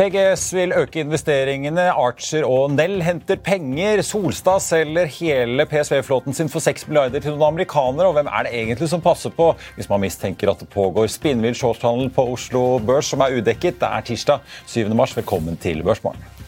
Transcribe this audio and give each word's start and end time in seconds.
TGS 0.00 0.54
vil 0.56 0.72
øke 0.72 1.02
investeringene, 1.02 1.82
Archer 1.92 2.46
og 2.48 2.70
Nell 2.72 3.02
henter 3.04 3.36
penger, 3.36 4.00
Solstad 4.00 4.62
selger 4.64 5.10
hele 5.18 5.66
PSV-flåten 5.68 6.32
sin 6.32 6.48
for 6.48 6.64
6 6.64 6.86
milliarder 6.88 7.20
til 7.20 7.34
noen 7.34 7.50
amerikanere, 7.50 8.08
og 8.08 8.16
hvem 8.16 8.32
er 8.32 8.48
det 8.48 8.54
egentlig 8.62 8.88
som 8.88 9.04
passer 9.04 9.36
på 9.36 9.50
hvis 9.76 9.92
man 9.92 10.00
mistenker 10.00 10.54
at 10.54 10.64
det 10.64 10.72
pågår 10.72 11.12
spinnvill 11.12 11.52
shorthandel 11.52 12.08
på 12.16 12.30
Oslo 12.32 12.78
Børs 12.80 13.12
som 13.12 13.20
er 13.20 13.36
udekket? 13.36 13.82
Det 13.84 13.92
er 13.92 14.08
tirsdag 14.08 14.40
7. 14.64 14.88
mars. 14.96 15.12
Velkommen 15.20 15.60
til 15.60 15.84
Børsmorgen. 15.84 16.39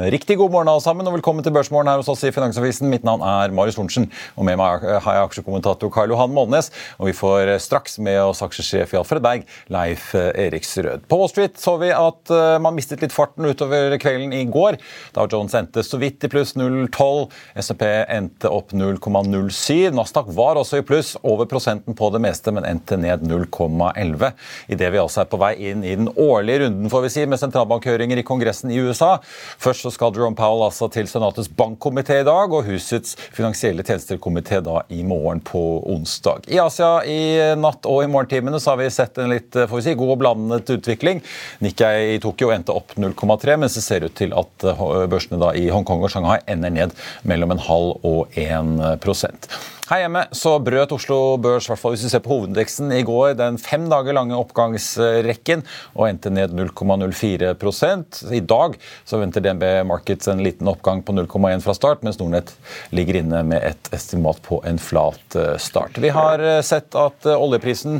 Riktig 0.00 0.38
god 0.38 0.50
morgen 0.50 0.68
alle 0.70 0.80
sammen, 0.80 1.04
og 1.04 1.12
velkommen 1.12 1.44
til 1.44 1.52
Børsmorgen 1.52 1.88
her 1.90 1.98
hos 2.00 2.08
oss 2.08 2.22
i 2.24 2.30
Finansavisen. 2.32 2.88
Mitt 2.88 3.02
navn 3.04 3.20
er 3.26 3.52
Marius 3.52 3.76
Thorensen, 3.76 4.06
og 4.32 4.46
med 4.48 4.56
meg 4.56 4.84
har 5.04 5.16
jeg 5.16 5.26
aksjekommentator 5.26 5.90
Karl 5.92 6.14
Johan 6.14 6.32
Molnes. 6.32 6.70
Og 6.96 7.10
vi 7.10 7.12
får 7.18 7.50
straks 7.60 7.98
med 8.00 8.16
oss 8.22 8.40
aksjesjef 8.46 8.94
i 8.94 8.98
Alfred 9.00 9.20
Berg, 9.24 9.44
Leif 9.68 10.14
Eriksrød. 10.16 11.04
På 11.10 11.18
Wall 11.20 11.28
Street 11.28 11.60
så 11.60 11.74
vi 11.82 11.90
at 11.92 12.32
eh, 12.32 12.56
man 12.64 12.76
mistet 12.78 13.02
litt 13.04 13.12
farten 13.12 13.44
utover 13.44 13.98
kvelden 14.00 14.32
i 14.38 14.46
går. 14.48 14.78
Da 15.16 15.26
Jones 15.28 15.56
endte 15.58 15.84
så 15.84 16.00
vidt 16.00 16.24
i 16.24 16.32
pluss 16.32 16.54
0,12. 16.56 17.28
SMP 17.60 17.84
endte 18.06 18.48
opp 18.48 18.72
0,07. 18.72 19.90
Nasdaq 19.98 20.32
var 20.38 20.62
også 20.62 20.80
i 20.80 20.86
pluss, 20.86 21.12
over 21.20 21.50
prosenten 21.50 21.98
på 21.98 22.08
det 22.14 22.22
meste, 22.24 22.54
men 22.56 22.68
endte 22.68 22.96
ned 23.00 23.26
0,11. 23.28 24.32
Idet 24.72 24.94
vi 24.96 25.02
altså 25.04 25.26
er 25.26 25.30
på 25.34 25.42
vei 25.44 25.52
inn 25.74 25.84
i 25.84 25.98
den 25.98 26.08
årlige 26.14 26.64
runden 26.64 26.88
får 26.88 27.04
vi 27.04 27.14
si, 27.18 27.28
med 27.28 27.42
sentralbankhøringer 27.42 28.22
i 28.22 28.26
Kongressen 28.32 28.72
i 28.72 28.80
USA. 28.80 29.18
Først 29.60 29.84
så 29.84 29.89
skal 29.94 30.14
Jerome 30.16 30.38
Powell 30.38 30.64
altså 30.66 30.88
til 30.92 31.08
Senatets 31.10 31.50
bankkomité 31.56 32.20
i 32.20 32.26
dag, 32.26 32.52
og 32.52 32.66
husets 32.68 33.16
finansielle 33.34 33.84
tjenester-komité 33.86 34.60
da 34.64 34.82
i 34.92 35.02
morgen 35.06 35.42
på 35.44 35.62
onsdag. 35.90 36.48
I 36.50 36.60
Asia 36.62 36.92
i 37.06 37.20
natt 37.60 37.88
og 37.88 38.04
i 38.04 38.10
morgentimene 38.10 38.60
så 38.60 38.74
har 38.74 38.82
vi 38.82 38.90
sett 38.94 39.18
en 39.20 39.32
litt 39.32 39.54
får 39.54 39.76
vi 39.76 39.86
si, 39.88 39.96
god 39.98 40.14
og 40.14 40.20
blandet 40.22 40.72
utvikling. 40.76 41.22
Nikkei 41.64 42.14
i 42.14 42.20
Tokyo 42.22 42.52
endte 42.54 42.76
opp 42.76 42.94
0,3, 42.96 43.58
mens 43.60 43.78
det 43.78 43.84
ser 43.86 44.06
ut 44.06 44.16
til 44.18 44.34
at 44.36 44.70
børsene 45.10 45.40
da 45.42 45.52
i 45.56 45.68
Hongkong 45.72 46.04
og 46.06 46.12
Shanghai 46.12 46.40
ender 46.50 46.72
ned 46.74 46.96
mellom 47.28 47.56
en 47.56 47.66
halv 47.66 48.00
og 48.06 48.40
en 48.40 48.76
prosent. 49.02 49.50
Her 49.90 50.04
hjemme 50.04 50.20
så 50.38 50.52
brøt 50.62 50.92
Oslo 50.94 51.16
Børs 51.42 51.66
hvert 51.66 51.80
fall 51.80 51.96
hvis 51.96 52.04
vi 52.06 52.10
ser 52.12 52.20
på 52.22 52.30
hovedindeksen 52.30 52.92
i 52.94 53.00
går 53.02 53.32
den 53.40 53.56
fem 53.58 53.88
dager 53.90 54.14
lange 54.14 54.36
oppgangsrekken 54.38 55.64
og 55.96 56.04
endte 56.06 56.30
ned 56.30 56.54
0,04% 56.54 58.20
I 58.38 58.42
dag 58.52 58.76
så 59.02 59.18
venter 59.18 59.42
DNB 59.42 59.66
Markets 59.90 60.30
en 60.30 60.44
liten 60.46 60.70
oppgang 60.70 61.02
på 61.02 61.16
0,1 61.16 61.64
fra 61.64 61.74
start, 61.74 62.04
mens 62.06 62.20
Nordnett 62.20 62.54
ligger 62.94 63.18
inne 63.18 63.42
med 63.50 63.66
et 63.66 63.90
estimat 63.96 64.38
på 64.46 64.60
en 64.70 64.78
flat 64.78 65.38
start. 65.58 65.98
Vi 65.98 66.14
har 66.14 66.44
sett 66.62 66.94
at 66.94 67.26
oljeprisen 67.34 67.98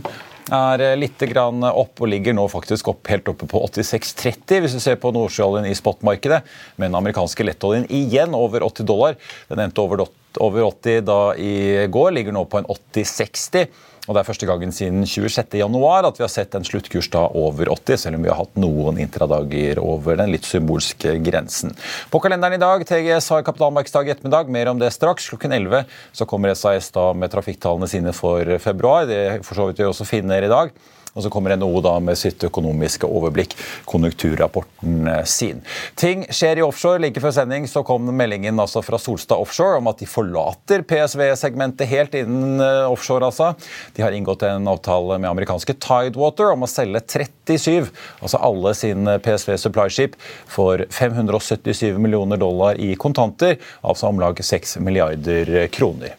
er 0.55 0.83
litt 0.99 1.23
opp 1.35 2.01
og 2.03 2.09
ligger 2.11 2.39
nå 2.39 2.47
faktisk 2.51 2.95
opp 2.95 3.11
helt 3.11 3.29
oppe 3.35 3.51
på 3.51 3.67
86,30 3.67 4.63
hvis 4.63 4.79
du 4.79 4.81
ser 4.83 4.99
på 5.03 5.11
nordsjøoljen 5.15 5.67
i 5.67 5.75
spotmarkedet. 5.75 6.43
Men 6.77 6.91
den 6.91 7.03
amerikanske 7.03 7.47
lettoljen 7.47 7.91
igjen 7.91 8.35
over 8.39 8.63
80 8.67 8.87
dollar. 8.87 9.19
Den 9.51 9.67
endte 9.67 9.83
over 9.83 10.07
80 10.39 11.01
da 11.07 11.21
i 11.35 11.87
går, 11.91 12.11
ligger 12.13 12.37
nå 12.37 12.45
på 12.51 12.61
en 12.61 12.69
80-60. 12.69 13.71
Og 14.09 14.17
Det 14.17 14.21
er 14.21 14.27
første 14.27 14.47
gangen 14.49 14.73
siden 14.75 15.05
26.1 15.07 16.07
at 16.09 16.17
vi 16.19 16.25
har 16.25 16.31
sett 16.33 16.55
en 16.57 16.65
sluttkurs 16.67 17.11
da 17.13 17.27
over 17.37 17.69
80, 17.71 18.01
selv 18.01 18.19
om 18.19 18.25
vi 18.25 18.31
har 18.33 18.41
hatt 18.41 18.57
noen 18.59 18.99
intradager 18.99 19.79
over 19.79 20.17
den 20.19 20.33
litt 20.33 20.49
symbolske 20.49 21.19
grensen. 21.23 21.77
På 22.11 22.19
kalenderen 22.23 22.57
i 22.57 22.63
dag 22.63 22.83
TGS 22.89 23.31
har 23.35 23.45
kapitalmarkedsdag 23.47 24.09
i 24.09 24.15
ettermiddag. 24.17 24.51
Mer 24.51 24.73
om 24.73 24.81
det 24.81 24.91
straks. 24.97 25.29
Klokken 25.31 25.55
11 25.55 25.85
så 26.11 26.27
kommer 26.27 26.57
SAS 26.59 26.91
da 26.97 27.11
med 27.15 27.31
trafikktallene 27.31 27.91
sine 27.91 28.17
for 28.17 28.57
februar. 28.59 29.07
Det 29.07 29.45
for 29.45 29.61
så 29.61 29.69
vidt 29.69 29.85
vi 29.85 29.87
også 29.93 30.09
finner 30.09 30.43
i 30.43 30.51
dag. 30.51 30.75
Og 31.15 31.25
så 31.25 31.31
kommer 31.33 31.57
NHO 31.59 31.81
da 31.85 31.97
med 32.03 32.19
sitt 32.19 32.43
økonomiske 32.47 33.09
overblikk, 33.09 33.57
konjunkturrapporten 33.91 35.09
sin. 35.27 35.63
Ting 35.99 36.23
skjer 36.31 36.61
i 36.61 36.65
offshore. 36.65 37.01
Like 37.03 37.23
før 37.23 37.35
sending 37.35 37.67
så 37.71 37.83
kom 37.87 38.07
meldingen 38.15 38.61
altså 38.63 38.83
fra 38.85 38.99
Solstad 39.01 39.41
Offshore 39.43 39.81
om 39.81 39.91
at 39.91 40.03
de 40.03 40.09
forlater 40.11 40.85
PSV-segmentet 40.87 41.91
helt 41.91 42.15
innen 42.19 42.61
offshore. 42.61 43.27
altså. 43.27 43.55
De 43.97 44.05
har 44.05 44.15
inngått 44.15 44.45
en 44.47 44.69
avtale 44.71 45.19
med 45.19 45.31
amerikanske 45.31 45.75
Tidewater 45.83 46.53
om 46.55 46.67
å 46.67 46.71
selge 46.71 47.03
37, 47.07 47.91
altså 48.21 48.43
alle 48.51 48.75
sine 48.79 49.17
PSV 49.23 49.57
Supply-skip, 49.65 50.15
for 50.51 50.85
577 50.95 51.99
millioner 51.99 52.41
dollar 52.41 52.79
i 52.81 52.95
kontanter, 52.95 53.59
altså 53.83 54.11
om 54.11 54.23
lag 54.23 54.39
6 54.39 54.79
milliarder 54.85 55.67
kroner. 55.75 56.15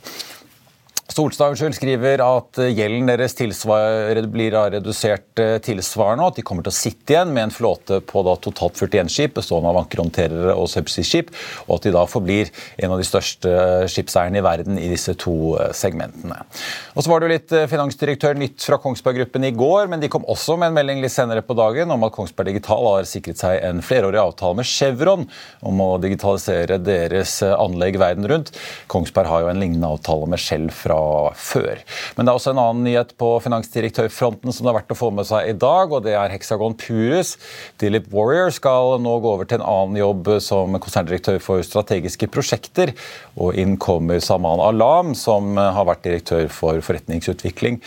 Solstad 1.11 1.57
skriver 1.75 2.21
at 2.23 2.59
gjelden 2.71 3.09
deres 3.09 3.35
blir 4.31 4.55
redusert 4.71 5.41
tilsvarende, 5.65 6.23
og 6.23 6.31
at 6.31 6.37
de 6.39 6.45
kommer 6.47 6.63
til 6.63 6.71
å 6.71 6.77
sitte 6.77 7.15
igjen 7.15 7.33
med 7.35 7.49
en 7.49 7.53
flåte 7.53 7.99
på 8.07 8.23
totalt 8.45 8.79
41 8.79 9.11
skip, 9.11 9.33
bestående 9.35 9.73
av 9.73 9.81
ankerhåndterere 9.81 10.55
og 10.55 10.69
subsea-skip, 10.71 11.33
og 11.67 11.73
at 11.75 11.87
de 11.87 11.93
da 11.97 12.05
forblir 12.07 12.51
en 12.79 12.95
av 12.95 13.01
de 13.01 13.07
største 13.07 13.51
skipseierne 13.91 14.39
i 14.39 14.45
verden 14.45 14.79
i 14.79 14.87
disse 14.91 15.15
to 15.19 15.57
segmentene. 15.75 16.39
Og 16.95 17.03
så 17.03 17.11
var 17.11 17.19
det 17.19 17.27
jo 17.27 17.33
litt 17.35 17.55
finansdirektør 17.73 18.39
nytt 18.39 18.63
fra 18.69 18.79
Kongsberg 18.81 19.19
Gruppen 19.21 19.49
i 19.49 19.53
går, 19.55 19.91
men 19.91 20.03
de 20.03 20.11
kom 20.11 20.27
også 20.31 20.55
med 20.61 20.71
en 20.71 20.79
melding 20.79 21.03
litt 21.03 21.15
senere 21.15 21.43
på 21.43 21.57
dagen 21.59 21.91
om 21.91 22.07
at 22.07 22.15
Kongsberg 22.15 22.53
Digital 22.53 22.87
har 22.87 23.09
sikret 23.09 23.41
seg 23.41 23.59
en 23.67 23.83
flerårig 23.83 24.21
avtale 24.21 24.61
med 24.61 24.69
Chevron 24.69 25.27
om 25.67 25.83
å 25.83 25.91
digitalisere 25.99 26.79
deres 26.79 27.41
anlegg 27.51 27.99
verden 27.99 28.31
rundt. 28.31 28.55
Kongsberg 28.91 29.27
har 29.27 29.43
jo 29.43 29.51
en 29.51 29.59
lignende 29.59 29.91
avtale 29.91 30.31
med 30.31 30.39
Shell 30.39 30.71
fra 30.71 31.00
før. 31.37 31.81
Men 32.15 32.25
det 32.25 32.31
er 32.31 32.39
også 32.39 32.53
en 32.53 32.61
annen 32.61 32.85
nyhet 32.87 33.13
på 33.19 33.33
finansdirektørfronten 33.45 34.53
som 34.53 34.65
det 34.65 34.71
er 34.71 34.77
verdt 34.79 34.95
å 34.95 34.99
få 34.99 35.11
med 35.15 35.27
seg 35.29 35.51
i 35.51 35.57
dag, 35.57 35.91
og 35.91 36.05
det 36.05 36.15
er 36.17 36.33
Hexagon 36.33 36.75
Purus. 36.79 37.35
Dilip 37.81 38.09
Warrior 38.13 38.53
skal 38.55 38.97
nå 39.03 39.17
gå 39.23 39.35
over 39.35 39.49
til 39.49 39.59
en 39.59 39.67
annen 39.67 39.99
jobb 40.01 40.31
som 40.43 40.79
konserndirektør 40.81 41.41
for 41.43 41.65
strategiske 41.65 42.29
prosjekter. 42.31 42.93
Og 43.35 43.57
inn 43.59 43.77
kommer 43.81 44.21
Saman 44.23 44.63
Alam, 44.63 45.15
som 45.17 45.55
har 45.57 45.87
vært 45.89 46.05
direktør 46.07 46.47
for 46.53 46.81
forretningsutvikling. 46.85 47.81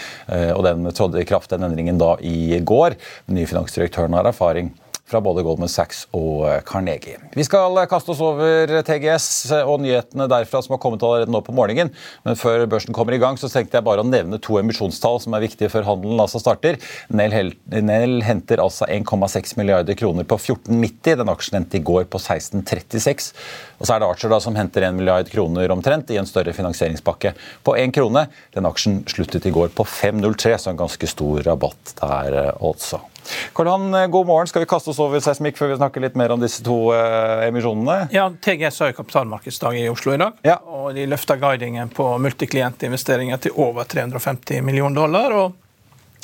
Og 0.54 0.64
den 0.66 0.88
trådte 0.94 1.22
i 1.22 1.28
kraft, 1.28 1.52
den 1.52 1.66
endringen, 1.66 2.00
da 2.00 2.14
i 2.24 2.58
går. 2.60 2.98
Den 3.28 3.40
nye 3.40 3.50
finansdirektøren 3.50 4.16
har 4.18 4.30
erfaring 4.30 4.72
fra 5.08 5.20
både 5.20 5.42
Goldman 5.44 5.68
Sachs 5.68 6.06
og 6.16 6.46
Carnegie. 6.68 7.18
Vi 7.36 7.44
skal 7.44 7.76
kaste 7.90 8.14
oss 8.14 8.22
over 8.24 8.70
TGS 8.86 9.26
og 9.60 9.82
nyhetene 9.84 10.26
derfra 10.32 10.62
som 10.64 10.74
har 10.74 10.80
kommet 10.80 11.04
allerede 11.04 11.32
nå 11.32 11.42
på 11.44 11.52
morgenen. 11.56 11.92
Men 12.24 12.38
før 12.40 12.64
børsen 12.70 12.96
kommer 12.96 13.16
i 13.16 13.20
gang, 13.20 13.36
så 13.40 13.50
tenkte 13.52 13.76
jeg 13.76 13.84
bare 13.84 14.00
å 14.00 14.08
nevne 14.08 14.40
to 14.42 14.56
emisjonstall 14.60 15.20
som 15.20 15.36
er 15.36 15.44
viktige 15.44 15.68
før 15.72 15.84
handelen 15.90 16.24
altså 16.24 16.40
starter. 16.40 16.80
Nell 17.12 18.16
henter 18.24 18.64
altså 18.64 18.88
1,6 18.88 19.56
milliarder 19.60 19.98
kroner 19.98 20.24
på 20.28 20.40
14,90. 20.40 21.20
Den 21.20 21.32
aksjen 21.34 21.60
endte 21.60 21.80
i 21.80 21.84
går 21.84 22.08
på 22.08 22.20
16,36. 22.22 23.32
Og 23.78 23.84
så 23.84 23.94
er 23.94 24.00
det 24.00 24.08
Archer 24.08 24.32
da 24.32 24.40
som 24.40 24.56
henter 24.56 24.88
1 24.88 24.96
milliard 24.96 25.28
kroner 25.30 25.72
omtrent 25.74 26.12
i 26.14 26.20
en 26.20 26.28
større 26.28 26.56
finansieringspakke 26.56 27.34
på 27.66 27.76
1 27.76 27.92
krone. 27.96 28.26
Den 28.56 28.68
aksjen 28.70 29.02
sluttet 29.10 29.44
i 29.50 29.52
går 29.54 29.74
på 29.76 29.84
5,03, 29.84 30.56
så 30.56 30.72
en 30.72 30.80
ganske 30.80 31.12
stor 31.12 31.44
rabatt 31.44 31.98
der 32.00 32.54
altså. 32.54 33.04
Karl 33.52 33.70
Johan, 33.70 34.10
god 34.10 34.26
morgen. 34.26 34.50
Skal 34.50 34.64
vi 34.64 34.68
kaste 34.70 34.92
oss 34.92 35.00
over 35.02 35.22
seismikk 35.24 35.58
før 35.58 35.72
vi 35.72 35.80
snakker 35.80 36.04
litt 36.04 36.16
mer 36.18 36.34
om 36.34 36.42
disse 36.42 36.64
to 36.64 36.78
eh, 36.96 37.48
emisjonene? 37.48 38.08
Ja, 38.14 38.28
TGS 38.30 38.80
har 38.82 38.92
jo 38.92 38.98
kapitalmarkedsdag 39.00 39.80
i 39.80 39.88
Oslo 39.92 40.14
i 40.14 40.20
dag. 40.20 40.40
Ja. 40.46 40.58
og 40.64 40.94
De 40.94 41.06
løfter 41.08 41.40
guidingen 41.40 41.92
på 41.94 42.06
multiklientinvesteringer 42.22 43.44
til 43.46 43.60
over 43.60 43.88
350 43.88 44.64
millioner 44.64 45.00
dollar. 45.00 45.38
og 45.42 45.60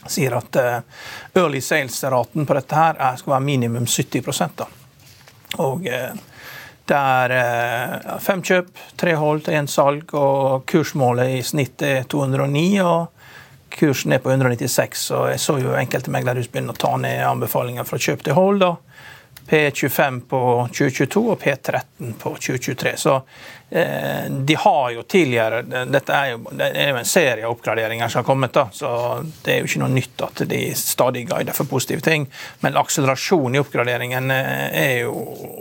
sier 0.07 0.37
at 0.39 0.57
eh, 0.57 0.81
early 1.35 1.61
sales-raten 1.61 2.47
på 2.47 2.57
dette 2.57 2.77
her 2.77 3.17
skal 3.21 3.35
være 3.37 3.45
minimum 3.45 3.87
70 3.87 4.55
da. 4.57 4.69
Og 5.61 5.87
eh, 5.89 6.13
det 6.91 6.99
er 6.99 7.35
eh, 7.37 8.19
fem 8.23 8.43
kjøp, 8.43 8.71
tre 8.99 9.15
hold 9.19 9.45
til 9.47 9.59
én 9.61 9.69
salg, 9.71 10.15
og 10.17 10.65
kursmålet 10.71 11.37
i 11.37 11.43
snitt 11.47 11.83
er 11.87 12.07
209. 12.11 12.65
og 12.83 13.20
Kursen 13.71 14.13
er 14.13 14.23
på 14.23 14.33
196, 14.33 15.07
og 15.17 15.31
jeg 15.31 15.41
så 15.43 15.57
jo 15.63 15.77
enkelte 15.79 16.13
meglerhus 16.13 16.51
begynne 16.51 16.75
å 16.75 16.81
ta 16.81 16.97
ned 17.01 17.23
anbefalinger 17.25 17.87
fra 17.89 17.99
kjøp 18.01 18.27
til 18.27 18.39
hold. 18.39 18.63
da. 18.65 18.75
P25 19.51 20.21
på 20.31 20.41
2022 20.73 21.21
og 21.33 21.41
P13 21.43 22.13
på 22.19 22.31
2023. 22.37 22.93
Så 22.97 23.15
eh, 23.71 24.29
de 24.31 24.55
har 24.55 24.91
jo 24.95 25.03
tidligere 25.03 25.63
Dette 25.91 26.15
er 26.15 26.29
jo, 26.31 26.53
det 26.55 26.69
er 26.71 26.93
jo 26.93 27.01
en 27.01 27.09
serie 27.09 27.47
av 27.47 27.57
oppgraderinger 27.57 28.13
som 28.13 28.23
har 28.23 28.29
kommet, 28.29 28.55
da, 28.55 28.69
så 28.73 28.93
det 29.43 29.57
er 29.57 29.59
jo 29.59 29.71
ikke 29.71 29.83
noe 29.83 29.95
nytt 29.97 30.23
at 30.29 30.45
de 30.53 30.61
stadig 30.79 31.25
guider 31.33 31.57
for 31.57 31.67
positive 31.71 32.05
ting. 32.07 32.29
Men 32.63 32.79
akselerasjonen 32.79 33.59
i 33.59 33.63
oppgraderingen 33.65 34.31
eh, 34.35 34.69
er 34.85 34.95
jo 35.01 35.17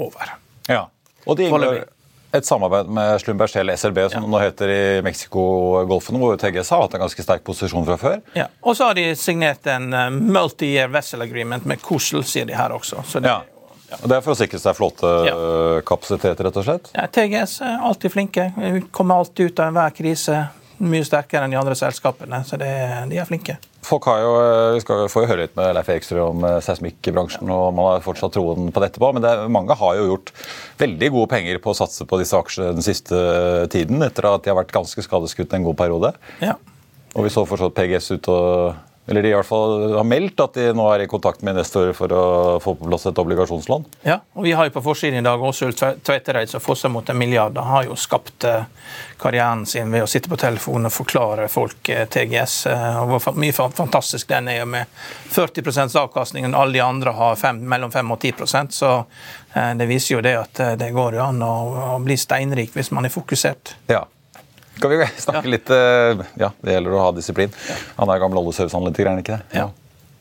over. 0.06 0.36
Ja, 0.70 0.84
og 1.26 1.40
det 1.40 1.50
inngår 1.50 1.82
et 2.32 2.46
samarbeid 2.46 2.90
med 2.94 3.22
Slumberg 3.22 3.50
Shell 3.50 3.72
SLB, 3.74 4.00
som 4.14 4.24
ja. 4.24 4.30
nå 4.30 4.42
heter 4.44 4.70
i 4.74 4.82
Mexico-golfen, 5.06 6.20
hvor 6.22 6.38
TGS 6.38 6.74
har 6.76 6.84
hatt 6.86 6.98
en 6.98 7.04
ganske 7.06 7.26
sterk 7.26 7.46
posisjon 7.48 7.88
fra 7.88 7.98
før. 7.98 8.20
Ja, 8.38 8.50
Og 8.62 8.78
så 8.78 8.90
har 8.90 9.00
de 9.00 9.08
signert 9.18 9.66
en 9.70 9.90
uh, 9.94 10.10
multi-year 10.14 10.92
vessel 10.94 11.26
agreement 11.26 11.66
med 11.70 11.82
Kosel, 11.82 12.22
sier 12.28 12.46
de 12.50 12.58
her 12.58 12.76
også. 12.76 13.02
Så 13.08 13.24
det 13.24 13.34
ja. 13.34 13.42
Ja. 13.90 13.98
Det 14.06 14.20
er 14.20 14.22
for 14.22 14.36
å 14.36 14.38
sikre 14.38 14.60
seg 14.62 14.76
flåtekapasitet, 14.78 16.38
ja. 16.38 16.46
rett 16.46 16.58
og 16.62 16.66
slett? 16.68 16.92
Ja, 16.94 17.08
TGS 17.10 17.56
er 17.66 17.86
alltid 17.90 18.14
flinke. 18.14 18.44
Kommer 18.94 19.24
alltid 19.24 19.50
ut 19.50 19.62
av 19.64 19.72
enhver 19.72 19.96
krise 19.98 20.44
mye 20.80 21.06
sterkere 21.08 21.46
enn 21.46 21.54
de 21.54 21.60
andre 21.60 21.76
selskapene. 21.78 22.42
Så 22.48 22.60
det, 22.60 22.70
de 23.12 23.20
er 23.20 23.28
flinke. 23.28 23.58
Folk 23.86 24.06
har 24.10 24.22
jo, 24.24 24.32
eh, 24.44 24.74
Vi 24.76 24.82
skal 24.84 25.06
få 25.12 25.26
høre 25.26 25.46
litt 25.46 25.56
med 25.58 25.74
Leif 25.76 25.90
Ekstrøm 25.94 26.34
om 26.34 26.48
eh, 26.48 26.60
seismikkbransjen, 26.64 27.50
og 27.50 27.74
man 27.76 27.94
har 27.94 28.04
fortsatt 28.06 28.36
troen 28.36 28.72
på 28.76 28.84
dette. 28.84 29.00
på, 29.00 29.12
Men 29.14 29.24
det, 29.24 29.36
mange 29.52 29.76
har 29.76 29.96
jo 29.96 30.10
gjort 30.12 30.34
veldig 30.82 31.12
gode 31.16 31.30
penger 31.36 31.62
på 31.64 31.72
å 31.72 31.80
satse 31.80 32.06
på 32.06 32.20
disse 32.22 32.38
aksjene 32.38 32.76
den 32.78 32.86
siste 32.86 33.16
tiden, 33.72 34.04
etter 34.04 34.30
at 34.30 34.44
de 34.44 34.52
har 34.54 34.60
vært 34.60 34.76
ganske 34.76 35.04
skadeskutt 35.06 35.54
en 35.54 35.64
god 35.64 35.80
periode. 35.80 36.14
Ja. 36.44 36.58
Og 37.16 37.26
vi 37.26 37.34
så 37.34 37.46
fortsatt 37.48 37.74
PGS 37.74 38.12
ut 38.18 38.30
og 38.30 38.76
eller 39.10 39.24
de 39.26 39.30
i 39.32 39.34
hvert 39.34 39.48
fall 39.48 39.96
har 39.98 40.06
meldt 40.06 40.42
at 40.44 40.54
de 40.54 40.68
nå 40.78 40.86
er 40.94 41.04
i 41.04 41.10
kontakt 41.10 41.42
med 41.42 41.56
investorer 41.56 41.96
for 41.98 42.14
å 42.14 42.26
få 42.62 42.76
på 42.78 42.86
plass 42.86 43.08
et 43.10 43.22
obligasjonslån. 43.22 43.86
Ja, 44.06 44.20
og 44.38 44.46
vi 44.46 44.52
har 44.54 44.68
jo 44.68 44.76
på 44.76 44.84
forsiden 44.86 45.18
i 45.18 45.26
dag 45.26 45.42
også 45.42 45.72
Tveitereid 45.74 46.52
som 46.52 46.62
fosser 46.62 46.92
mot 46.94 47.10
en 47.10 47.18
milliard. 47.18 47.58
Han 47.58 47.74
har 47.74 47.88
jo 47.88 47.98
skapt 47.98 48.46
eh, 48.46 48.68
karrieren 49.18 49.66
sin 49.70 49.90
ved 49.90 50.06
å 50.06 50.10
sitte 50.12 50.30
på 50.30 50.38
telefonen 50.38 50.92
og 50.92 50.94
forklare 50.94 51.50
folk 51.50 51.90
eh, 51.90 52.06
TGS. 52.06 52.60
Eh, 52.70 53.00
og 53.02 53.16
hvor 53.16 53.42
mye 53.42 53.56
fantastisk 53.56 54.30
den 54.30 54.52
er 54.54 54.70
med 54.70 54.94
40% 55.34 55.98
avkastning. 56.04 56.46
Alle 56.54 56.78
de 56.78 56.86
andre 56.86 57.16
har 57.18 57.42
fem, 57.42 57.64
mellom 57.66 57.90
5 57.96 58.14
og 58.14 58.30
10% 58.30 58.80
så 58.80 58.94
det 59.50 59.88
viser 59.90 60.14
jo 60.14 60.22
det 60.22 60.36
at 60.38 60.60
det 60.78 60.92
går 60.94 61.16
jo 61.18 61.24
an 61.26 61.42
å, 61.42 61.54
å 61.96 62.00
bli 62.06 62.14
steinrik 62.22 62.76
hvis 62.78 62.92
man 62.94 63.10
er 63.10 63.14
fokusert. 63.14 63.74
Ja, 63.90 64.04
skal 64.80 64.96
vi 64.96 65.04
snakke 65.28 65.52
litt 65.52 65.70
eh, 65.76 66.24
Ja, 66.40 66.54
det 66.64 66.78
gjelder 66.78 66.96
å 66.96 67.04
ha 67.08 67.12
disiplin. 67.16 67.54
Han 68.00 68.10
er 68.10 68.24
gammel 68.24 68.42
oljeservicehandler, 68.42 68.96
er 68.96 69.14
han 69.14 69.24
ikke 69.24 69.38
det? 69.38 69.60
Ja. 69.60 69.70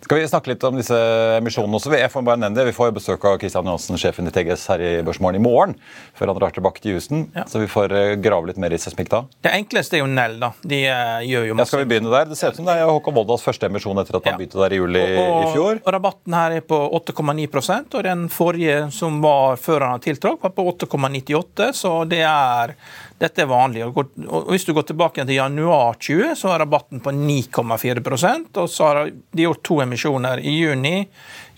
Skal 0.09 0.21
vi 0.23 0.29
snakke 0.31 0.53
litt 0.53 0.63
om 0.65 0.77
disse 0.79 0.97
emisjonene 1.37 1.75
også? 1.77 1.91
Jeg 1.99 2.09
får 2.09 2.23
bare 2.25 2.39
nevne 2.39 2.57
det. 2.57 2.69
Vi 2.71 2.75
får 2.77 2.93
besøk 2.97 3.25
av 3.29 3.35
Kristian 3.43 3.67
Johansen, 3.67 3.99
sjefen 4.01 4.31
i 4.31 4.33
TGS 4.33 4.63
her 4.71 4.81
i 4.81 4.91
Børsmorgen 5.05 5.37
i 5.37 5.43
morgen. 5.43 5.75
Før 6.17 6.31
han 6.31 6.39
drar 6.39 6.55
tilbake 6.55 6.81
til 6.81 6.95
Houston. 6.95 7.27
Ja. 7.35 7.43
Så 7.51 7.61
vi 7.61 7.67
får 7.69 7.93
eh, 7.93 8.13
grave 8.23 8.49
litt 8.49 8.61
mer 8.63 8.73
i 8.73 8.79
seismikk 8.79 9.11
da. 9.13 9.21
Det 9.45 9.53
enkleste 9.53 9.99
er 9.99 10.05
jo 10.05 10.07
Nell, 10.09 10.39
da. 10.41 10.53
De 10.63 10.79
uh, 10.87 11.19
gjør 11.27 11.49
jo 11.51 11.59
masse. 11.59 11.67
Ja, 11.67 11.73
skal 11.73 11.83
vi 11.83 11.91
begynne 11.91 12.15
der? 12.15 12.31
Det 12.31 12.39
ser 12.39 12.55
ut 12.55 12.61
som 12.61 12.71
det 12.71 12.79
er 12.79 12.89
Håkon 12.89 13.19
Voldas 13.19 13.45
første 13.45 13.69
emisjon 13.69 14.01
etter 14.01 14.21
at 14.21 14.31
han 14.31 14.39
begynte 14.39 14.63
der 14.63 14.77
i 14.77 14.79
juli 14.79 15.03
og, 15.03 15.19
og, 15.25 15.41
i 15.43 15.53
fjor. 15.59 15.83
Og 15.83 15.93
rabatten 15.99 16.39
her 16.39 16.57
er 16.61 16.65
på 16.73 16.81
8,9% 17.03 17.99
og 17.99 18.09
den 18.09 18.25
forrige 18.33 18.79
som 18.95 19.19
var 19.25 19.59
før 19.61 19.89
han 19.89 19.99
har 19.99 20.07
tiltrådt, 20.07 20.41
var 20.47 20.55
på 20.55 20.71
8,98, 20.77 21.69
så 21.83 21.97
det 22.09 22.23
er 22.23 22.79
dette 23.19 23.43
er 23.43 23.51
vanlig. 23.51 23.85
Og 23.85 24.51
hvis 24.53 24.67
du 24.69 24.73
går 24.77 24.87
tilbake 24.89 25.25
til 25.27 25.39
januar 25.39 25.99
20, 25.99 26.37
så 26.39 26.53
er 26.53 26.63
rabatten 26.63 27.03
på 27.03 27.13
9,4 27.15 28.03
og 28.63 28.71
så 28.71 28.89
har 28.89 29.11
de 29.11 29.45
gjort 29.45 29.63
to 29.67 29.81
emisjoner 29.83 30.43
i 30.43 30.55
juni 30.61 30.97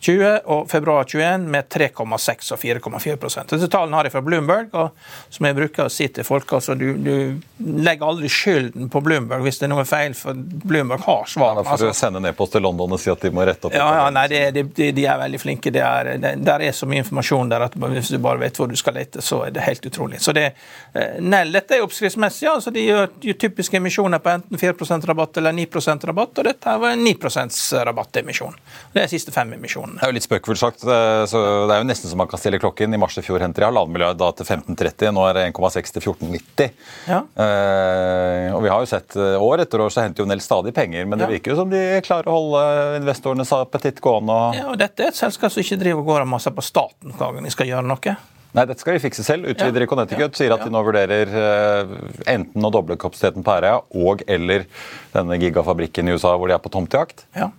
20 0.00 0.40
og 0.44 0.70
februar 0.70 1.04
21 1.04 1.44
med 1.52 1.68
3,6 1.68 2.52
og 2.54 2.60
4,4% 2.60 3.52
Disse 3.52 3.68
tallene 3.68 3.98
har 3.98 4.08
jeg 4.08 4.14
fra 4.14 4.22
Bloomberg, 4.24 4.70
og 4.72 4.94
som 5.28 5.46
jeg 5.46 5.56
bruker 5.58 5.88
å 5.88 5.92
si 5.92 6.06
til 6.08 6.24
folk 6.24 6.52
altså 6.56 6.76
du, 6.78 6.94
du, 6.96 7.14
legger 7.60 8.08
aldri 8.08 8.30
skylden 8.32 8.88
på 8.92 9.02
Bloomberg 9.04 9.44
hvis 9.44 9.60
det 9.60 9.68
er 9.68 9.72
noe 9.74 9.84
feil, 9.88 10.14
for 10.16 10.36
Bloomberg 10.36 11.04
har 11.04 11.28
svar. 11.28 11.60
Ja, 11.60 11.64
for 11.66 11.74
altså. 11.76 11.90
å 11.92 11.96
sende 11.96 12.22
ned-post 12.24 12.56
til 12.56 12.64
London 12.64 12.96
og 12.96 13.02
si 13.02 13.12
at 13.12 13.20
de 13.20 13.32
må 13.34 13.44
rette 13.44 13.68
opp? 13.68 13.76
Ja, 13.76 13.88
ja 13.98 14.06
nei, 14.14 14.24
de, 14.32 14.64
de, 14.64 14.88
de, 14.96 15.04
er 15.04 15.20
veldig 15.20 15.40
flinke. 15.42 15.72
Det 15.74 15.84
er, 15.84 16.14
det, 16.22 16.32
der 16.48 16.64
er 16.64 16.76
så 16.76 16.88
mye 16.88 17.04
informasjon 17.04 17.52
der 17.52 17.66
at 17.66 17.76
hvis 17.76 18.12
du 18.14 18.18
bare 18.22 18.40
vet 18.40 18.56
hvor 18.56 18.70
du 18.70 18.76
skal 18.80 18.96
lete, 18.96 19.24
så 19.24 19.42
er 19.46 19.54
det 19.56 19.66
helt 19.66 19.84
utrolig. 19.90 20.22
Så 20.24 20.32
det, 20.36 20.46
eh, 20.94 21.20
Nell, 21.20 21.52
dette 21.52 21.76
er 21.76 21.84
oppskriftsmessig. 21.84 22.48
altså 22.48 22.72
De 22.72 22.86
gjør, 22.86 23.12
de 23.20 23.36
typiske 23.44 23.76
emisjoner 23.76 24.22
på 24.22 24.32
enten 24.32 24.60
4% 24.64 25.08
rabatt 25.12 25.42
eller 25.42 25.56
9% 25.56 26.08
rabatt, 26.08 26.40
og 26.40 26.48
dette 26.48 26.78
var 26.80 26.96
en 26.96 27.04
9% 27.04 27.60
rabattemisjon. 27.90 28.56
Det 28.94 29.04
er 29.04 29.12
siste 29.12 29.34
fem 29.34 29.52
emisjoner 29.58 29.89
kroner. 29.90 30.00
Det 30.00 30.06
er 30.06 30.12
jo 30.12 30.16
litt 30.16 30.26
spøkefullt 30.26 30.60
sagt. 30.60 30.80
så 30.80 31.40
Det 31.66 31.74
er 31.74 31.82
jo 31.82 31.88
nesten 31.88 32.10
så 32.10 32.16
man 32.16 32.28
kan 32.28 32.38
stille 32.38 32.58
klokken. 32.58 32.94
I 32.94 33.00
mars 33.00 33.18
i 33.18 33.22
fjor 33.22 33.40
henter 33.40 33.62
de 33.62 33.68
halvannen 33.68 33.92
milliard 33.92 34.18
da 34.18 34.30
til 34.32 34.46
1530. 34.46 35.12
Nå 35.16 35.26
er 35.28 35.34
det 35.34 35.44
1,6 35.52 35.92
til 35.92 36.02
1490. 36.02 36.72
Ja. 37.08 37.20
Eh, 37.44 38.54
og 38.54 38.62
vi 38.64 38.72
har 38.72 38.80
jo 38.80 38.90
sett 38.90 39.16
eh, 39.16 39.36
år 39.40 39.64
etter 39.64 39.80
år 39.80 39.90
så 39.90 40.04
henter 40.04 40.24
jo 40.24 40.28
Nell 40.30 40.42
stadig 40.44 40.74
penger, 40.74 41.06
men 41.06 41.18
det 41.18 41.26
ja. 41.26 41.34
virker 41.34 41.54
jo 41.54 41.60
som 41.60 41.70
de 41.70 41.84
klarer 42.06 42.30
å 42.30 42.36
holde 42.38 42.64
investorenes 43.00 43.54
appetitt 43.56 44.00
gående. 44.04 44.34
Og... 44.34 44.58
Ja, 44.58 44.66
og 44.72 44.80
dette 44.80 45.06
er 45.06 45.14
et 45.14 45.18
selskap 45.18 45.52
som 45.52 45.64
ikke 45.64 45.80
driver 45.80 46.04
og 46.04 46.12
går 46.12 46.26
av 46.26 46.34
masse 46.36 46.52
på 46.54 46.64
staten 46.64 47.16
hver 47.16 47.34
gang 47.36 47.48
de 47.48 47.54
skal 47.54 47.70
gjøre 47.72 47.88
noe. 47.90 48.18
Nei, 48.50 48.64
dette 48.66 48.82
skal 48.82 48.96
de 48.96 49.02
fikse 49.02 49.22
selv. 49.22 49.46
Utvider 49.46 49.84
i 49.84 49.86
ja, 49.86 49.90
Connecticut 49.92 50.38
sier 50.38 50.50
at 50.54 50.64
de 50.66 50.72
nå 50.74 50.80
vurderer 50.82 51.30
uh, 51.30 51.92
enten 52.30 52.66
å 52.66 52.72
doble 52.74 52.96
kapasiteten 52.98 53.46
på 53.46 53.54
Herøya 53.54 53.84
og 53.94 54.24
eller 54.26 54.66
denne 55.14 55.38
gigafabrikken 55.38 56.10
i 56.10 56.16
USA 56.16 56.34
hvor 56.34 56.50
de 56.50 56.56
er 56.56 56.62
på 56.62 56.72
tomtejakt. 56.74 57.28
Ja. 57.38 57.52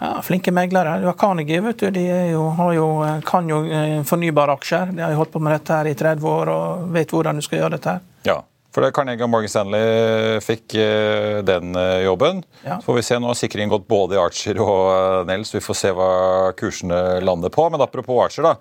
Ja, 0.00 0.22
Flinke 0.24 0.52
meglere. 0.52 0.98
Du 1.00 1.06
har 1.10 1.16
Carnegie, 1.20 1.60
vet 1.60 1.78
du. 1.78 1.90
De 1.92 2.02
jo, 2.32 2.44
jo, 2.72 2.86
kan 3.26 3.48
jo 3.48 3.58
eh, 3.68 3.98
fornybare 4.08 4.54
aksjer. 4.56 4.94
De 4.96 5.04
har 5.04 5.12
jo 5.12 5.20
holdt 5.20 5.34
på 5.34 5.42
med 5.44 5.52
dette 5.58 5.76
her 5.76 5.90
i 5.90 5.96
30 5.98 6.30
år 6.30 6.52
og 6.54 6.86
vet 6.94 7.12
hvordan 7.12 7.36
du 7.36 7.44
skal 7.44 7.60
gjøre 7.60 7.76
dette. 7.76 7.98
her. 7.98 8.06
Ja, 8.24 8.38
for 8.72 8.86
det 8.86 8.94
Carnegie 8.96 9.26
og 9.26 9.32
Morgan 9.32 9.50
Stanley 9.52 10.38
fikk 10.46 10.76
eh, 10.78 11.40
den 11.44 11.76
eh, 11.76 12.04
jobben. 12.06 12.40
Ja. 12.62 12.78
Så 12.78 12.88
får 12.88 12.96
vi 13.00 13.04
se, 13.10 13.18
Nå 13.20 13.28
har 13.32 13.38
sikringen 13.42 13.72
gått 13.74 13.88
både 13.90 14.16
i 14.16 14.22
Archer 14.22 14.62
og 14.64 15.28
Nels. 15.28 15.52
Vi 15.56 15.62
får 15.64 15.78
se 15.82 15.92
hva 15.96 16.10
kursene 16.56 17.20
lander 17.20 17.52
på. 17.52 17.68
Men 17.68 17.84
apropos 17.84 18.24
Archer, 18.24 18.46
da. 18.46 18.56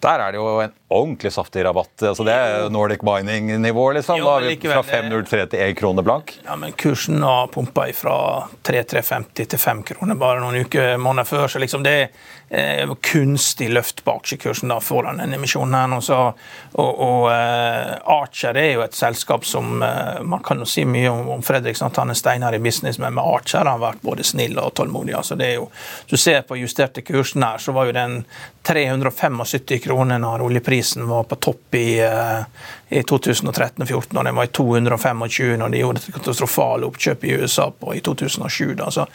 Der 0.00 0.22
er 0.24 0.32
det 0.32 0.38
jo 0.40 0.60
en 0.62 0.72
ordentlig 0.88 1.30
saftig 1.32 1.64
rabatt. 1.66 1.92
altså 2.02 2.24
Det 2.24 2.32
er 2.32 2.70
Nordic 2.72 3.02
Mining-nivå. 3.04 3.92
liksom. 3.92 4.16
Jo, 4.18 4.24
fra 4.24 4.82
5,03 4.82 5.46
til 5.52 5.60
1 5.60 5.76
krone 5.76 6.02
blank. 6.02 6.38
Ja, 6.46 6.56
Men 6.56 6.72
kursen 6.72 7.22
har 7.22 7.46
pumpa 7.52 7.84
fra 7.92 8.48
3,350 8.64 9.46
til 9.46 9.58
5 9.58 9.82
kroner 9.82 10.14
bare 10.16 10.40
noen 10.40 10.64
uker 10.64 10.96
måneder 10.96 11.28
før. 11.28 11.46
så 11.48 11.58
liksom 11.60 11.82
det 11.84 12.08
eh, 12.50 12.94
kunstig 13.12 13.70
løft 13.70 14.04
på 14.04 14.16
aksjekursen 14.16 14.68
da 14.68 14.80
foran 14.80 15.20
denne 15.22 15.38
emisjonen. 15.38 15.74
her 15.74 16.10
og, 16.72 17.00
og 17.00 17.30
eh, 17.32 17.94
Archer 18.04 18.58
er 18.58 18.72
jo 18.74 18.84
et 18.84 18.94
selskap 18.94 19.44
som 19.46 19.82
eh, 19.82 20.22
Man 20.22 20.42
kan 20.42 20.58
jo 20.58 20.66
si 20.68 20.84
mye 20.84 21.10
om, 21.10 21.28
om 21.36 21.42
Fredriksen, 21.42 21.86
at 21.86 21.96
han 21.96 22.10
er 22.10 22.18
steinar 22.18 22.54
i 22.54 22.62
business, 22.62 22.98
men 22.98 23.14
med 23.14 23.24
Archer 23.24 23.62
har 23.62 23.72
han 23.72 23.82
vært 23.82 24.02
både 24.02 24.26
snill 24.26 24.58
og 24.58 24.74
tålmodig. 24.74 25.14
altså 25.14 25.38
det 25.38 25.46
er 25.46 25.54
jo, 25.60 25.70
Du 26.06 26.16
ser 26.16 26.42
på 26.42 26.58
justerte 26.58 27.02
kursen 27.02 27.42
her, 27.42 27.58
så 27.58 27.72
var 27.72 27.86
jo 27.86 27.96
den 27.96 28.24
375 28.62 29.80
kroner 29.84 30.18
når 30.18 30.42
oljeprisen 30.42 31.08
var 31.08 31.24
på 31.24 31.36
topp 31.36 31.74
i, 31.74 32.00
eh, 32.00 32.42
i 32.88 33.02
2013-2014, 33.02 34.18
og 34.18 34.24
den 34.24 34.36
var 34.36 34.44
i 34.44 34.52
225 34.52 35.56
når 35.58 35.68
de 35.72 35.80
gjorde 35.80 36.02
et 36.02 36.14
katastrofale 36.14 36.86
oppkjøp 36.86 37.24
i 37.24 37.32
USA 37.40 37.70
på, 37.70 37.94
i 37.94 38.00
2007. 38.04 38.74
Da. 38.74 38.90
Så 38.90 39.06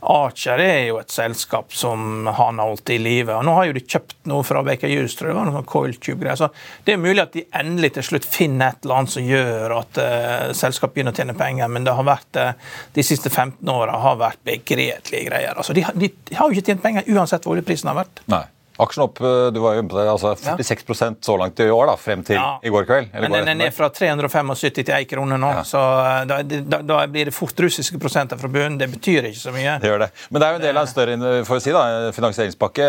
Archer 0.00 0.62
er 0.62 0.80
jo 0.88 0.98
et 1.02 1.12
selskap 1.12 1.74
som 1.74 2.26
han 2.26 2.58
har 2.58 2.70
holdt 2.70 2.83
i 2.90 2.98
live. 2.98 3.36
Nå 3.46 3.54
har 3.56 3.68
jo 3.68 3.76
de 3.76 3.82
kjøpt 3.82 4.16
noe 4.30 4.44
fra 4.46 4.62
Baker 4.66 4.90
Hughes, 4.90 5.16
tror 5.16 5.30
jeg, 5.30 5.34
det 5.34 5.40
var 5.40 5.50
noe 5.50 5.68
coil 5.68 5.94
tube-greier. 5.96 6.38
Så 6.40 6.50
det 6.86 6.94
er 6.94 7.02
mulig 7.02 7.22
at 7.22 7.36
de 7.36 7.44
endelig 7.60 7.94
til 7.96 8.08
slutt 8.10 8.28
finner 8.28 8.74
et 8.74 8.86
eller 8.86 9.00
annet 9.00 9.14
som 9.14 9.28
gjør 9.28 9.76
at 9.78 10.00
uh, 10.00 10.48
selskapet 10.56 10.98
begynner 10.98 11.14
å 11.14 11.20
tjene 11.20 11.36
penger, 11.38 11.70
men 11.72 11.86
det 11.86 11.94
har 11.96 12.08
vært, 12.08 12.40
uh, 12.40 12.74
de 12.96 13.06
siste 13.06 13.32
15 13.32 13.72
åra 13.72 14.00
har 14.04 14.18
vært 14.20 14.42
begredelige 14.46 15.28
greier. 15.30 15.54
Altså, 15.54 15.76
de, 15.76 15.86
de, 15.94 16.10
de 16.28 16.38
har 16.38 16.50
jo 16.50 16.56
ikke 16.56 16.72
tjent 16.72 16.84
penger 16.84 17.08
uansett 17.14 17.46
hvor 17.46 17.56
oljeprisen 17.56 17.92
har 17.92 18.02
vært. 18.02 18.24
Nei. 18.32 18.44
Aksjen 18.82 19.04
opp 19.04 19.20
eh, 19.20 19.48
du 19.54 19.60
var 19.62 19.76
jo 19.76 19.84
altså 20.02 20.32
46 20.34 20.82
ja. 21.00 21.10
så 21.22 21.36
langt 21.38 21.60
i 21.62 21.68
år, 21.70 21.86
da, 21.86 21.94
frem 22.00 22.24
til 22.26 22.34
ja. 22.34 22.56
i 22.58 22.72
går 22.74 22.86
kveld. 22.88 23.12
Men 23.22 23.36
den 23.36 23.50
er 23.52 23.58
ned 23.58 23.74
fra 23.74 23.86
375 23.94 24.64
til 24.80 24.90
1 24.96 25.06
krone 25.12 25.38
nå, 25.38 25.50
ja. 25.60 25.62
så 25.68 25.82
eh, 26.00 26.22
da, 26.26 26.40
da, 26.42 26.80
da, 26.82 26.96
blir 27.10 27.30
det 27.30 27.34
fort 27.36 27.60
russiske 27.62 28.00
prosenter 28.02 28.40
fra 28.40 28.50
bunnen. 28.50 28.78
Det 28.80 28.88
betyr 28.96 29.28
ikke 29.30 29.42
så 29.44 29.54
mye. 29.54 29.76
Det 29.82 29.92
gjør 29.92 30.02
det. 30.06 30.08
Men 30.28 30.42
det 30.42 30.48
er 30.48 30.56
jo 30.56 30.60
en 30.60 30.66
del 30.66 30.80
av 30.80 30.88
en 30.88 30.90
større 30.90 31.34
for 31.46 31.60
å 31.60 31.62
si 31.62 31.74
da, 31.76 31.84
finansieringspakke. 32.16 32.88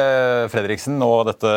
Fredriksen 0.55 0.97
og 1.05 1.27
dette 1.29 1.53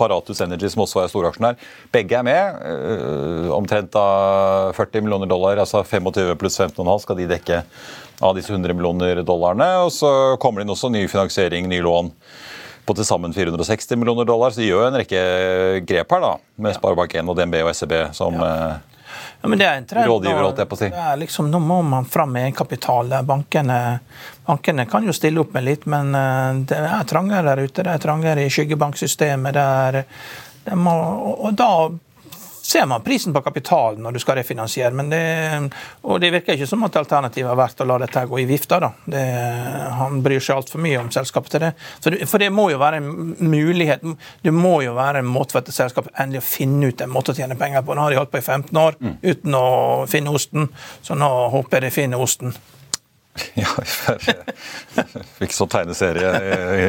Paratus 0.00 0.40
Energy, 0.46 0.72
som 0.72 0.86
også 0.86 1.04
er 1.04 1.12
storaksjonær, 1.12 1.60
begge 1.92 2.16
er 2.22 2.24
med. 2.24 2.64
Eh, 2.70 3.52
omtrent 3.52 4.00
av 4.00 4.72
40 4.78 5.04
millioner 5.04 5.28
dollar, 5.28 5.60
altså 5.60 5.84
25 5.84 6.32
pluss 6.40 6.56
15,5 6.64 7.04
skal 7.04 7.20
de 7.20 7.28
dekke 7.36 7.60
av 8.24 8.32
disse 8.38 8.52
100 8.54 8.72
millioner 8.72 9.20
dollarene. 9.20 9.68
Og 9.84 9.92
så 9.92 10.10
kommer 10.40 10.62
det 10.62 10.68
inn 10.70 10.76
også 10.78 10.92
ny 10.96 11.04
finansiering, 11.12 11.68
ny 11.68 11.84
lån 11.84 12.12
på 12.84 12.96
til 12.96 13.06
sammen 13.08 13.34
460 13.34 13.96
millioner 13.98 14.28
dollar. 14.28 14.54
Så 14.54 14.62
de 14.62 14.70
gjør 14.70 14.88
en 14.88 14.98
rekke 15.00 15.20
grep 15.88 16.16
her, 16.16 16.26
da, 16.26 16.34
med 16.64 16.76
Sparebank1 16.76 17.30
og 17.30 17.38
DNB 17.38 17.62
og 17.64 17.72
SEB 17.76 17.96
som 18.16 18.40
ja. 18.40 18.58
Ja, 19.44 19.48
men 19.48 19.58
det 19.58 19.66
er 19.66 19.74
en 19.76 19.86
trend. 19.86 20.08
Rådgiver, 20.08 20.76
si. 20.76 20.86
Liksom, 21.20 21.50
nå 21.52 21.58
må 21.60 21.82
man 21.84 22.06
fram 22.08 22.30
med 22.32 22.46
egenkapital. 22.46 23.12
Bankene, 23.28 23.98
bankene 24.46 24.86
kan 24.88 25.04
jo 25.04 25.12
stille 25.12 25.42
opp 25.42 25.52
med 25.52 25.66
litt, 25.66 25.84
men 25.84 26.14
eh, 26.16 26.62
det 26.70 26.78
er 26.80 27.04
trangere 27.10 27.50
der 27.50 27.60
ute. 27.66 27.84
Det 27.84 27.92
er 27.92 28.00
trangere 28.00 28.46
i 28.46 28.52
skyggebanksystemet. 28.52 29.58
Der, 29.58 30.00
må, 30.80 30.94
og 31.34 31.52
da 31.60 31.68
ser 32.66 32.86
man 32.86 33.02
prisen 33.02 33.32
på 33.32 33.40
kapital 33.44 33.98
når 34.00 34.12
du 34.12 34.20
skal 34.22 34.38
refinansiere. 34.38 34.94
Men 34.96 35.10
det, 35.12 35.22
og 36.08 36.20
det 36.20 36.30
virker 36.32 36.56
ikke 36.56 36.68
som 36.68 36.86
at 36.86 36.96
alternativet 36.96 37.50
har 37.50 37.58
vært 37.58 37.82
å 37.84 37.86
la 37.88 37.98
dette 38.00 38.24
gå 38.30 38.40
i 38.40 38.46
vifta. 38.48 38.78
da. 38.80 38.90
Det, 39.04 39.24
han 39.98 40.22
bryr 40.24 40.40
seg 40.40 40.56
altfor 40.56 40.80
mye 40.84 41.02
om 41.02 41.10
selskapet 41.12 41.54
til 41.54 41.64
det. 41.66 41.72
For, 42.00 42.16
for, 42.24 42.40
det 42.40 42.48
må 42.54 42.70
jo 42.72 42.80
være 42.80 43.02
en 43.02 43.34
mulighet. 43.38 44.06
Det 44.42 44.54
må 44.54 44.78
jo 44.86 44.94
være 44.96 45.20
en 45.20 45.28
måte 45.28 45.52
for 45.52 45.60
dette 45.60 45.76
selskapet 45.76 46.14
endelig 46.16 46.40
å 46.40 46.48
finne 46.48 46.88
ut 46.88 47.04
en 47.04 47.12
måte 47.12 47.34
å 47.34 47.38
tjene 47.38 47.58
penger 47.60 47.84
på. 47.84 47.96
Nå 47.96 48.06
har 48.06 48.14
de 48.14 48.22
holdt 48.22 48.32
på 48.32 48.40
i 48.40 48.46
15 48.46 48.80
år 48.80 48.96
mm. 49.00 49.18
uten 49.22 49.58
å 49.60 49.66
finne 50.10 50.32
osten, 50.32 50.70
så 51.04 51.18
nå 51.18 51.30
håper 51.52 51.78
jeg 51.78 51.90
de 51.90 51.94
finner 52.00 52.24
osten. 52.24 52.56
Ja, 53.58 53.70
jeg 53.82 55.24
fikk 55.40 55.54
sånn 55.54 55.70
tegneserie 55.72 56.30
i, 56.38 56.56
i, 56.78 56.88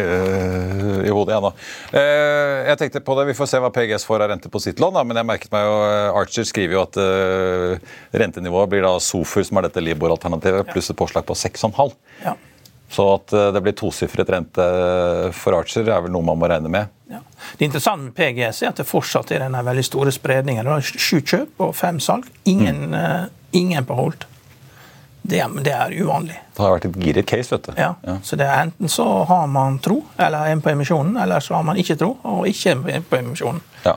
i 1.08 1.14
hodet 1.14 1.34
igjen, 1.34 1.48
da. 1.48 1.52
Eh, 1.98 2.58
jeg 2.70 2.82
tenkte 2.82 3.02
på 3.06 3.16
det, 3.18 3.28
Vi 3.32 3.38
får 3.38 3.50
se 3.50 3.62
hva 3.64 3.72
PGS 3.74 4.06
får 4.06 4.25
av 4.25 4.34
rente 4.34 4.52
på 4.54 4.62
sitt 4.62 4.82
lån, 4.82 4.98
da, 4.98 5.06
men 5.08 5.20
jeg 5.20 5.30
merket 5.30 5.54
meg 5.54 5.66
jo 5.66 5.78
eh, 5.88 6.20
Archer 6.22 6.46
skriver 6.48 6.78
jo 6.78 6.84
at 6.84 7.00
uh, 7.02 7.94
rentenivået 8.14 8.70
blir 8.72 8.86
da 8.86 8.94
SOFUR, 9.02 9.46
som 9.48 9.60
er 9.60 9.68
dette 9.68 9.84
Libor-alternativet, 9.84 10.70
pluss 10.70 10.92
et 10.94 11.00
påslag 11.00 11.25
på 11.25 11.38
6,5. 11.38 11.96
Ja. 12.25 12.36
Så 12.96 13.08
at 13.16 13.34
det 13.52 13.60
blir 13.66 13.74
tosifret 13.75 14.30
rente 14.30 14.66
for 15.36 15.58
Archer, 15.58 15.88
er 15.90 16.06
vel 16.06 16.14
noe 16.14 16.24
man 16.24 16.38
må 16.40 16.48
regne 16.48 16.70
med. 16.72 16.94
Ja. 17.12 17.24
Det 17.58 17.66
interessante 17.66 18.06
med 18.06 18.16
PGS 18.16 18.62
er 18.62 18.72
at 18.72 18.80
det 18.80 18.86
fortsatt 18.88 19.34
er 19.34 19.42
denne 19.48 19.64
veldig 19.66 19.84
store 19.88 20.14
spredningen. 20.14 20.64
Du 20.66 20.72
har 20.72 20.86
Sju 20.86 21.18
kjøp 21.20 21.66
og 21.66 21.74
fem 21.75 22.00
salg. 22.04 22.30
Ingen, 22.48 22.94
mm. 22.94 22.96
uh, 22.96 23.58
ingen 23.58 23.90
på 23.90 23.98
Holt. 23.98 24.30
Det, 25.25 25.41
det, 25.65 25.72
er 25.74 25.94
uvanlig. 25.98 26.36
Det 26.55 26.62
har 26.62 26.75
vært 26.75 26.88
et 26.89 26.98
giret 27.01 27.29
case, 27.29 27.50
vet 27.55 27.70
du. 27.70 27.79
Ja, 27.79 27.94
ja. 28.05 28.17
så 28.24 28.38
det 28.38 28.46
er 28.46 28.65
Enten 28.67 28.91
så 28.91 29.05
har 29.29 29.48
man 29.50 29.79
tro, 29.82 30.03
eller 30.22 30.51
en 30.51 30.62
på 30.62 30.70
emisjonen, 30.70 31.17
eller 31.22 31.41
så 31.41 31.58
har 31.58 31.65
man 31.65 31.79
ikke 31.82 31.98
tro 31.98 32.12
og 32.22 32.46
ikke 32.50 32.75
en 32.75 33.08
på 33.10 33.17
emisjonen. 33.20 33.63
Ja. 33.86 33.96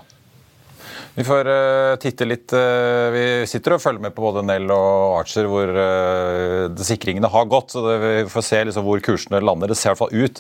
Vi 1.19 1.25
får 1.27 1.49
uh, 1.51 1.97
titte 1.99 2.27
litt 2.29 2.53
uh, 2.55 3.11
Vi 3.11 3.23
sitter 3.51 3.75
og 3.75 3.81
følger 3.83 4.05
med 4.05 4.13
på 4.15 4.23
både 4.23 4.45
Nell 4.47 4.71
og 4.71 5.17
Archer 5.19 5.49
hvor 5.51 5.73
uh, 5.75 6.85
sikringene 6.87 7.27
har 7.33 7.49
gått. 7.51 7.75
så 7.75 7.83
Vi 7.99 8.13
får 8.31 8.45
se 8.47 8.61
liksom 8.69 8.87
hvor 8.87 9.03
kursene 9.03 9.41
lander. 9.43 9.73
Det 9.73 9.79
ser 9.81 9.91
i 9.91 9.97
hvert 9.97 10.03
fall 10.05 10.15
ut 10.15 10.39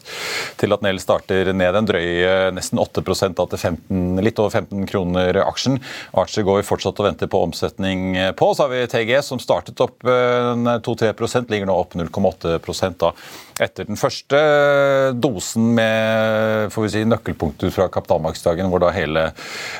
til 0.60 0.76
at 0.76 0.84
Nell 0.86 1.00
starter 1.02 1.50
ned 1.50 1.80
en 1.80 1.88
drøy 1.88 2.06
nesten 2.54 2.78
8% 2.78 3.34
da 3.40 3.48
til 3.50 3.58
15, 3.58 4.22
litt 4.22 4.38
over 4.38 4.54
15 4.54 4.86
kroner 4.86 5.40
aksjen. 5.42 5.80
Archer 6.14 6.46
går 6.46 6.60
vi 6.60 6.68
fortsatt 6.70 7.02
og 7.02 7.08
venter 7.08 7.32
på 7.32 7.42
omsetning 7.48 8.14
på. 8.38 8.52
Så 8.54 8.68
har 8.68 8.70
vi 8.76 8.86
TG 8.94 9.16
som 9.26 9.42
startet 9.42 9.82
opp 9.82 10.06
2-3% 10.06 11.50
ligger 11.50 11.66
nå 11.66 11.74
opp 11.82 11.98
0,8 11.98 12.94
da 13.02 13.12
etter 13.62 13.88
den 13.88 13.98
første 13.98 14.38
dosen 15.18 15.72
med 15.74 16.70
får 16.72 16.84
vi 16.84 16.90
si, 16.92 17.04
nøkkelpunkter 17.08 17.72
fra 17.74 17.88
kapitalmarkedsdagen, 17.92 18.70
hvor 18.70 18.82
da 18.82 18.92
hele 18.94 19.28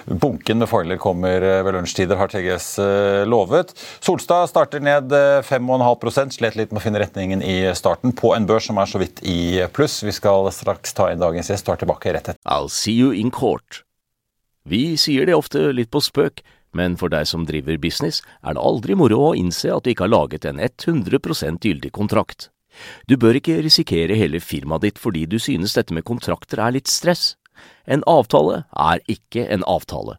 bunken 0.09 0.63
med 0.63 0.71
fordeler 0.89 0.99
kommer 0.99 1.43
eh, 1.43 1.63
ved 1.65 1.75
lunsjtider, 1.75 2.17
har 2.17 2.29
TGS 2.29 2.79
eh, 2.79 3.27
lovet. 3.29 3.75
Solstad 4.01 4.49
starter 4.49 4.81
ned 4.81 5.13
5,5 5.45 6.07
eh, 6.07 6.31
slet 6.31 6.57
litt 6.57 6.73
med 6.73 6.81
å 6.81 6.85
finne 6.85 7.01
retningen 7.03 7.43
i 7.43 7.75
starten 7.75 8.13
på 8.13 8.35
en 8.35 8.47
børs 8.47 8.69
som 8.69 8.79
er 8.79 8.87
så 8.87 8.99
vidt 8.99 9.21
i 9.23 9.65
pluss. 9.73 10.03
Vi 10.03 10.13
skal 10.13 10.49
straks 10.53 10.95
ta 10.95 11.11
inn 11.13 11.21
dagens 11.21 11.51
gjest 11.51 11.69
er 11.69 11.77
tilbake 11.77 12.13
rett 12.13 12.29
etter. 12.29 12.41
I'll 12.49 12.71
see 12.71 12.97
you 12.97 13.13
in 13.13 13.31
court. 13.31 13.85
Vi 14.65 14.97
sier 14.97 15.27
det 15.27 15.37
ofte 15.37 15.73
litt 15.73 15.91
på 15.91 16.01
spøk, 16.01 16.43
men 16.73 16.97
for 16.97 17.09
deg 17.09 17.27
som 17.27 17.47
driver 17.49 17.79
business, 17.81 18.23
er 18.45 18.55
det 18.57 18.63
aldri 18.63 18.97
moro 18.97 19.31
å 19.31 19.35
innse 19.37 19.73
at 19.73 19.85
du 19.85 19.93
ikke 19.93 20.07
har 20.07 20.13
laget 20.13 20.45
en 20.49 20.61
100% 20.61 21.65
gyldig 21.65 21.93
kontrakt. 21.93 22.51
Du 23.09 23.17
bør 23.17 23.41
ikke 23.41 23.61
risikere 23.65 24.15
hele 24.15 24.41
firmaet 24.41 24.85
ditt 24.85 25.01
fordi 25.01 25.25
du 25.27 25.39
synes 25.41 25.75
dette 25.75 25.97
med 25.97 26.07
kontrakter 26.07 26.61
er 26.63 26.77
litt 26.77 26.89
stress. 26.89 27.33
En 27.89 28.05
avtale 28.07 28.63
er 28.77 29.03
ikke 29.11 29.49
en 29.49 29.65
avtale. 29.67 30.19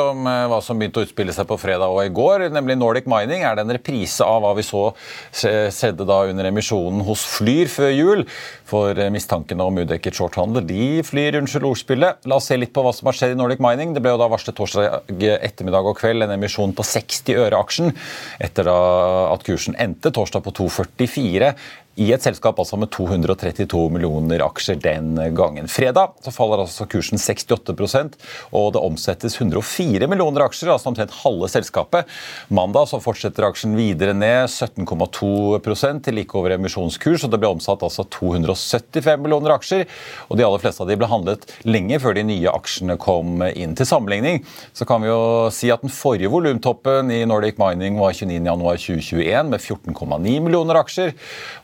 om 0.00 0.26
eh, 0.26 0.44
hva 0.50 0.58
som 0.64 0.78
begynte 0.78 1.02
å 1.02 1.06
utspille 1.06 1.34
seg 1.34 1.46
på 1.48 1.58
fredag 1.60 1.92
og 1.92 2.02
i 2.04 2.12
går, 2.14 2.46
nemlig 2.54 2.76
Nordic 2.80 3.08
Mining. 3.10 3.44
Er 3.46 3.56
det 3.58 3.64
en 3.66 3.74
reprise 3.74 4.26
av 4.26 4.42
hva 4.44 4.52
vi 4.58 4.64
så 4.66 4.84
skjedde 5.32 6.06
da 6.08 6.22
under 6.30 6.48
emisjonen 6.48 7.04
hos 7.06 7.24
Flyr 7.34 7.70
før 7.72 7.92
jul? 7.92 8.24
For 8.68 8.96
eh, 8.96 9.12
mistankene 9.14 9.66
om 9.66 9.82
udekket 9.82 10.18
shorthandel 10.18 10.66
de 10.68 10.88
flyr, 11.06 11.40
unnskyld 11.40 11.68
ordspillet. 11.68 12.24
La 12.30 12.40
oss 12.40 12.50
se 12.50 12.58
litt 12.58 12.74
på 12.74 12.84
hva 12.86 12.94
som 12.96 13.10
har 13.10 13.18
skjedd 13.18 13.36
i 13.36 13.40
Nordic 13.40 13.62
Mining. 13.64 13.94
Det 13.96 14.02
ble 14.04 14.14
jo 14.14 14.22
da 14.22 14.30
varslet 14.32 14.56
torsdag 14.58 15.12
ettermiddag 15.42 15.90
og 15.92 15.98
kveld 16.00 16.26
en 16.26 16.36
emisjon 16.36 16.74
på 16.76 16.86
60 16.86 17.42
øre 17.44 17.60
aksjen, 17.60 17.94
etter 18.42 18.68
at 18.72 19.46
kursen 19.46 19.76
endte 19.80 20.12
torsdag 20.14 20.44
på 20.46 20.54
2,44 20.62 21.52
i 22.00 22.06
et 22.14 22.24
selskap 22.24 22.56
altså 22.56 22.78
med 22.80 22.88
232 22.94 23.80
millioner 23.92 24.40
aksjer 24.46 24.78
den 24.80 25.12
gangen. 25.36 25.68
Fredag 25.68 26.14
så 26.24 26.32
faller 26.32 26.62
altså 26.62 26.86
kursen 26.88 27.20
68% 27.20 28.16
og 28.56 28.70
det 28.72 28.80
omsettes 28.80 29.36
104 29.36 30.08
millioner 30.08 30.46
aksjer, 30.46 30.70
altså 30.72 30.88
omtrent 30.88 31.12
halve 31.20 31.50
selskapet. 31.52 32.08
Mandag 32.48 32.88
så 32.88 33.00
fortsetter 33.02 33.44
aksjen 33.44 33.76
videre 33.76 34.14
ned 34.16 34.48
17,2 34.48 36.00
til 36.02 36.16
like 36.16 36.38
over 36.38 36.56
emisjonskurs, 36.56 37.26
og 37.26 37.32
det 37.32 37.40
ble 37.42 37.50
omsatt 37.52 37.84
altså 37.84 38.06
275 38.08 39.20
millioner 39.20 39.56
aksjer. 39.58 39.84
og 40.28 40.40
De 40.40 40.46
aller 40.46 40.64
fleste 40.64 40.84
av 40.84 40.88
de 40.88 40.96
ble 40.96 41.10
handlet 41.10 41.44
lenge 41.68 42.00
før 42.00 42.16
de 42.16 42.24
nye 42.24 42.56
aksjene 42.56 42.96
kom 43.00 43.44
inn. 43.52 43.76
Til 43.76 43.88
sammenligning 43.88 44.42
så 44.72 44.88
kan 44.88 45.04
vi 45.04 45.12
jo 45.12 45.20
si 45.52 45.68
at 45.72 45.84
den 45.84 45.92
forrige 45.92 46.32
volumtoppen 46.32 47.12
i 47.12 47.22
Nordic 47.28 47.60
Mining 47.60 48.00
var 48.00 48.16
29.1.2021 48.16 49.52
med 49.52 49.60
14,9 49.60 50.40
millioner 50.40 50.80
aksjer. 50.80 51.12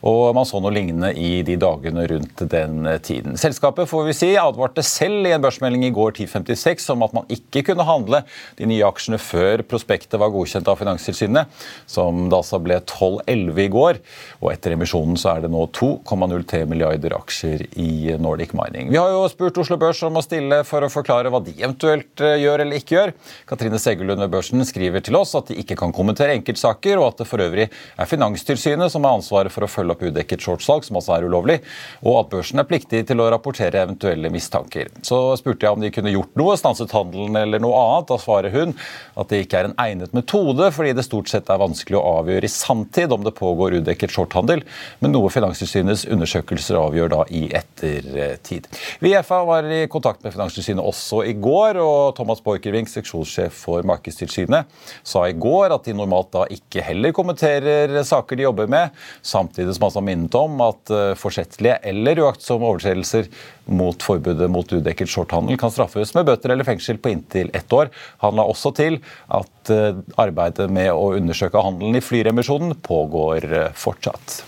og 0.05 0.18
og 0.19 0.35
man 0.37 0.47
så 0.47 0.59
noe 0.61 0.73
lignende 0.75 1.11
i 1.15 1.41
de 1.47 1.55
dagene 1.59 2.05
rundt 2.11 2.43
den 2.51 2.89
tiden. 3.05 3.37
Selskapet 3.39 3.89
får 3.89 4.07
vi 4.09 4.15
si, 4.17 4.31
advarte 4.39 4.83
selv 4.85 5.27
i 5.27 5.33
en 5.35 5.43
børsmelding 5.43 5.85
i 5.87 5.93
går 5.95 6.15
10.56 6.17 6.89
om 6.93 7.05
at 7.07 7.15
man 7.15 7.29
ikke 7.33 7.63
kunne 7.69 7.87
handle 7.87 8.23
de 8.59 8.67
nye 8.69 8.85
aksjene 8.87 9.19
før 9.21 9.63
prospektet 9.67 10.19
var 10.19 10.33
godkjent 10.33 10.67
av 10.69 10.79
Finanstilsynet, 10.79 11.49
som 11.89 12.27
da 12.31 12.39
altså 12.41 12.59
ble 12.63 12.79
12,11 12.83 13.63
i 13.63 13.69
går. 13.73 14.01
Og 14.41 14.51
etter 14.53 14.75
emisjonen 14.75 15.19
så 15.19 15.35
er 15.35 15.45
det 15.45 15.51
nå 15.53 15.65
2,03 15.75 16.63
milliarder 16.69 17.15
aksjer 17.17 17.65
i 17.79 18.15
Nordic 18.19 18.53
Mining. 18.57 18.91
Vi 18.93 18.99
har 18.99 19.11
jo 19.13 19.25
spurt 19.31 19.57
Oslo 19.61 19.79
Børs 19.81 20.01
om 20.07 20.19
å 20.19 20.25
stille 20.25 20.61
for 20.67 20.85
å 20.85 20.91
forklare 20.91 21.31
hva 21.31 21.41
de 21.43 21.55
eventuelt 21.57 22.23
eh, 22.23 22.39
gjør 22.43 22.65
eller 22.65 22.81
ikke 22.81 22.97
gjør. 22.97 23.13
Katrine 23.49 23.79
Seggelund 23.81 24.23
ved 24.23 24.33
Børsen 24.33 24.65
skriver 24.67 25.03
til 25.05 25.17
oss 25.19 25.35
at 25.37 25.51
de 25.51 25.59
ikke 25.61 25.77
kan 25.79 25.93
kommentere 25.95 26.35
enkeltsaker, 26.37 26.99
og 26.99 27.11
at 27.11 27.23
det 27.23 27.29
for 27.29 27.43
øvrig 27.43 27.69
er 27.69 28.09
Finanstilsynet 28.09 28.91
som 28.93 29.05
har 29.07 29.17
ansvaret 29.19 29.53
for 29.53 29.65
å 29.65 29.71
følge 29.71 29.95
opp 29.95 30.05
udekket 30.09 30.43
shortsalg, 30.43 30.85
som 30.85 30.99
altså 30.99 31.15
er 31.15 31.27
ulovlig, 31.29 31.59
og 32.03 32.19
at 32.23 32.31
børsen 32.33 32.61
er 32.61 32.67
pliktig 32.69 33.05
til 33.09 33.21
å 33.21 33.29
rapportere 33.31 33.83
eventuelle 33.85 34.31
mistanker. 34.33 34.91
Så 35.05 35.21
spurte 35.39 35.65
jeg 35.65 35.77
om 35.77 35.83
de 35.83 35.91
kunne 35.93 36.13
gjort 36.13 36.35
noe, 36.39 36.57
stanset 36.59 36.93
handelen 36.95 37.37
eller 37.39 37.61
noe 37.63 37.77
annet. 37.79 38.09
Da 38.09 38.19
svarer 38.21 38.53
hun 38.53 38.75
at 39.19 39.31
det 39.31 39.43
ikke 39.45 39.61
er 39.61 39.69
en 39.69 39.77
egnet 39.81 40.15
metode, 40.17 40.69
fordi 40.75 40.95
det 40.97 41.05
stort 41.07 41.31
sett 41.31 41.49
er 41.51 41.61
vanskelig 41.61 41.99
å 41.99 42.05
avgjøre 42.19 42.47
i 42.47 42.51
sanntid 42.53 43.13
om 43.15 43.25
det 43.25 43.35
pågår 43.37 43.79
udekket 43.79 44.13
shorthandel, 44.13 44.63
men 44.99 45.13
noe 45.15 45.31
Finanstilsynets 45.33 46.05
undersøkelser 46.09 46.79
avgjør 46.79 47.13
da 47.13 47.23
i 47.35 47.45
ettertid. 47.55 48.67
Vi 49.03 49.13
i 49.13 49.21
FA 49.25 49.41
var 49.47 49.67
i 49.69 49.83
kontakt 49.91 50.23
med 50.25 50.33
Finanstilsynet 50.35 50.83
også 50.83 51.23
i 51.27 51.35
går, 51.39 51.79
og 51.83 52.15
Thomas 52.17 52.41
Borchgrevink, 52.45 52.89
seksjonssjef 52.91 53.55
for 53.65 53.85
Markedstilsynet, 53.87 54.69
sa 55.03 55.25
i 55.29 55.37
går 55.37 55.75
at 55.75 55.87
de 55.87 55.95
normalt 55.97 56.31
da 56.33 56.45
ikke 56.53 56.83
heller 56.85 57.13
kommenterer 57.15 57.93
saker 58.07 58.39
de 58.39 58.47
jobber 58.47 58.69
med, 58.71 58.95
samtidig 59.25 59.75
som 59.75 59.87
han 59.87 59.95
har 59.99 60.05
minnet 60.07 60.35
om 60.39 60.59
at 60.63 60.91
eh, 60.93 61.13
forsettlige 61.19 61.77
eller 61.91 62.23
uaktsomme 62.23 62.67
overtredelser 62.71 63.29
mot 63.69 64.03
forbudet 64.03 64.49
mot 64.51 64.71
udekket 64.71 65.11
shorthandel 65.11 65.59
kan 65.59 65.73
straffes 65.73 66.15
med 66.17 66.27
bøter 66.29 66.53
eller 66.53 66.67
fengsel 66.67 66.99
på 67.01 67.13
inntil 67.13 67.51
ett 67.53 67.71
år. 67.75 67.91
Han 68.23 68.39
la 68.39 68.47
også 68.49 68.73
til 68.79 69.01
at 69.27 69.73
eh, 69.73 69.99
arbeidet 70.21 70.69
med 70.71 70.91
å 70.93 71.11
undersøke 71.17 71.63
handelen 71.63 71.99
i 71.99 72.05
flyremisjonen 72.05 72.77
pågår 72.85 73.49
eh, 73.49 73.73
fortsatt. 73.77 74.41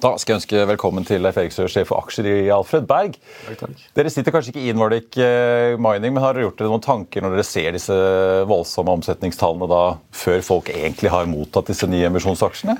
Da 0.00 0.14
skal 0.16 0.32
jeg 0.32 0.38
ønske 0.38 0.60
velkommen 0.70 1.04
til 1.04 1.20
Leif 1.20 1.36
Eriksrød, 1.36 1.68
sjef 1.68 1.90
for 1.90 2.00
aksjer 2.00 2.24
i 2.30 2.36
Alfred 2.54 2.86
Berg. 2.88 3.18
Takk, 3.50 3.58
takk. 3.66 3.82
Dere 3.98 4.12
sitter 4.12 4.32
kanskje 4.32 4.54
ikke 4.54 4.62
i 4.64 4.72
Nordic 4.72 5.18
Mining, 5.76 6.14
men 6.14 6.24
har 6.24 6.32
dere 6.32 6.46
gjort 6.46 6.56
dere 6.56 6.70
noen 6.72 6.86
tanker 6.86 7.20
når 7.20 7.36
dere 7.36 7.44
ser 7.44 7.76
disse 7.76 7.98
voldsomme 8.48 8.94
omsetningstallene 8.96 9.68
da, 9.68 9.82
før 10.16 10.40
folk 10.46 10.72
egentlig 10.72 11.12
har 11.12 11.28
mottatt 11.28 11.68
disse 11.68 11.90
nye 11.90 12.08
emisjonsaksjene? 12.08 12.78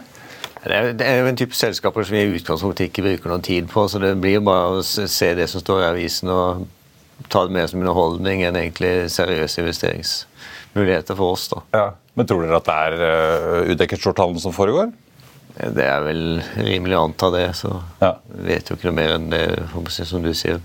Det 0.60 1.06
er, 1.06 1.22
jo 1.22 1.28
en 1.30 1.38
type 1.40 1.56
selskaper 1.56 2.04
som 2.04 2.16
vi 2.16 2.24
i 2.26 2.34
utgangspunktet 2.36 2.90
ikke 2.90 3.04
bruker 3.06 3.32
noen 3.32 3.44
tid 3.44 3.68
på. 3.70 3.86
så 3.88 4.00
Det 4.02 4.12
blir 4.20 4.38
jo 4.38 4.44
bare 4.44 4.80
å 4.80 4.82
se 4.84 5.32
det 5.38 5.48
som 5.48 5.62
står 5.62 5.82
i 5.82 5.88
avisen 5.88 6.32
og 6.32 6.66
ta 7.32 7.44
det 7.46 7.54
mer 7.54 7.68
som 7.70 7.80
underholdning 7.80 8.42
enn 8.44 8.58
egentlig 8.60 9.08
seriøse 9.12 9.62
investeringsmuligheter 9.62 11.16
for 11.16 11.36
oss. 11.36 11.48
da. 11.52 11.62
Ja. 11.76 11.86
Men 12.14 12.28
tror 12.28 12.44
dere 12.44 12.60
at 12.60 12.68
det 12.68 12.76
er 12.76 12.98
uh, 13.00 13.70
udekket 13.72 14.02
shorthandel 14.04 14.42
som 14.42 14.52
foregår? 14.56 14.92
Det 15.60 15.84
er 15.84 16.04
vel 16.04 16.42
rimelig 16.56 16.96
å 16.98 17.06
anta 17.08 17.30
det. 17.32 17.46
Så 17.56 17.72
ja. 18.02 18.14
vet 18.44 18.68
jo 18.68 18.76
ikke 18.76 18.90
noe 18.90 18.98
mer 19.00 19.16
enn 19.16 19.30
det, 19.32 19.44
som 19.96 20.24
du 20.24 20.32
sier. 20.36 20.60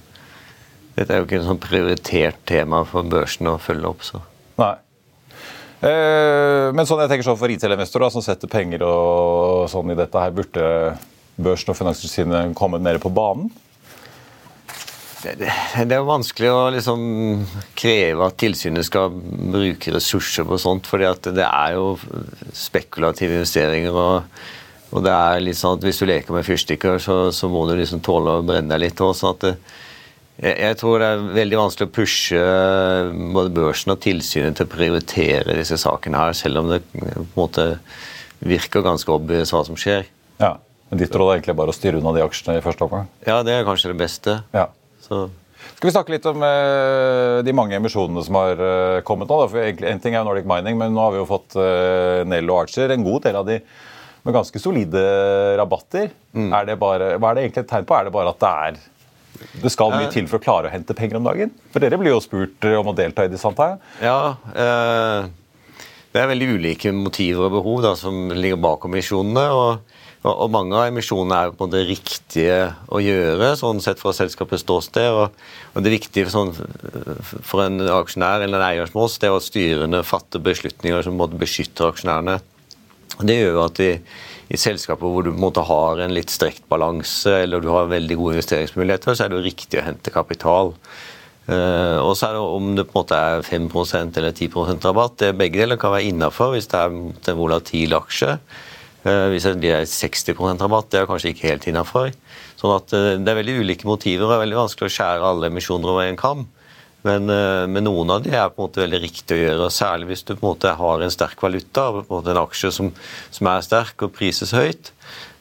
Dette 0.95 1.11
er 1.11 1.21
jo 1.21 1.27
ikke 1.27 1.39
en 1.41 1.49
sånn 1.49 1.63
prioritert 1.63 2.43
tema 2.47 2.83
for 2.87 3.07
børsen 3.07 3.51
å 3.51 3.59
følge 3.59 3.91
opp. 3.91 4.03
så. 4.07 4.23
Nei. 4.59 4.75
Eh, 5.83 6.71
men 6.75 6.87
sånn 6.87 7.03
jeg 7.03 7.11
tenker 7.11 7.27
sånn 7.27 7.39
for 7.39 7.51
retail-investorer 7.51 8.13
som 8.13 8.23
setter 8.23 8.51
penger 8.51 8.85
og 8.87 9.67
sånn 9.71 9.91
i 9.91 9.99
dette 9.99 10.21
her, 10.21 10.33
burde 10.35 10.65
børsen 11.35 11.73
og 11.73 11.79
Finanstilsynet 11.79 12.55
kommet 12.57 12.83
mer 12.83 12.99
på 13.03 13.11
banen? 13.13 13.51
Det, 15.25 15.33
det, 15.41 15.95
er 15.95 16.03
jo 16.03 16.05
vanskelig 16.05 16.51
å 16.53 16.65
liksom 16.75 16.99
kreve 17.77 18.27
at 18.27 18.35
tilsynet 18.37 18.85
skal 18.85 19.13
bruke 19.15 19.95
ressurser 19.95 20.45
på 20.45 20.59
sånt, 20.61 20.91
at 20.93 21.31
det 21.33 21.47
er 21.47 21.79
jo 21.79 21.95
spekulative 22.53 23.39
investeringer. 23.39 23.95
og, 23.95 24.43
og 24.93 25.03
det 25.03 25.15
er 25.15 25.41
litt 25.41 25.57
sånn 25.57 25.79
at 25.79 25.87
Hvis 25.87 25.99
du 25.99 26.05
leker 26.05 26.35
med 26.35 26.45
fyrstikker, 26.45 27.01
så, 27.01 27.31
så 27.33 27.49
må 27.49 27.65
du 27.65 27.73
liksom 27.73 28.03
tåle 28.05 28.37
å 28.37 28.45
brenne 28.45 28.69
deg 28.69 28.85
litt. 28.85 29.01
Også, 29.01 29.33
at 29.33 29.47
det, 29.47 29.55
jeg 30.35 30.75
tror 30.81 30.99
det 30.99 31.07
er 31.13 31.21
veldig 31.37 31.59
vanskelig 31.61 31.87
å 31.87 31.93
pushe 31.95 32.39
eh, 32.39 33.11
både 33.35 33.53
børsen 33.55 33.93
og 33.93 34.01
tilsynet 34.03 34.57
til 34.59 34.67
å 34.67 34.71
prioritere 34.73 35.55
disse 35.55 35.77
sakene 35.79 36.19
her, 36.19 36.35
selv 36.35 36.59
om 36.59 36.73
det 36.73 36.81
på 36.91 37.05
en 37.05 37.29
måte 37.37 37.67
virker 38.43 38.83
ganske 38.83 39.11
obvious 39.13 39.53
hva 39.55 39.63
som 39.67 39.79
skjer. 39.79 40.09
Ja, 40.41 40.57
Men 40.91 40.99
ditt 40.99 41.15
råd 41.15 41.29
er 41.31 41.39
egentlig 41.39 41.55
bare 41.57 41.71
å 41.71 41.77
styre 41.77 42.01
unna 42.01 42.11
de 42.17 42.25
aksjene 42.25 42.59
i 42.59 42.65
første 42.65 42.83
omgang? 42.83 43.07
Ja, 43.25 43.39
det 43.47 43.55
er 43.55 43.67
kanskje 43.67 43.93
det 43.93 43.99
beste. 44.01 44.41
Ja. 44.51 44.67
Så. 45.05 45.29
Skal 45.77 45.87
vi 45.87 45.93
snakke 45.95 46.13
litt 46.13 46.27
om 46.29 46.43
uh, 46.43 47.39
de 47.45 47.55
mange 47.55 47.77
emisjonene 47.79 48.21
som 48.25 48.37
har 48.37 48.59
uh, 48.59 48.99
kommet 49.07 49.31
nå? 49.31 49.39
Da? 49.39 49.47
For 49.49 49.63
egentlig, 49.63 49.89
En 49.89 50.03
ting 50.03 50.13
er 50.13 50.21
jo 50.21 50.27
Nordic 50.27 50.47
Mining, 50.49 50.77
men 50.81 50.93
nå 50.93 51.01
har 51.01 51.15
vi 51.15 51.21
jo 51.21 51.29
fått 51.29 51.55
uh, 51.57 52.21
Nell 52.27 52.51
og 52.51 52.65
Archer. 52.65 52.91
En 52.91 53.07
god 53.07 53.25
del 53.25 53.39
av 53.39 53.47
de 53.47 53.61
med 54.25 54.33
ganske 54.33 54.59
solide 54.61 55.01
rabatter. 55.59 56.11
Mm. 56.35 56.51
Er 56.57 56.69
det 56.69 56.77
bare, 56.81 57.13
hva 57.21 57.31
er 57.31 57.37
det 57.37 57.47
egentlig 57.47 57.65
et 57.65 57.71
tegn 57.71 57.87
på? 57.87 57.97
Er 57.97 58.07
det 58.07 58.13
bare 58.15 58.33
at 58.33 58.41
det 58.41 58.53
er 58.67 58.79
det 59.61 59.71
skal 59.73 59.93
mye 59.95 60.11
til 60.13 60.27
for 60.31 60.39
å 60.39 60.43
klare 60.43 60.69
å 60.69 60.73
hente 60.73 60.95
penger 60.97 61.19
om 61.19 61.25
dagen? 61.27 61.51
For 61.73 61.83
dere 61.83 61.99
blir 62.01 62.13
jo 62.13 62.21
spurt 62.23 62.67
om 62.75 62.91
å 62.91 62.95
delta 62.97 63.25
i 63.25 63.31
disse, 63.31 63.47
antar 63.49 63.77
Ja. 64.03 64.35
Eh, 64.55 65.31
det 66.15 66.21
er 66.21 66.29
veldig 66.31 66.53
ulike 66.55 66.93
motiver 66.95 67.49
og 67.49 67.57
behov 67.57 67.81
da, 67.83 67.91
som 67.99 68.29
ligger 68.31 68.59
bak 68.63 68.85
emisjonene. 68.87 69.41
Og, 69.51 69.95
og, 70.23 70.45
mange 70.53 70.77
av 70.79 70.87
emisjonene 70.87 71.41
er 71.41 71.51
på 71.51 71.65
en 71.65 71.67
måte 71.67 71.81
riktige 71.89 72.59
å 72.87 73.01
gjøre, 73.03 73.49
sånn 73.59 73.81
sett 73.83 73.99
fra 73.99 74.13
selskapets 74.15 74.63
ståsted. 74.63 75.09
Og, 75.11 75.35
og, 75.73 75.81
det 75.83 75.91
viktige 75.97 76.29
for, 76.29 76.37
sånn, 76.37 76.53
for 77.43 77.65
en 77.65 77.83
aksjonær 77.97 78.45
eller 78.45 78.61
en 78.61 78.67
eier 78.69 78.87
som 78.87 79.01
oss, 79.03 79.19
det 79.19 79.27
er 79.27 79.35
at 79.35 79.47
styrene 79.49 80.05
fatter 80.07 80.43
beslutninger 80.45 81.03
som 81.03 81.19
beskytter 81.35 81.91
aksjonærene. 81.91 82.39
Og 83.19 83.27
Det 83.27 83.35
gjør 83.41 83.51
jo 83.51 83.65
at 83.65 83.83
de 83.83 83.91
i 84.53 84.59
selskaper 84.59 85.09
hvor 85.09 85.25
du 85.25 85.31
på 85.31 85.39
en 85.39 85.45
måte 85.47 85.63
har 85.65 86.01
en 86.03 86.13
litt 86.13 86.29
strekt 86.33 86.67
balanse 86.69 87.33
eller 87.43 87.63
du 87.63 87.71
har 87.73 87.89
veldig 87.89 88.17
gode 88.19 88.37
investeringsmuligheter, 88.37 89.15
så 89.15 89.25
er 89.25 89.31
det 89.31 89.39
jo 89.39 89.47
riktig 89.47 89.81
å 89.81 89.85
hente 89.87 90.13
kapital. 90.13 90.73
Uh, 91.45 92.01
og 92.01 92.15
så 92.17 92.31
er 92.31 92.33
det 92.33 92.41
Om 92.41 92.71
det 92.73 92.87
på 92.89 92.95
en 92.95 93.01
måte 93.03 93.17
er 93.21 93.43
5 93.45 93.67
eller 94.17 94.31
10% 94.31 94.85
rabatt, 94.87 95.19
det 95.21 95.35
begge 95.37 95.61
deler 95.61 95.77
kan 95.77 95.93
være 95.93 96.09
innafor 96.09 96.55
hvis 96.55 96.69
det 96.71 96.79
er 96.79 96.89
en 96.89 97.37
volatil 97.37 97.93
aksje. 97.93 98.39
Uh, 99.05 99.29
hvis 99.29 99.45
det 99.61 99.69
er 99.69 99.85
60 99.85 100.61
rabatt, 100.61 100.89
det 100.91 101.01
er 101.01 101.09
kanskje 101.09 101.33
ikke 101.33 101.51
helt 101.51 101.67
innafor. 101.69 102.09
Sånn 102.57 102.73
at 102.73 102.93
uh, 102.97 103.13
det 103.21 103.29
er 103.29 103.41
veldig 103.41 103.59
ulike 103.61 103.89
motiver 103.89 104.25
og 104.25 104.33
det 104.33 104.37
er 104.39 104.45
veldig 104.45 104.61
vanskelig 104.63 104.89
å 104.89 104.95
skjære 104.97 105.29
alle 105.29 105.51
emisjoner 105.53 105.93
over 105.93 106.09
en 106.09 106.17
kam. 106.21 106.47
Men, 107.05 107.29
eh, 107.29 107.67
men, 107.69 107.85
noen 107.85 108.15
av 108.15 108.23
de 108.25 108.33
er 108.33 108.49
på 108.49 108.63
en 108.63 108.65
måte 108.65 108.81
veldig 108.81 109.01
riktig 109.03 109.37
å 109.37 109.41
gjøre. 109.43 109.69
Særlig 109.73 110.09
hvis 110.09 110.25
du 110.25 110.33
på 110.33 110.41
en 110.41 110.49
måte 110.49 110.73
har 110.79 111.03
en 111.05 111.13
sterk 111.13 111.41
valuta, 111.43 111.91
på 111.93 112.01
en 112.01 112.13
måte 112.15 112.33
en 112.33 112.41
aksje 112.41 112.71
som, 112.73 112.91
som 113.35 113.49
er 113.51 113.65
sterk 113.65 114.07
og 114.07 114.15
prises 114.15 114.55
høyt, 114.57 114.89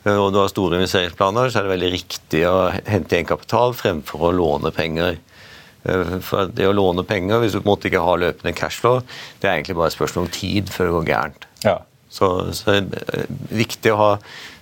eh, 0.04 0.12
og 0.12 0.34
du 0.34 0.42
har 0.42 0.52
store 0.52 0.80
investeringsplaner, 0.82 1.48
så 1.48 1.60
er 1.60 1.68
det 1.68 1.74
veldig 1.76 1.92
riktig 1.94 2.44
å 2.50 2.58
hente 2.84 3.16
inn 3.16 3.30
kapital 3.30 3.72
fremfor 3.78 4.28
å 4.28 4.34
låne 4.36 4.74
penger. 4.76 5.16
Eh, 5.88 6.14
for 6.24 6.52
det 6.52 6.68
å 6.68 6.76
låne 6.76 7.06
penger, 7.08 7.40
hvis 7.40 7.56
du 7.56 7.62
på 7.62 7.66
en 7.66 7.72
måte 7.72 7.88
ikke 7.88 8.04
har 8.04 8.20
løpende 8.20 8.56
cashflow, 8.60 9.00
det 9.40 9.48
er 9.48 9.56
egentlig 9.56 9.80
bare 9.80 9.92
et 9.92 9.96
spørsmål 9.96 10.28
om 10.28 10.34
tid 10.36 10.72
før 10.72 10.90
det 10.90 10.96
går 10.98 11.10
gærent. 11.14 11.48
Ja. 11.64 11.78
Så, 12.12 12.34
så 12.54 12.76
det 12.84 13.06
er 13.08 13.30
viktig 13.56 13.90
å 13.94 14.00
ha 14.02 14.10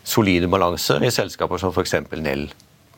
solide 0.07 0.49
balanser 0.51 1.03
i 1.03 1.11
selskaper 1.13 1.61
som 1.61 1.75
f.eks. 1.75 1.99
Nell. 2.23 2.47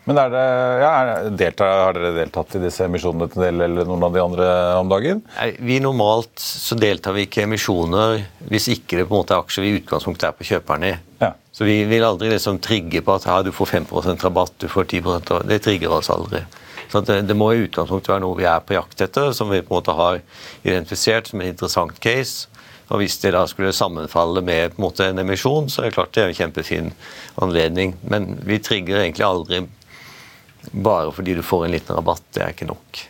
Men 0.04 0.18
det, 0.18 0.40
ja, 0.82 0.90
delta, 1.32 1.64
Har 1.64 1.96
dere 1.96 2.12
deltatt 2.18 2.58
i 2.58 2.60
disse 2.66 2.84
emisjonene 2.84 3.28
til 3.32 3.46
del 3.46 3.62
eller 3.64 3.88
noen 3.88 4.04
av 4.04 4.12
de 4.12 4.20
andre 4.20 4.48
om 4.76 4.90
dagen? 4.90 5.22
Nei, 5.38 5.48
vi 5.64 5.78
Normalt 5.80 6.40
så 6.40 6.76
deltar 6.76 7.16
vi 7.16 7.24
ikke 7.24 7.40
i 7.40 7.46
emisjoner 7.46 8.18
hvis 8.50 8.68
ikke 8.74 9.00
det 9.00 9.06
på 9.08 9.16
en 9.16 9.22
måte 9.22 9.36
er 9.36 9.40
aksjer 9.40 9.64
vi 9.64 9.70
i 9.72 9.78
utgangspunktet 9.78 10.28
er 10.28 10.36
på 10.36 10.48
kjøperne 10.50 10.90
i. 10.90 10.98
Ja. 11.24 11.30
Så 11.54 11.64
vi 11.64 11.78
vil 11.88 12.04
aldri 12.04 12.28
liksom 12.34 12.60
trigge 12.60 13.00
på 13.04 13.16
at 13.16 13.24
ja, 13.30 13.38
du 13.46 13.48
får 13.54 13.70
5% 13.78 14.26
rabatt, 14.28 14.58
du 14.60 14.68
får 14.68 14.90
10 14.90 15.06
rabatt. 15.06 15.48
Det 15.48 15.62
trigger 15.64 15.96
oss 15.96 16.12
aldri. 16.12 16.42
Så 16.92 17.00
det, 17.00 17.22
det, 17.28 17.36
må 17.38 17.52
i 17.52 17.62
utgangspunktet 17.64 18.12
være 18.12 18.22
noe 18.26 18.36
vi 18.38 18.48
er 18.48 18.60
på 18.62 18.76
jakt 18.76 19.00
etter, 19.06 19.32
som 19.32 19.48
vi 19.50 19.62
på 19.64 19.72
en 19.72 19.80
måte 19.80 19.94
har 19.96 20.20
identifisert 20.62 21.30
som 21.30 21.40
en 21.40 21.48
interessant 21.48 21.96
case. 22.02 22.50
Og 22.92 23.00
Hvis 23.00 23.16
det 23.22 23.32
da 23.32 23.46
skulle 23.48 23.72
sammenfalle 23.72 24.42
med 24.44 24.74
på 24.74 24.82
en, 24.82 24.84
måte, 24.84 25.06
en 25.08 25.22
emisjon, 25.22 25.70
så 25.72 25.80
er 25.80 25.88
det 25.88 25.96
klart 25.96 26.12
det 26.12 26.22
er 26.22 26.34
en 26.34 26.36
kjempefin 26.36 26.92
anledning. 27.40 27.96
Men 28.04 28.34
vi 28.44 28.60
trigger 28.60 29.00
egentlig 29.00 29.24
aldri 29.24 29.62
bare 30.72 31.12
fordi 31.12 31.34
du 31.34 31.42
får 31.42 31.64
en 31.64 31.74
liten 31.74 31.96
rabatt, 31.96 32.22
det 32.34 32.42
er 32.44 32.54
ikke 32.54 32.68
nok. 32.70 33.04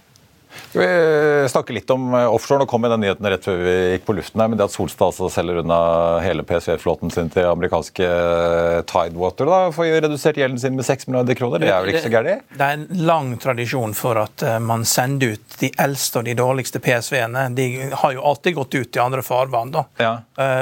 Vi 0.74 1.48
snakke 1.48 1.72
litt 1.72 1.90
om 1.90 2.14
eh, 2.14 2.34
offshore? 2.34 2.58
Nå 2.58 2.66
kom 2.66 2.82
den 2.82 3.00
nyheten 3.00 3.26
rett 3.30 3.44
før 3.46 3.60
vi 3.62 3.74
gikk 3.94 4.06
på 4.08 4.16
luften. 4.18 4.40
her, 4.40 4.50
men 4.50 4.58
det 4.58 4.66
At 4.66 4.74
Solstad 4.74 5.12
altså 5.12 5.28
selger 5.30 5.60
unna 5.62 5.78
hele 6.24 6.42
PSV-flåten 6.46 7.12
sin 7.14 7.30
til 7.30 7.46
amerikanske 7.46 8.08
eh, 8.08 8.80
Tidewater 8.90 9.48
da, 9.50 9.58
for 9.74 9.86
å 9.86 10.00
redusert 10.04 10.40
gjelden 10.40 10.58
sin 10.60 10.74
med 10.74 10.86
6 10.86 11.06
milliarder 11.08 11.38
kroner, 11.38 11.62
det 11.62 11.70
er 11.70 11.84
vel 11.84 11.94
ikke 11.94 12.04
så 12.08 12.12
gærent? 12.12 12.46
Det 12.50 12.66
er 12.66 12.78
en 12.80 13.06
lang 13.06 13.30
tradisjon 13.42 13.94
for 13.96 14.18
at 14.24 14.42
eh, 14.42 14.58
man 14.62 14.86
sender 14.88 15.36
ut 15.36 15.58
de 15.60 15.70
eldste 15.86 16.20
og 16.20 16.28
de 16.28 16.36
dårligste 16.38 16.82
PSV-ene. 16.82 17.46
De 17.54 17.68
har 17.92 18.16
jo 18.16 18.24
alltid 18.32 18.58
gått 18.58 18.74
ut 18.74 18.98
i 18.98 19.02
andre 19.02 19.22
farvann. 19.22 19.70
da. 19.74 19.84
Ja. 20.00 20.12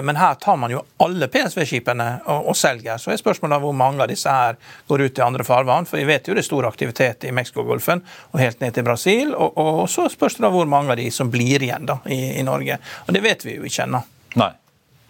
Men 0.05 0.19
her 0.21 0.35
tar 0.41 0.59
man 0.61 0.71
jo 0.71 0.83
alle 1.03 1.27
PSV-skipene 1.33 2.09
og, 2.27 2.51
og, 2.53 2.57
selger. 2.59 3.01
Så 3.01 3.13
er 3.13 3.21
spørsmålet 3.21 3.63
hvor 3.63 3.73
mange 3.77 4.05
av 4.05 4.11
disse 4.11 4.31
her 4.31 4.59
går 4.91 5.07
ut 5.07 5.19
i 5.19 5.25
andre 5.25 5.47
farvann. 5.47 5.89
For 5.89 6.01
vi 6.01 6.05
vet 6.11 6.29
jo 6.29 6.37
det 6.37 6.45
er 6.45 6.49
stor 6.51 6.69
aktivitet 6.69 7.25
i 7.25 7.33
Mexicogolfen 7.35 8.03
og 8.33 8.43
helt 8.43 8.61
ned 8.61 8.77
til 8.77 8.87
Brasil. 8.87 9.33
og, 9.33 9.57
og 9.57 9.89
så 10.03 10.17
spørs 10.17 10.39
det 10.39 10.45
da 10.45 10.51
hvor 10.53 10.69
mange 10.71 10.95
av 10.95 11.01
de 11.01 11.09
som 11.15 11.31
blir 11.33 11.63
igjen 11.63 11.87
da, 11.89 12.01
i, 12.11 12.39
i 12.41 12.45
Norge. 12.47 12.79
Og 13.07 13.15
det 13.17 13.23
vet 13.25 13.47
vi 13.47 13.57
jo 13.59 13.69
ikke 13.69 13.87
ennå. 13.87 14.03
Nei. 14.41 14.53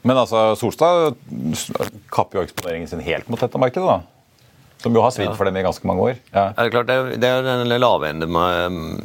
Men 0.02 0.18
altså, 0.18 0.52
Solstad 0.58 1.14
kapper 2.10 2.40
jo 2.40 2.46
eksponeringen 2.48 2.90
sin 2.90 3.04
helt 3.06 3.28
mot 3.30 3.40
dette 3.40 3.60
markedet, 3.60 3.86
da. 3.86 4.00
Som 4.82 4.96
jo 4.98 5.02
har 5.04 5.12
svidd 5.14 5.28
ja. 5.28 5.34
for 5.38 5.46
dem 5.46 5.56
i 5.60 5.62
ganske 5.62 5.86
mange 5.86 6.08
år. 6.08 6.16
Ja. 6.32 6.48
Er 6.56 6.66
det 6.66 6.72
klart, 6.74 6.88
det 6.88 6.96
er, 6.96 7.10
det 7.22 7.28
er 7.30 7.44
den 7.46 7.70
lavende 7.78 8.26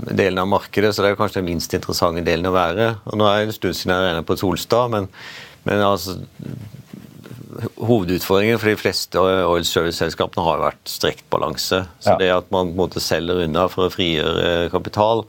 delen 0.09 0.41
av 0.41 0.49
markedet, 0.49 0.89
så 0.95 1.05
det 1.05 1.11
er 1.11 1.19
kanskje 1.19 1.43
den 1.43 1.51
minst 1.51 1.75
interessante 1.77 2.23
delen 2.25 2.49
å 2.49 2.55
være. 2.55 2.95
Og 3.11 3.19
Nå 3.21 3.27
er 3.29 3.43
det 3.43 3.51
en 3.51 3.59
stund 3.59 3.77
siden 3.77 3.93
jeg 3.93 4.07
regner 4.07 4.25
på 4.25 4.39
Solstad, 4.41 4.89
men, 4.95 5.11
men 5.69 5.85
altså, 5.85 6.17
Hovedutfordringen 7.57 8.59
for 8.61 8.69
de 8.69 8.77
fleste 8.77 9.21
oil 9.21 9.63
service-selskapene 9.65 10.43
har 10.45 10.59
vært 10.61 10.89
strekt 10.89 11.23
balanse. 11.33 11.83
Så 12.03 12.17
det 12.19 12.27
at 12.33 12.49
man 12.53 12.69
på 12.69 12.75
en 12.75 12.81
måte 12.81 13.01
selger 13.01 13.45
unna 13.45 13.65
for 13.71 13.87
å 13.87 13.93
frigjøre 13.93 14.67
kapital, 14.73 15.23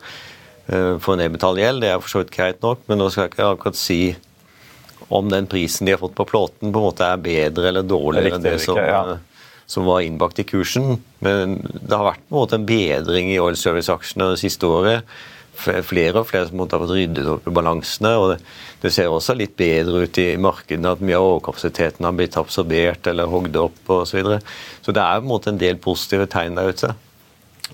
for 0.68 1.14
å 1.14 1.18
nedbetale 1.18 1.62
gjeld. 1.62 1.80
Det 1.80 1.92
er 1.92 2.00
for 2.02 2.12
så 2.12 2.20
vidt 2.22 2.32
greit 2.34 2.58
nok, 2.64 2.82
men 2.90 3.00
nå 3.00 3.08
skal 3.08 3.24
jeg 3.24 3.32
ikke 3.32 3.52
akkurat 3.54 3.78
si 3.80 4.02
om 5.08 5.30
den 5.30 5.46
prisen 5.48 5.86
de 5.86 5.94
har 5.94 6.02
fått 6.02 6.14
på 6.14 6.26
plåten, 6.28 6.72
på 6.72 6.78
en 6.78 6.88
måte 6.90 7.06
er 7.06 7.22
bedre 7.22 7.70
eller 7.70 7.86
dårligere 7.86 8.36
enn 8.36 8.44
det 8.44 8.58
som, 8.60 8.76
ja. 8.76 9.00
eh, 9.14 9.48
som 9.68 9.88
var 9.88 10.04
innbakt 10.04 10.40
i 10.42 10.46
kursen. 10.48 10.98
Men 11.24 11.58
det 11.64 11.94
har 11.94 12.10
vært 12.10 12.24
på 12.26 12.34
en 12.36 12.42
måte 12.42 12.58
en 12.60 12.68
bedring 12.68 13.32
i 13.32 13.40
oil 13.40 13.56
service-aksjene 13.56 14.34
det 14.34 14.42
siste 14.42 14.68
året. 14.68 15.18
Flere 15.58 16.20
og 16.20 16.28
flere 16.28 16.46
som 16.46 16.60
har 16.62 16.70
fått 16.70 16.94
ryddet 16.94 17.26
opp 17.32 17.48
i 17.48 17.54
balansene. 17.56 18.12
og 18.20 18.28
det, 18.34 18.38
det 18.84 18.92
ser 18.94 19.10
også 19.10 19.34
litt 19.34 19.56
bedre 19.58 20.04
ut 20.04 20.20
i 20.22 20.28
markedene, 20.38 20.92
at 20.92 21.02
mye 21.02 21.18
av 21.18 21.32
overkapasiteten 21.32 22.06
har 22.06 22.14
blitt 22.14 22.38
absorbert 22.38 23.08
eller 23.10 23.32
hogd 23.32 23.56
opp 23.58 23.80
osv. 23.96 24.12
Så, 24.12 24.20
videre. 24.20 24.40
så 24.84 24.94
det 24.94 25.02
er 25.02 25.18
på 25.18 25.26
en 25.26 25.32
måte 25.32 25.54
en 25.54 25.62
del 25.64 25.80
positive 25.82 26.28
tegn 26.30 26.60
der 26.60 26.70
ute. 26.70 26.92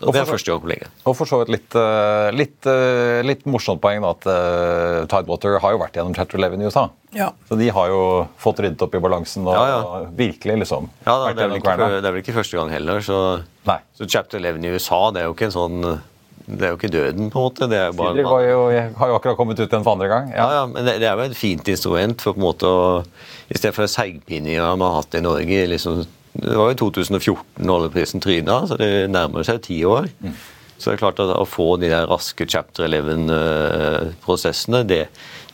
Og 0.03 0.11
det 0.13 0.21
er 0.23 0.27
første 0.27 0.51
gang 0.51 0.61
på 0.65 0.69
lenge. 0.73 0.89
Og 1.07 1.15
for 1.17 1.29
så 1.31 1.39
vidt 1.43 1.53
litt, 1.55 1.75
eh, 1.79 2.31
litt, 2.35 2.67
eh, 2.67 3.21
litt 3.23 3.45
morsomt 3.47 3.81
poeng 3.81 4.03
da, 4.03 4.11
at 4.11 4.27
eh, 4.27 5.05
Tidewater 5.13 5.61
har 5.63 5.77
jo 5.77 5.79
vært 5.85 5.95
gjennom 6.01 6.15
Chapter 6.17 6.39
11 6.41 6.63
i 6.65 6.67
USA. 6.67 6.89
Ja. 7.15 7.29
Så 7.49 7.57
de 7.61 7.69
har 7.71 7.89
jo 7.93 8.01
fått 8.43 8.59
ryddet 8.65 8.83
opp 8.83 8.95
i 8.99 9.03
balansen 9.05 9.47
og 9.47 9.55
Ja, 9.55 9.67
ja. 9.71 10.01
virkelig 10.19 10.57
liksom 10.65 10.89
Ja, 11.07 11.13
da, 11.15 11.29
vært 11.29 11.37
det, 11.39 11.45
er 11.45 11.55
ikke, 11.61 11.69
kverna. 11.69 11.89
det 12.03 12.09
er 12.11 12.17
vel 12.17 12.23
ikke 12.25 12.35
første 12.41 12.59
gang 12.59 12.73
heller. 12.75 12.99
Så, 13.07 13.21
Nei. 13.71 13.79
så 13.95 14.09
chapter 14.11 14.39
11 14.43 14.65
i 14.67 14.75
USA 14.75 15.11
det 15.15 15.23
er 15.23 15.29
jo 15.31 15.37
ikke 15.39 15.47
en 15.53 15.55
sånn 15.61 16.01
Det 16.45 16.61
er 16.67 16.75
jo 16.75 16.77
ikke 16.77 16.91
døden, 16.93 17.31
på 17.33 17.39
en 17.41 17.45
måte. 17.47 17.69
Det 17.71 17.79
er 17.81 17.93
bare 17.97 18.21
var 18.27 18.43
jo, 18.45 18.59
har 18.99 19.09
jo 19.09 19.15
akkurat 19.17 19.37
kommet 19.39 19.57
ut 19.63 19.65
igjen 19.71 19.85
for 19.87 19.95
andre 19.95 20.09
gang. 20.11 20.27
ja, 20.35 20.49
ja, 20.59 20.67
men 20.67 20.85
det, 20.85 20.99
det 21.01 21.07
er 21.09 21.17
jo 21.17 21.31
et 21.31 21.37
fint 21.39 21.71
instrument 21.73 22.21
for 22.21 22.35
på 22.35 22.43
en 22.43 22.45
måte 22.45 22.69
å 22.69 22.83
I 23.49 23.57
stedet 23.57 23.73
for 23.79 23.87
seigpininga 23.89 24.75
man 24.77 24.91
har 24.91 24.99
hatt 25.01 25.15
i 25.17 25.23
Norge 25.25 25.63
liksom, 25.71 26.03
Det 26.35 26.57
var 26.59 26.73
jo 26.75 26.81
2014 26.91 27.71
oljeprisen 27.71 28.21
tryna, 28.25 28.63
så 28.67 28.77
det 28.81 28.91
nærmer 29.15 29.47
seg 29.47 29.63
ti 29.63 29.81
år. 29.87 30.09
Så 30.75 30.91
det 30.91 30.97
er 30.97 31.03
klart 31.05 31.21
at 31.23 31.31
å 31.39 31.45
få 31.47 31.77
de 31.79 31.89
der 31.93 32.09
raske 32.11 32.45
chapter 32.51 32.89
11-prosessene, 32.91 34.81
det, 34.89 35.05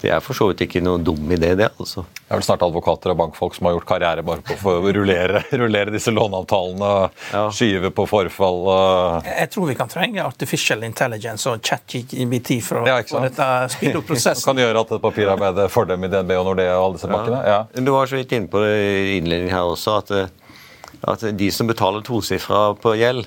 det 0.01 0.11
er 0.15 0.23
for 0.25 0.33
så 0.35 0.47
vidt 0.49 0.63
ikke 0.65 0.81
noen 0.83 1.05
dum 1.05 1.29
idé, 1.37 1.51
det. 1.59 1.69
altså. 1.79 2.07
Det 2.17 2.33
er 2.33 2.39
vel 2.41 2.47
snart 2.47 2.63
advokater 2.65 3.13
og 3.13 3.19
bankfolk 3.21 3.55
som 3.59 3.69
har 3.69 3.75
gjort 3.77 3.87
karriere 3.91 4.25
bare 4.27 4.41
på 4.47 4.57
å 4.73 4.81
rullere, 4.97 5.43
rullere 5.61 5.93
disse 5.95 6.11
låneavtalene 6.17 6.89
og 6.89 7.23
Ja. 7.35 7.45
skyve 7.55 7.93
på 7.95 8.07
forfall. 8.11 8.61
Og... 8.73 9.29
Jeg 9.29 9.53
tror 9.53 9.69
vi 9.69 9.77
kan 9.79 9.93
trenge 9.93 10.25
artificial 10.25 10.83
intelligence 10.89 11.47
og 11.53 11.61
chat-GBT 11.69 12.57
for 12.65 12.81
å 12.81 12.89
Ja, 12.89 12.99
få 13.07 13.21
dette 13.29 13.51
speede 13.77 14.01
opp 14.01 14.09
prosessen. 14.15 14.47
kan 14.49 14.65
gjøre 14.65 14.87
at 14.87 14.97
et 14.97 15.05
papirarbeid 15.05 15.61
er 15.67 15.71
for 15.77 15.85
dem 15.93 16.09
i 16.09 16.11
DNB 16.17 16.33
og 16.41 16.49
Nordea 16.55 16.79
og 16.81 16.89
alle 16.89 16.99
disse 17.03 17.13
bankene. 17.13 17.45
Ja. 17.45 17.61
Du 17.77 17.93
var 17.95 18.09
så 18.11 18.17
vidt 18.23 18.33
inne 18.41 18.49
på 18.51 18.65
det 18.65 18.75
i 18.81 19.19
innledningen 19.21 19.53
her 19.55 19.69
også, 19.77 20.01
at, 20.01 20.17
eh, 20.17 20.37
at 21.09 21.25
de 21.39 21.51
som 21.55 21.69
betaler 21.71 22.05
tosifra 22.05 22.71
på 22.81 22.95
gjeld, 22.99 23.27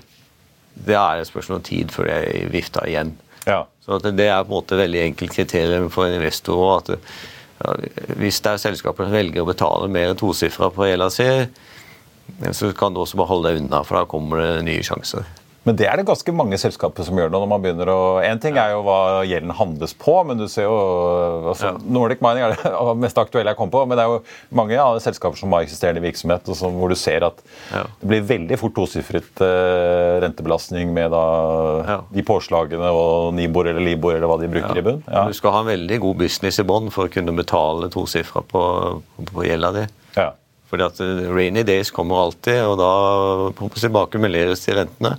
det 0.74 0.98
er 0.98 1.22
et 1.22 1.30
spørsmål 1.30 1.60
om 1.60 1.66
tid 1.66 1.94
før 1.94 2.10
de 2.10 2.48
vifter 2.54 2.90
igjen. 2.90 3.14
Ja. 3.46 3.64
Så 3.84 4.00
det 4.04 4.26
er 4.26 4.44
på 4.44 4.54
en 4.54 4.56
måte 4.56 4.80
veldig 4.80 5.02
enkelt 5.10 5.36
kriterium 5.36 5.90
for 5.94 6.08
en 6.08 6.18
investor. 6.18 6.78
at 6.78 6.94
ja, 6.96 7.76
Hvis 8.18 8.42
det 8.42 8.54
er 8.54 8.64
selskaper 8.64 9.08
som 9.08 9.16
velger 9.16 9.44
å 9.44 9.50
betale 9.50 9.92
mer 9.92 10.12
enn 10.12 10.20
tosifra 10.20 10.72
på 10.74 10.88
gjelda 10.88 11.10
si, 11.14 11.30
så 12.56 12.72
kan 12.78 12.94
du 12.94 13.02
også 13.04 13.20
bare 13.20 13.32
holde 13.34 13.52
deg 13.52 13.64
unna, 13.64 13.84
for 13.84 14.00
da 14.00 14.10
kommer 14.10 14.42
det 14.42 14.66
nye 14.70 14.86
sjanser. 14.86 15.28
Men 15.64 15.78
det 15.80 15.86
er 15.88 15.96
det 15.96 16.04
ganske 16.10 16.34
mange 16.36 16.58
selskaper 16.60 17.06
som 17.08 17.16
gjør 17.16 17.30
nå. 17.32 17.40
når 17.40 17.50
man 17.54 17.62
begynner 17.64 17.88
å... 17.88 18.00
En 18.26 18.40
ting 18.44 18.58
er 18.60 18.74
jo 18.74 18.82
hva 18.84 18.98
gjelden 19.24 19.54
handles 19.56 19.94
på, 19.96 20.16
men 20.28 20.42
du 20.42 20.46
ser 20.52 20.66
jo 20.68 20.74
altså, 21.54 21.70
Ja. 21.70 21.78
Nordic 21.96 22.20
Mining 22.26 22.44
er 22.44 22.56
det 22.58 22.96
mest 23.04 23.20
aktuelle 23.22 23.54
jeg 23.54 23.60
kom 23.62 23.72
på, 23.72 23.86
men 23.88 23.96
det 23.96 24.04
er 24.04 24.12
jo 24.12 24.58
mange 24.60 24.76
ja, 24.76 24.90
selskaper 25.04 25.40
som 25.40 25.56
har 25.56 25.64
eksisterende 25.64 26.04
virksomhet, 26.04 26.52
som, 26.60 26.76
hvor 26.82 26.92
du 26.92 26.98
ser 27.00 27.24
at 27.30 27.40
Ja. 27.72 27.86
det 28.02 28.10
blir 28.12 28.26
veldig 28.34 28.58
fort 28.60 28.76
tosifret 28.76 29.44
eh, 29.46 30.20
rentebelastning 30.26 30.92
med 30.96 31.16
da, 31.16 31.24
Ja. 31.88 31.98
de 32.12 32.26
påslagene 32.28 32.92
og 32.92 33.32
Nibor 33.38 33.72
eller 33.72 33.84
Libor 33.88 34.18
eller 34.18 34.28
hva 34.28 34.40
de 34.44 34.52
bruker 34.52 34.82
i 34.82 34.86
bunn. 34.86 35.00
Du 35.08 35.38
skal 35.40 35.56
ha 35.56 35.64
en 35.64 35.72
veldig 35.72 36.02
god 36.04 36.20
business 36.26 36.60
i 36.60 36.68
bånn 36.68 36.92
for 36.92 37.08
å 37.08 37.14
kunne 37.14 37.32
betale 37.40 37.88
tosifra 37.94 38.44
på, 38.52 38.66
på 39.32 39.48
gjelda 39.48 39.72
di. 39.80 39.88
Ja. 40.20 40.34
Fordi 40.74 40.90
at 40.92 41.00
eh, 41.06 41.24
rainy 41.32 41.64
days 41.64 41.92
kommer 41.96 42.26
alltid, 42.28 42.60
og 42.68 42.78
da 42.84 42.92
tilbake 43.80 44.20
de 44.20 44.76
rentene. 44.76 45.16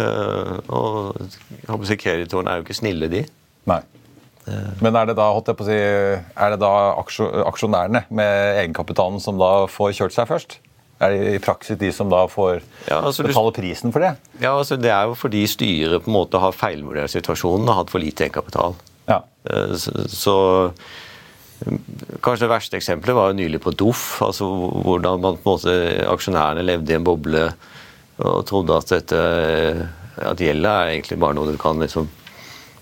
Eh, 0.00 0.56
og 0.72 1.84
Securitoren 1.88 2.48
er 2.48 2.60
jo 2.60 2.64
ikke 2.66 2.78
snille, 2.78 3.08
de. 3.12 3.24
Nei. 3.70 3.80
Men 4.82 4.96
er 4.98 5.06
det 5.06 5.14
da 5.14 5.28
holdt 5.30 5.52
jeg 5.52 5.58
på 5.60 5.62
å 5.62 5.68
si, 5.68 5.76
er 5.78 6.50
det 6.50 6.58
da 6.58 6.70
aksjonærene 7.46 8.00
med 8.10 8.56
egenkapitalen 8.64 9.20
som 9.22 9.36
da 9.38 9.68
får 9.70 9.92
kjørt 10.00 10.16
seg 10.16 10.26
først? 10.32 10.56
Er 11.02 11.14
det 11.14 11.34
i 11.36 11.42
praksis 11.42 11.78
de 11.78 11.90
som 11.94 12.10
da 12.10 12.24
får 12.30 12.60
Ja, 12.88 13.00
altså, 13.06 13.22
betale 13.26 13.52
prisen 13.54 13.94
for 13.94 14.02
det? 14.02 14.12
Ja, 14.42 14.56
altså 14.58 14.76
Det 14.78 14.90
er 14.90 15.06
jo 15.10 15.14
fordi 15.18 15.44
styret 15.50 16.02
på 16.04 16.10
en 16.10 16.16
måte 16.16 16.38
har 16.42 16.54
feilvurdert 16.54 17.10
situasjonen 17.14 17.70
og 17.70 17.78
hatt 17.80 17.90
for 17.94 18.02
lite 18.02 18.26
egenkapital. 18.26 18.74
Ja. 19.10 19.20
Eh, 19.46 19.74
Så, 19.78 19.94
så 20.10 20.36
Kanskje 22.22 22.48
det 22.48 22.50
verste 22.50 22.78
eksempelet 22.80 23.14
var 23.14 23.30
jo 23.30 23.38
nylig 23.38 23.60
på 23.62 23.70
Doff. 23.78 24.18
altså 24.26 24.48
Hvordan 24.82 25.20
man 25.22 25.36
på 25.38 25.52
en 25.52 25.54
måte, 25.54 25.74
aksjonærene 26.10 26.64
levde 26.66 26.90
i 26.90 26.98
en 26.98 27.06
boble 27.06 27.44
og 28.22 28.44
trodde 28.48 28.76
at 28.78 28.90
dette 28.92 29.20
at 30.22 30.40
gjelda 30.42 30.72
er 30.82 30.90
egentlig 30.96 31.18
bare 31.22 31.34
noe 31.38 31.48
du 31.50 31.56
kan 31.60 31.80
liksom 31.80 32.08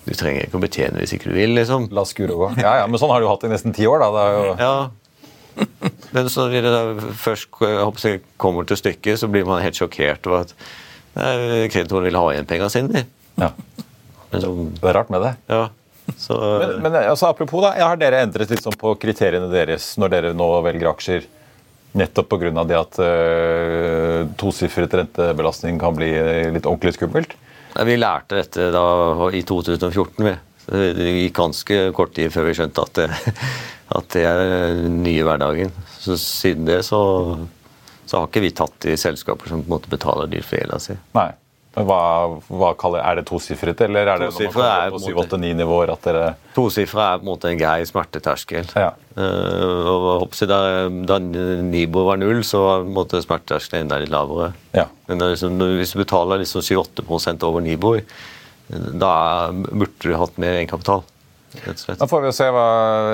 Du 0.07 0.14
trenger 0.16 0.46
ikke 0.46 0.59
å 0.59 0.62
betjene 0.62 0.98
hvis 0.98 1.12
ikke 1.14 1.31
du 1.31 1.37
vil, 1.37 1.53
liksom. 1.55 1.85
La 1.94 2.03
skure 2.09 2.35
gå. 2.35 2.46
Ja, 2.59 2.79
ja, 2.81 2.87
men 2.88 2.98
sånn 2.98 3.12
har 3.12 3.20
du 3.22 3.29
hatt 3.29 3.44
i 3.46 3.50
nesten 3.53 3.74
ti 3.76 3.85
år. 3.87 4.00
da. 4.00 4.09
Det 4.16 4.24
jo, 4.35 4.55
Ja. 4.64 4.90
Men 6.16 6.29
så 6.33 6.46
når 6.48 6.64
det 6.64 7.11
først 7.20 7.50
jeg 8.07 8.22
kommer 8.40 8.64
til 8.66 8.79
stykket, 8.81 9.18
så 9.20 9.29
blir 9.31 9.44
man 9.46 9.61
helt 9.62 9.76
sjokkert 9.76 10.24
over 10.26 10.46
at 10.46 10.55
kreditoren 11.70 12.07
vil 12.09 12.16
ha 12.16 12.24
igjen 12.33 12.48
pengene 12.48 12.70
sine. 12.72 13.05
ja. 13.38 13.50
Men 14.33 14.40
så, 14.44 14.50
Det 14.81 14.88
er 14.88 14.94
rart 14.94 15.11
med 15.11 15.22
det. 15.26 15.35
ja, 15.50 15.68
så 16.16 16.37
Men, 16.62 16.83
men 16.83 16.96
altså, 17.03 17.29
apropos, 17.29 17.61
da, 17.62 17.72
har 17.79 17.96
dere 18.00 18.22
endret 18.24 18.50
litt 18.50 18.62
sånn 18.62 18.79
på 18.79 18.94
kriteriene 18.98 19.50
deres 19.53 19.92
når 19.98 20.09
dere 20.14 20.33
nå 20.35 20.48
velger 20.64 20.90
aksjer? 20.94 21.26
Nettopp 21.98 22.29
pga. 22.31 22.64
det 22.64 22.79
at 22.79 22.98
uh, 23.03 24.29
tosifret 24.38 24.94
rentebelastning 24.94 25.81
kan 25.81 25.96
bli 25.96 26.11
litt 26.55 26.68
ordentlig 26.68 26.94
skummelt? 26.94 27.35
Vi 27.74 27.96
lærte 27.96 28.38
dette 28.38 28.70
da 28.74 28.85
i 29.35 29.42
2014. 29.46 30.24
Vi. 30.26 30.37
Det 30.70 31.11
gikk 31.16 31.35
ganske 31.38 31.79
kort 31.96 32.14
tid 32.14 32.31
før 32.35 32.46
vi 32.50 32.57
skjønte 32.59 32.85
at 32.85 32.98
det, 32.98 33.09
at 33.98 34.11
det 34.14 34.24
er 34.26 34.42
den 34.85 35.00
nye 35.03 35.24
hverdagen. 35.26 35.72
Så 35.98 36.18
siden 36.20 36.68
det 36.68 36.83
så, 36.87 37.00
så 38.07 38.20
har 38.20 38.31
ikke 38.31 38.44
vi 38.44 38.55
tatt 38.55 38.87
i 38.90 38.98
selskaper 39.00 39.50
som 39.50 39.62
på 39.64 39.70
en 39.70 39.76
måte 39.79 39.90
betaler 39.92 40.31
dyrt 40.31 40.46
for 40.46 40.61
gjelda 40.61 40.83
si. 40.83 40.98
Nei. 41.16 41.31
Men 41.76 41.87
hva, 41.87 41.98
hva 42.50 42.72
kaller, 42.74 43.02
Er 43.06 43.20
det 43.20 43.28
tosifret, 43.28 43.80
eller 43.87 44.09
er 44.09 44.18
det 44.18 44.30
når 44.33 44.40
man 44.40 44.54
på 44.54 44.62
på 44.98 44.98
en 44.98 45.14
måte- 45.14 45.38
7-8-9 45.38 45.52
nivåer 45.61 45.92
at 45.92 46.02
dere 46.02 46.24
Tosifra 46.56 47.04
er 47.12 47.20
på 47.20 47.22
en 47.22 47.30
måte 47.30 47.50
en 47.50 47.61
grei 47.61 47.85
smerteterskel. 47.87 48.72
Ja. 48.74 48.90
Uh, 49.14 49.87
og 49.87 50.35
da, 50.50 50.59
da 51.06 51.18
Nibo 51.20 52.04
var 52.09 52.18
null, 52.18 52.42
så 52.42 52.64
var 52.64 52.83
en 52.83 52.94
måte 52.96 53.22
smerteterskelen 53.22 53.87
enda 53.87 54.00
litt 54.02 54.11
lavere. 54.11 54.50
Ja. 54.74 54.88
Men 55.06 55.22
liksom, 55.22 55.62
hvis 55.78 55.94
du 55.94 56.02
betaler 56.02 56.42
liksom 56.42 56.64
7-8 56.66 57.46
over 57.46 57.62
Nibo, 57.62 57.94
da 58.70 59.14
burde 59.52 59.94
du 60.02 60.14
hatt 60.18 60.38
mer 60.38 60.59
egenkapital. 60.59 61.06
Og. 61.50 61.98
Da 61.98 62.06
får 62.08 62.22
vi 62.22 62.30
jo 62.30 62.34
se 62.36 62.46
hva 62.54 62.66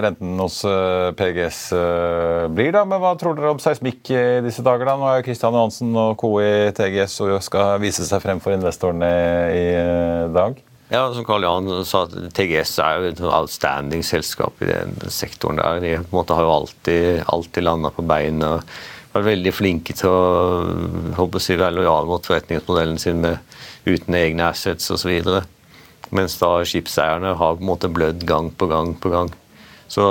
renten 0.05 0.37
hos 0.43 0.59
eh, 0.69 1.11
PGS 1.17 1.61
eh, 1.77 2.45
blir, 2.53 2.73
da. 2.77 2.85
Men 2.89 3.01
hva 3.03 3.15
tror 3.19 3.37
dere 3.39 3.55
om 3.55 3.61
seismikk 3.63 4.13
i 4.13 4.23
disse 4.45 4.65
dager? 4.67 4.89
da? 4.89 4.97
Nå 5.01 5.09
er 5.11 5.21
jo 5.21 5.27
Kristian 5.29 5.57
Johansen 5.57 5.97
og 5.97 6.17
co. 6.21 6.33
i 6.45 6.71
TGS 6.77 7.19
og 7.27 7.37
skal 7.45 7.77
vise 7.83 8.07
seg 8.07 8.23
frem 8.25 8.43
for 8.45 8.57
investorene 8.57 9.13
i 9.53 9.67
eh, 9.81 10.27
dag. 10.37 10.61
Ja, 10.93 11.09
som 11.11 11.25
Karl 11.27 11.43
Johan 11.43 11.83
sa, 11.89 12.05
TGS 12.07 12.77
er 12.85 12.99
jo 13.01 13.09
et 13.11 13.23
outstanding 13.25 14.05
selskap 14.07 14.61
i 14.63 14.69
den 14.71 14.95
sektoren 15.11 15.59
der. 15.59 15.81
De 15.83 15.97
på 16.05 16.13
en 16.13 16.21
måte 16.21 16.37
har 16.37 16.47
jo 16.47 16.53
alltid, 16.61 17.25
alltid 17.27 17.67
landa 17.67 17.91
på 17.95 18.07
bein 18.07 18.39
og 18.47 18.63
vært 19.17 19.31
veldig 19.33 19.53
flinke 19.55 19.97
til 19.97 20.13
å 20.13 20.21
håper 21.17 21.41
å 21.41 21.43
si, 21.43 21.57
være 21.59 21.79
lojale 21.79 22.11
mot 22.11 22.27
forretningsmodellen 22.29 23.01
sin 23.03 23.23
med, 23.25 23.41
uten 23.87 24.19
egne 24.19 24.51
assets 24.51 24.91
osv. 24.95 25.13
Mens 26.15 26.37
da 26.39 26.51
skipseierne 26.69 27.35
har 27.39 27.59
på 27.59 27.65
en 27.65 27.71
måte 27.71 27.91
blødd 27.91 28.27
gang 28.29 28.53
på 28.55 28.69
gang 28.71 28.95
på 29.01 29.11
gang. 29.11 29.33
Så, 29.91 30.05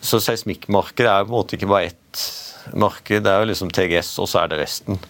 så 0.00 0.20
seismikkmarkedet 0.22 1.10
er 1.10 1.26
på 1.26 1.32
en 1.32 1.36
måte 1.36 1.58
ikke 1.58 1.70
bare 1.70 1.92
ett 1.92 2.24
marked. 2.78 3.24
Det 3.24 3.32
er 3.32 3.42
jo 3.42 3.50
liksom 3.50 3.72
TGS, 3.74 4.14
og 4.22 4.30
så 4.30 4.42
er 4.42 4.52
det 4.52 4.62
resten. 4.62 5.00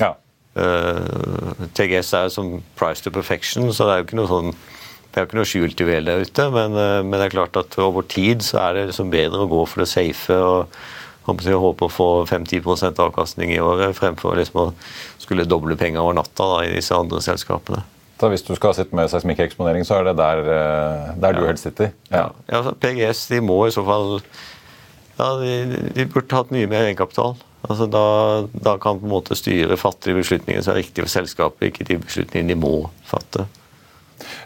Ja. 0.00 0.14
Uh, 0.56 1.66
TGS 1.76 2.14
er 2.16 2.28
jo 2.28 2.34
som 2.34 2.52
price 2.78 3.04
to 3.04 3.12
perfection, 3.14 3.72
så 3.74 3.86
det 3.86 3.94
er 3.94 4.02
jo 4.02 4.08
ikke 4.08 4.22
noe 4.22 4.30
sånn 4.30 4.54
det 5.10 5.18
er 5.18 5.24
jo 5.24 5.26
ikke 5.26 5.38
noe 5.40 5.50
skjult 5.50 5.80
juvel 5.82 6.06
der 6.06 6.20
ute, 6.22 6.44
men, 6.54 6.76
eh, 6.78 7.00
men 7.02 7.16
det 7.18 7.24
er 7.24 7.32
klart 7.32 7.56
at 7.58 7.74
over 7.82 8.04
tid 8.06 8.44
så 8.46 8.60
er 8.62 8.76
det 8.76 8.84
liksom 8.92 9.08
bedre 9.10 9.42
å 9.42 9.48
gå 9.50 9.64
for 9.66 9.82
det 9.82 9.88
safe 9.90 10.36
og 10.38 10.76
håper 11.26 11.58
håpe 11.58 11.88
å 11.88 11.90
få 11.90 12.06
5-10 12.30 12.94
avkastning 13.02 13.50
i 13.50 13.58
året, 13.58 13.96
fremfor 13.98 14.38
liksom 14.38 14.60
å 14.62 14.66
skulle 15.18 15.48
doble 15.50 15.74
penger 15.74 16.04
over 16.04 16.14
natta 16.14 16.46
da, 16.52 16.60
i 16.62 16.76
disse 16.76 16.94
andre 16.94 17.18
selskapene. 17.26 17.82
Så 18.20 18.28
hvis 18.28 18.42
du 18.44 18.52
skal 18.58 18.74
sitte 18.76 18.92
med 18.96 19.08
seismikkeksponering, 19.08 19.84
så 19.88 19.96
er 20.00 20.10
det 20.10 20.16
der, 20.18 20.40
eh, 20.52 21.12
der 21.22 21.36
du 21.38 21.44
helst 21.48 21.64
sitter? 21.64 21.92
Ja. 22.12 22.26
Ja, 22.52 22.60
PGS 22.82 23.22
de 23.30 23.38
må 23.40 23.62
i 23.66 23.72
så 23.72 23.80
fall 23.86 24.18
ja, 25.20 25.28
de, 25.40 25.54
de 25.96 26.04
burde 26.08 26.36
hatt 26.36 26.52
mye 26.52 26.68
mer 26.68 26.84
egenkapital. 26.90 27.34
Altså 27.68 27.86
da, 27.92 28.02
da 28.64 28.74
kan 28.80 29.00
på 29.00 29.04
en 29.08 29.12
måte 29.12 29.36
styret 29.36 29.76
fatte 29.80 30.08
de 30.10 30.16
beslutningene 30.20 30.64
som 30.64 30.72
er 30.74 30.80
riktige 30.82 31.04
for 31.04 31.12
selskapet, 31.12 31.66
ikke 31.70 31.84
de 31.90 31.98
beslutningene 32.00 32.54
de 32.54 32.60
må 32.60 32.74
fatte. 33.08 33.44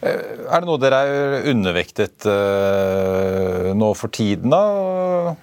Eh, 0.02 0.22
Er 0.50 0.62
det 0.62 0.66
noe 0.70 0.78
dere 0.82 0.98
er 1.10 1.46
undervektet 1.52 2.26
uh, 2.30 3.70
nå 3.74 3.90
for 3.98 4.10
tiden, 4.14 4.50
da? 4.54 5.34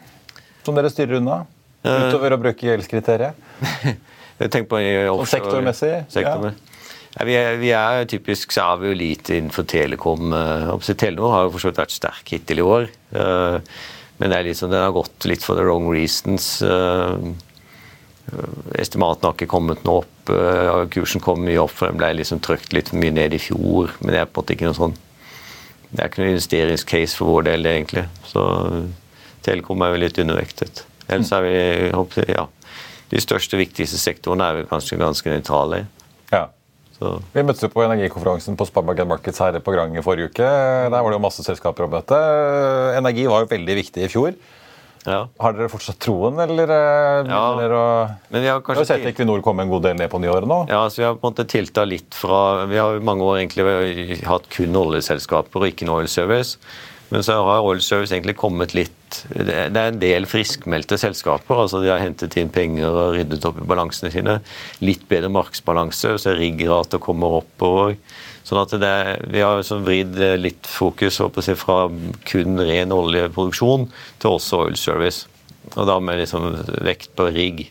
Som 0.67 0.75
dere 0.77 0.91
styrer 0.91 1.19
unna? 1.19 1.41
Utover 1.83 2.35
å 2.35 2.41
bruke 2.43 2.67
gjeldskriteriet? 2.67 3.39
Tenk 4.51 4.67
på 4.71 4.79
i 4.81 4.91
offshore- 5.07 5.31
sektormessig, 5.35 5.93
ja. 6.15 6.35
Ja, 7.11 7.25
vi, 7.27 7.33
er, 7.35 7.57
vi 7.59 7.71
er 7.75 8.05
typisk 8.07 8.53
så 8.55 8.69
er 8.71 8.77
vi 8.81 8.91
jo 8.91 8.95
lite 8.97 9.35
innenfor 9.35 9.65
telekom. 9.67 10.31
eh, 10.31 10.91
Telenor 10.95 11.33
har 11.35 11.43
jo 11.47 11.51
for 11.55 11.63
så 11.65 11.71
vidt 11.71 11.81
vært 11.81 11.95
sterk 11.97 12.31
hittil 12.31 12.61
i 12.61 12.67
år. 12.67 12.87
eh, 13.11 13.59
Men 14.21 14.35
liksom, 14.45 14.69
den 14.69 14.83
har 14.83 14.93
gått 14.93 15.25
litt 15.25 15.43
for 15.43 15.55
the 15.57 15.63
wrong 15.65 15.89
reasons. 15.91 16.61
eh, 16.61 17.17
Estimatene 18.79 19.27
har 19.27 19.35
ikke 19.35 19.49
kommet 19.51 19.83
noe 19.83 20.05
opp. 20.05 20.31
Kursen 20.93 21.19
kom 21.19 21.41
mye 21.43 21.59
opp, 21.59 21.73
for 21.75 21.89
den 21.89 21.97
ble 21.99 22.13
liksom 22.15 22.39
trøkt 22.39 22.71
litt 22.71 22.93
mye 22.93 23.11
ned 23.11 23.33
i 23.33 23.39
fjor. 23.41 23.91
Men 23.99 24.13
det 24.13 24.19
er 24.21 24.29
på 24.29 24.39
en 24.39 24.43
måte 24.45 24.55
ikke 24.55 24.69
noe 24.69 24.77
sånn 24.77 24.95
Det 25.91 25.99
er 25.99 26.07
ikke 26.07 26.21
noe 26.21 26.31
investeringscase 26.37 27.17
for 27.17 27.27
vår 27.27 27.43
del, 27.49 27.65
egentlig. 27.67 28.05
Så 28.23 28.39
Telekom 29.43 29.81
er 29.83 29.91
jo 29.91 29.99
litt 30.05 30.19
undervektet. 30.23 30.85
Ellers 31.09 31.31
er 31.35 31.41
vi 31.43 31.89
håper, 31.91 32.29
ja, 32.31 32.45
De 33.11 33.19
største, 33.19 33.57
viktigste 33.59 33.97
sektorene 33.99 34.45
er 34.47 34.55
vi 34.61 34.69
kanskje 34.69 35.01
ganske 35.01 35.27
nøytrale 35.27 35.81
i. 35.81 35.89
Så 37.01 37.15
Vi 37.33 37.41
møttes 37.41 37.63
jo 37.65 37.69
på 37.73 37.81
energikonferansen 37.81 38.53
på 38.59 38.67
Sparebank 38.69 39.01
Markets 39.09 39.41
her 39.41 39.55
på 39.65 39.73
Grang 39.73 39.95
i 39.97 40.03
forrige 40.05 40.29
uke. 40.29 40.45
Der 40.45 40.93
var 40.93 41.09
det 41.09 41.17
jo 41.17 41.23
masse 41.23 41.41
selskaper 41.41 41.87
å 41.87 41.89
møte. 41.89 42.17
Energi 42.99 43.23
var 43.31 43.41
jo 43.45 43.49
veldig 43.55 43.77
viktig 43.79 44.03
i 44.05 44.09
fjor. 44.11 44.35
ja. 45.07 45.23
Har 45.41 45.55
dere 45.57 45.65
fortsatt 45.73 45.97
troen, 45.97 46.37
eller 46.45 46.69
eh, 46.69 47.25
Ja. 47.25 47.41
dere 47.57 47.73
å 47.73 47.87
Men 48.29 48.41
vi 48.43 48.47
har 48.47 48.59
Vi 48.61 48.61
har 48.61 48.61
kanskje 48.61 48.85
sett 48.85 49.05
Equinor 49.09 49.41
komme 49.41 49.63
en 49.63 49.69
god 49.73 49.81
del 49.81 49.95
ned 49.97 50.11
på 50.11 50.21
nyåret 50.21 50.45
nå. 50.45 50.69
Ja, 50.69 50.83
så 50.89 50.97
Vi 51.01 51.03
har 51.07 51.15
på 51.15 51.25
en 51.25 51.33
måte 51.33 51.47
tilta 51.49 51.87
litt 51.89 52.13
fra 52.13 52.67
Vi 52.67 52.77
har 52.77 52.97
i 52.97 52.99
mange 52.99 53.23
år 53.25 53.41
egentlig 53.41 54.21
hatt 54.27 54.47
kun 54.53 54.75
oljeselskaper 54.75 55.57
og 55.57 55.67
ikke 55.73 55.87
noe 55.89 56.03
oil 56.03 56.07
service. 56.07 56.59
Men 57.11 57.25
så 57.27 57.35
har 57.43 57.65
oil 57.67 57.81
service 57.83 58.13
egentlig 58.15 58.37
kommet 58.39 58.71
litt 58.71 58.97
Det 59.35 59.51
er 59.67 59.89
en 59.89 59.99
del 59.99 60.23
friskmeldte 60.29 60.95
selskaper. 60.99 61.65
altså 61.65 61.81
De 61.83 61.89
har 61.91 61.99
hentet 61.99 62.37
inn 62.39 62.51
penger 62.53 62.87
og 62.87 63.17
ryddet 63.17 63.47
opp 63.47 63.59
i 63.59 63.67
balansene 63.67 64.11
sine. 64.13 64.37
Litt 64.79 65.03
bedre 65.11 65.31
markedsbalanse, 65.33 66.15
så 66.23 66.35
riggrater 66.37 67.01
kommer 67.03 67.41
oppover. 67.41 67.97
Sånn 68.47 68.61
at 68.63 68.77
det, 68.79 68.93
Vi 69.27 69.43
har 69.43 69.59
liksom 69.59 69.83
vridd 69.83 70.15
litt 70.39 70.67
fokus 70.71 71.19
jeg, 71.19 71.59
fra 71.59 71.83
kun 72.31 72.63
ren 72.63 72.95
oljeproduksjon 72.95 73.89
til 74.23 74.37
også 74.37 74.63
oil 74.69 74.79
service. 74.79 75.27
Og 75.75 75.85
da 75.87 75.99
med 75.99 76.23
liksom 76.23 76.47
vekt 76.87 77.11
på 77.19 77.27
rigg. 77.35 77.67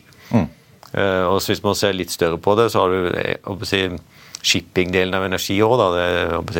Eh, 0.93 1.23
og 1.25 1.39
Hvis 1.41 1.63
man 1.63 1.75
ser 1.75 1.95
litt 1.95 2.11
større 2.11 2.37
på 2.37 2.55
det, 2.59 2.71
så 2.71 2.83
har 2.83 2.89
du 2.93 3.11
eh, 3.15 3.37
jeg 3.39 3.67
si, 3.69 3.83
shippingdelen 4.41 5.15
av 5.17 5.25
energi 5.27 5.59
òg. 5.63 5.81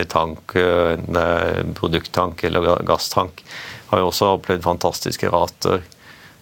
Tank, 0.10 0.56
eh, 0.56 1.64
produkttank 1.78 2.44
eller 2.44 2.84
gasstank. 2.88 3.44
Har 3.92 4.00
jo 4.00 4.12
også 4.12 4.36
opplevd 4.38 4.64
fantastiske 4.64 5.30
rater. 5.30 5.82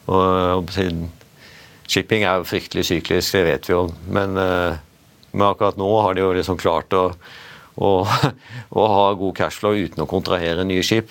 Og 0.10 0.70
Shipping 1.90 2.22
er 2.22 2.38
jo 2.38 2.46
fryktelig 2.46 2.86
syklisk, 2.86 3.34
det 3.34 3.46
vet 3.48 3.70
vi 3.70 3.74
jo. 3.74 3.88
Men, 4.14 4.38
eh, 4.38 4.78
men 5.32 5.48
akkurat 5.48 5.78
nå 5.78 5.90
har 6.04 6.14
de 6.14 6.22
jo 6.22 6.36
liksom 6.38 6.60
klart 6.62 6.94
å, 6.94 7.08
å, 7.82 7.90
å 8.80 8.86
ha 8.94 9.08
god 9.18 9.36
cashflow 9.40 9.74
uten 9.74 10.06
å 10.06 10.10
kontrahere 10.10 10.68
nye 10.68 10.86
skip. 10.86 11.10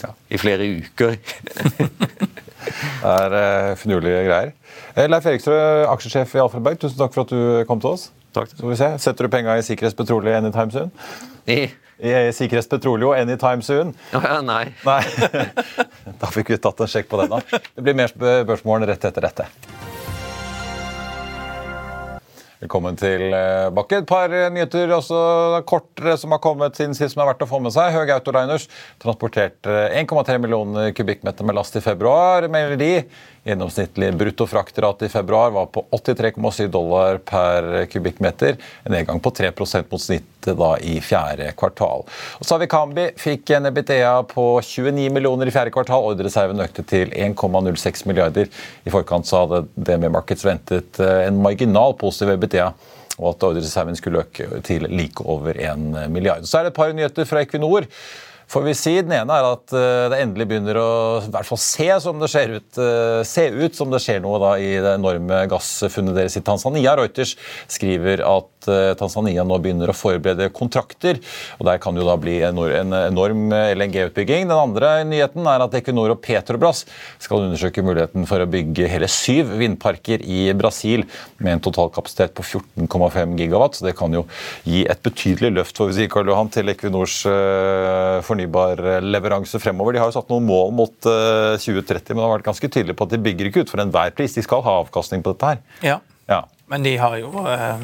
Ja. 0.00 0.14
I 0.30 0.40
flere 0.40 0.68
uker. 0.78 1.18
Det 2.68 3.08
er 3.08 3.32
uh, 3.32 3.76
finurlige 3.80 4.24
greier. 4.26 4.50
Eh, 4.92 5.06
Leif 5.08 5.24
Erikstrø, 5.30 5.56
aksjesjef 5.88 6.34
i 6.36 6.40
Alfred 6.42 6.64
Berg, 6.66 6.80
tusen 6.82 6.98
takk 6.98 7.14
for 7.14 7.24
at 7.24 7.32
du 7.32 7.68
kom 7.68 7.80
til 7.80 7.94
oss. 7.94 8.08
Takk. 8.38 8.54
Så 8.54 8.62
får 8.62 8.70
vi 8.70 8.76
se. 8.76 8.88
Setter 9.02 9.26
du 9.26 9.32
penga 9.34 9.58
i 9.58 9.62
sikkerhetspetroleum 9.66 10.44
anytime 10.44 10.70
soon? 10.70 10.90
I, 11.46 11.60
I 11.98 12.32
sikkerhetspetroleum 12.32 13.18
anytime 13.18 13.62
soon? 13.66 13.94
ja, 14.12 14.40
nei. 14.46 14.64
Nei. 14.86 15.02
da 16.22 16.30
fikk 16.30 16.54
vi 16.54 16.62
tatt 16.62 16.86
en 16.86 16.92
sjekk 16.92 17.10
på 17.10 17.18
den, 17.24 17.34
da. 17.34 17.62
Det 17.74 17.82
blir 17.82 17.98
mer 17.98 18.14
spørsmål 18.14 18.86
rett 18.86 19.10
etter 19.10 19.26
dette. 19.26 19.50
Velkommen 22.58 22.96
tilbake. 22.98 24.00
Et 24.00 24.06
par 24.10 24.32
nyheter 24.50 24.90
også 24.90 25.18
kortere 25.70 26.16
som 26.18 26.32
har 26.34 26.40
kommet 26.42 26.74
siden 26.74 26.96
sist 26.98 27.14
som 27.14 27.22
er 27.22 27.28
verdt 27.28 27.44
å 27.44 27.46
få 27.46 27.60
med 27.62 27.70
seg. 27.70 27.92
Høg 27.94 28.10
Autoliners 28.10 28.64
transporterte 28.98 29.76
1,3 29.94 30.40
millioner 30.42 30.90
kubikkmeter 30.90 31.46
med 31.46 31.54
last 31.54 31.78
i 31.78 31.84
februar, 31.84 32.48
melder 32.50 32.80
de. 32.80 32.92
Gjennomsnittlig 33.46 34.10
brutto 34.18 34.44
fraktrate 34.50 35.06
i 35.06 35.12
februar 35.12 35.54
var 35.54 35.68
på 35.70 35.84
83,7 35.94 36.66
dollar 36.74 37.22
per 37.22 37.86
kubikkmeter. 37.92 38.58
En 38.82 38.92
nedgang 38.92 39.22
på 39.22 39.30
3% 39.38 39.86
mot 39.94 40.02
snittet 40.02 40.58
da 40.58 40.72
i 40.82 40.98
fjerde 41.04 41.52
kvartal. 41.56 42.04
Og 42.40 42.44
så 42.44 42.58
Kambi. 42.68 43.06
Fikk 43.16 43.54
en 43.54 43.70
EBITDA 43.70 44.24
på 44.28 44.44
29 44.60 45.06
millioner 45.14 45.48
i 45.48 45.54
fjerde 45.54 45.70
kvartal. 45.72 46.10
Ordrereserven 46.10 46.60
økte 46.60 46.82
til 46.82 47.14
1,06 47.14 48.04
milliarder. 48.10 48.50
I 48.84 48.92
forkant 48.92 49.30
så 49.30 49.44
hadde 49.44 49.62
DNB 49.78 50.10
Markets 50.12 50.44
ventet 50.44 50.98
eh, 51.00 51.22
en 51.28 51.38
marginal 51.44 51.94
positiv 52.00 52.34
EBITDA 52.34 52.47
og 53.18 53.28
at 53.28 53.42
ordrereserven 53.42 53.96
skulle 53.96 54.18
øke 54.18 54.60
til 54.66 54.86
like 54.88 55.24
over 55.24 55.50
1 55.50 56.10
milliard. 56.10 56.44
Så 56.44 56.58
er 56.58 56.62
det 56.62 56.70
et 56.72 56.78
par 56.78 56.92
nyheter 56.92 57.24
fra 57.24 57.42
Equinor. 57.42 57.84
Får 58.48 58.62
vi 58.64 58.72
si. 58.72 58.94
Den 59.04 59.12
ene 59.12 59.34
er 59.36 59.44
at 59.44 59.72
eh, 59.76 60.06
det 60.08 60.18
endelig 60.22 60.46
begynner 60.48 60.78
å 60.80 60.90
hvert 61.28 61.44
fall 61.44 61.60
se, 61.60 61.88
som 62.00 62.16
det 62.16 62.30
ser 62.32 62.54
ut, 62.54 62.78
eh, 62.80 63.20
se 63.28 63.44
ut 63.52 63.76
som 63.76 63.90
det 63.92 64.00
skjer 64.00 64.22
noe 64.24 64.38
da 64.40 64.54
i 64.56 64.70
det 64.80 64.94
enorme 64.96 65.42
gassfunnet 65.52 66.16
deres 66.16 66.38
i 66.40 66.42
Tanzania. 66.46 66.94
Reuters 66.96 67.34
skriver 67.68 68.22
at 68.24 68.68
eh, 68.72 68.94
Tanzania 68.96 69.44
nå 69.44 69.58
begynner 69.60 69.92
å 69.92 69.96
forberede 69.96 70.48
kontrakter. 70.56 71.20
og 71.58 71.68
Der 71.68 71.82
kan 71.82 72.00
jo 72.00 72.06
da 72.08 72.14
bli 72.16 72.38
en 72.46 72.62
enorm 72.62 73.52
LNG-utbygging. 73.52 74.48
Den 74.48 74.56
andre 74.56 74.94
nyheten 75.04 75.44
er 75.44 75.66
at 75.66 75.76
Equinor 75.76 76.16
og 76.16 76.22
Petrobras 76.24 76.86
skal 77.20 77.44
undersøke 77.50 77.84
muligheten 77.84 78.24
for 78.30 78.40
å 78.40 78.48
bygge 78.48 78.88
hele 78.88 79.12
syv 79.12 79.52
vindparker 79.60 80.24
i 80.24 80.46
Brasil 80.56 81.04
med 81.36 81.58
en 81.58 81.64
totalkapasitet 81.68 82.32
på 82.32 82.46
14,5 82.48 83.36
gigawatt. 83.42 83.76
Så 83.76 83.90
det 83.90 83.94
kan 84.00 84.16
jo 84.16 84.24
gi 84.64 84.86
et 84.88 85.04
betydelig 85.04 85.52
løft 85.60 85.84
får 85.84 85.94
si, 86.00 86.08
Karl 86.08 86.32
Johan, 86.32 86.48
til 86.56 86.72
Equinors 86.72 87.20
eh, 87.28 88.24
fornybarleveranse 88.38 89.58
fremover. 89.58 89.92
De 89.92 89.98
har 90.02 90.10
jo 90.10 90.18
satt 90.18 90.30
noen 90.30 90.46
mål 90.46 90.70
mot 90.76 91.08
eh, 91.08 91.56
2030, 91.58 92.14
men 92.14 92.24
har 92.24 92.36
vært 92.36 92.46
ganske 92.46 92.68
tydelige 92.70 92.96
på 92.98 93.08
at 93.08 93.16
de 93.16 93.22
bygger 93.24 93.50
ikke 93.50 93.64
ut 93.64 93.72
for 93.72 93.82
enhver 93.82 94.14
pris. 94.16 94.34
De 94.34 94.44
skal 94.44 94.62
ha 94.66 94.78
avkastning 94.84 95.22
på 95.24 95.34
dette 95.34 95.52
her. 95.52 95.60
Ja. 95.82 95.98
Ja. 96.28 96.42
Men 96.68 96.82
de 96.84 96.90
har 97.00 97.14
jo 97.16 97.30
eh, 97.48 97.78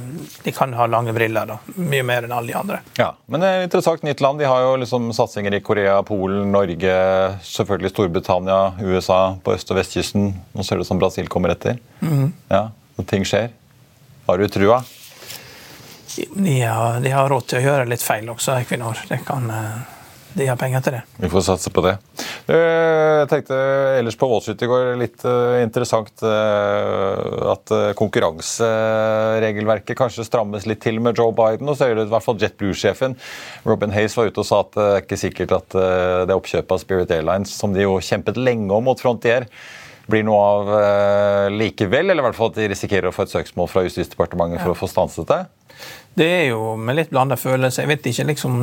De 0.44 0.52
kan 0.52 0.74
ha 0.76 0.84
lange 0.86 1.14
briller, 1.16 1.48
da. 1.48 1.56
Mye 1.80 2.04
mer 2.04 2.26
enn 2.26 2.34
alle 2.36 2.52
de 2.52 2.58
andre. 2.58 2.80
Ja, 3.00 3.14
men 3.26 3.40
det 3.40 3.48
er 3.48 3.64
interessant 3.64 4.04
nytt 4.04 4.20
land. 4.20 4.42
De 4.42 4.48
har 4.48 4.60
jo 4.60 4.74
liksom 4.82 5.08
satsinger 5.16 5.56
i 5.56 5.62
Korea, 5.64 6.02
Polen, 6.04 6.50
Norge, 6.52 6.96
selvfølgelig 7.48 7.94
Storbritannia, 7.94 8.74
USA 8.84 9.38
på 9.44 9.56
øst- 9.56 9.72
og 9.72 9.80
vestkysten. 9.80 10.34
Nå 10.52 10.64
ser 10.66 10.76
det 10.76 10.84
ut 10.84 10.92
som 10.92 11.00
Brasil 11.00 11.30
kommer 11.32 11.54
etter. 11.56 11.80
Ja, 12.52 12.66
og 12.98 13.08
ting 13.08 13.24
skjer. 13.24 13.48
Har 14.28 14.40
du 14.40 14.48
trua? 14.52 14.82
De 16.36 16.60
har, 16.60 17.00
de 17.00 17.10
har 17.10 17.28
råd 17.28 17.48
til 17.50 17.58
å 17.58 17.64
gjøre 17.64 17.88
litt 17.90 18.04
feil 18.04 18.28
også, 18.30 18.54
Equinor. 18.60 19.00
Det 19.08 19.24
kan, 19.26 19.48
eh, 19.50 19.93
de 20.34 20.46
har 20.48 20.56
penger 20.58 20.82
til 20.82 20.96
det. 20.96 21.02
Vi 21.22 21.28
får 21.30 21.44
satse 21.46 21.70
på 21.70 21.82
det. 21.84 21.94
Jeg 22.44 23.28
tenkte 23.30 23.56
ellers 24.00 24.16
på 24.18 24.26
Wall 24.28 24.42
Street 24.42 24.62
i 24.66 24.68
går 24.68 24.96
litt 25.00 25.22
eh, 25.28 25.62
interessant 25.62 26.24
eh, 26.26 27.50
at 27.52 27.72
eh, 27.74 27.92
konkurranseregelverket 27.98 29.96
kanskje 29.98 30.26
strammes 30.26 30.66
litt 30.68 30.82
til 30.84 30.98
med 31.04 31.16
Joe 31.18 31.32
Biden. 31.36 31.70
Og 31.70 31.78
så 31.78 31.86
er 31.86 31.94
det 31.96 32.08
i 32.08 32.12
hvert 32.12 32.26
fall 32.26 32.40
JetBlue-sjefen 32.42 33.16
Robin 33.68 33.94
Hayes 33.94 34.16
var 34.18 34.28
ute 34.28 34.42
og 34.42 34.48
sa 34.48 34.60
at 34.64 34.72
det 34.74 34.88
er 34.90 35.06
ikke 35.06 35.22
sikkert 35.22 35.56
at 35.56 35.78
det 36.28 36.36
oppkjøpet 36.36 36.74
av 36.74 36.82
Spirit 36.82 37.14
Airlines, 37.14 37.50
som 37.54 37.74
de 37.74 37.86
jo 37.86 37.96
kjempet 38.02 38.36
lenge 38.40 38.70
om 38.74 38.84
mot 38.90 39.00
Frontier, 39.00 39.46
blir 40.10 40.24
noe 40.26 40.40
av 40.44 41.50
likevel, 41.54 42.10
eller 42.10 42.20
i 42.20 42.26
hvert 42.26 42.36
fall 42.36 42.50
at 42.52 42.58
de 42.58 42.68
risikerer 42.74 43.08
å 43.08 43.14
få 43.14 43.24
et 43.24 43.32
søksmål 43.32 43.70
fra 43.72 43.84
Justisdepartementet 43.86 44.60
for 44.60 44.74
å 44.74 44.78
få 44.78 44.90
stanset 44.90 45.30
det. 45.30 45.44
Det 46.14 46.26
er 46.30 46.44
jo 46.52 46.76
med 46.78 46.94
litt 46.94 47.10
blanda 47.10 47.34
følelse. 47.38 47.82
Jeg 47.82 47.90
vet 47.90 48.04
ikke, 48.06 48.26
liksom, 48.28 48.60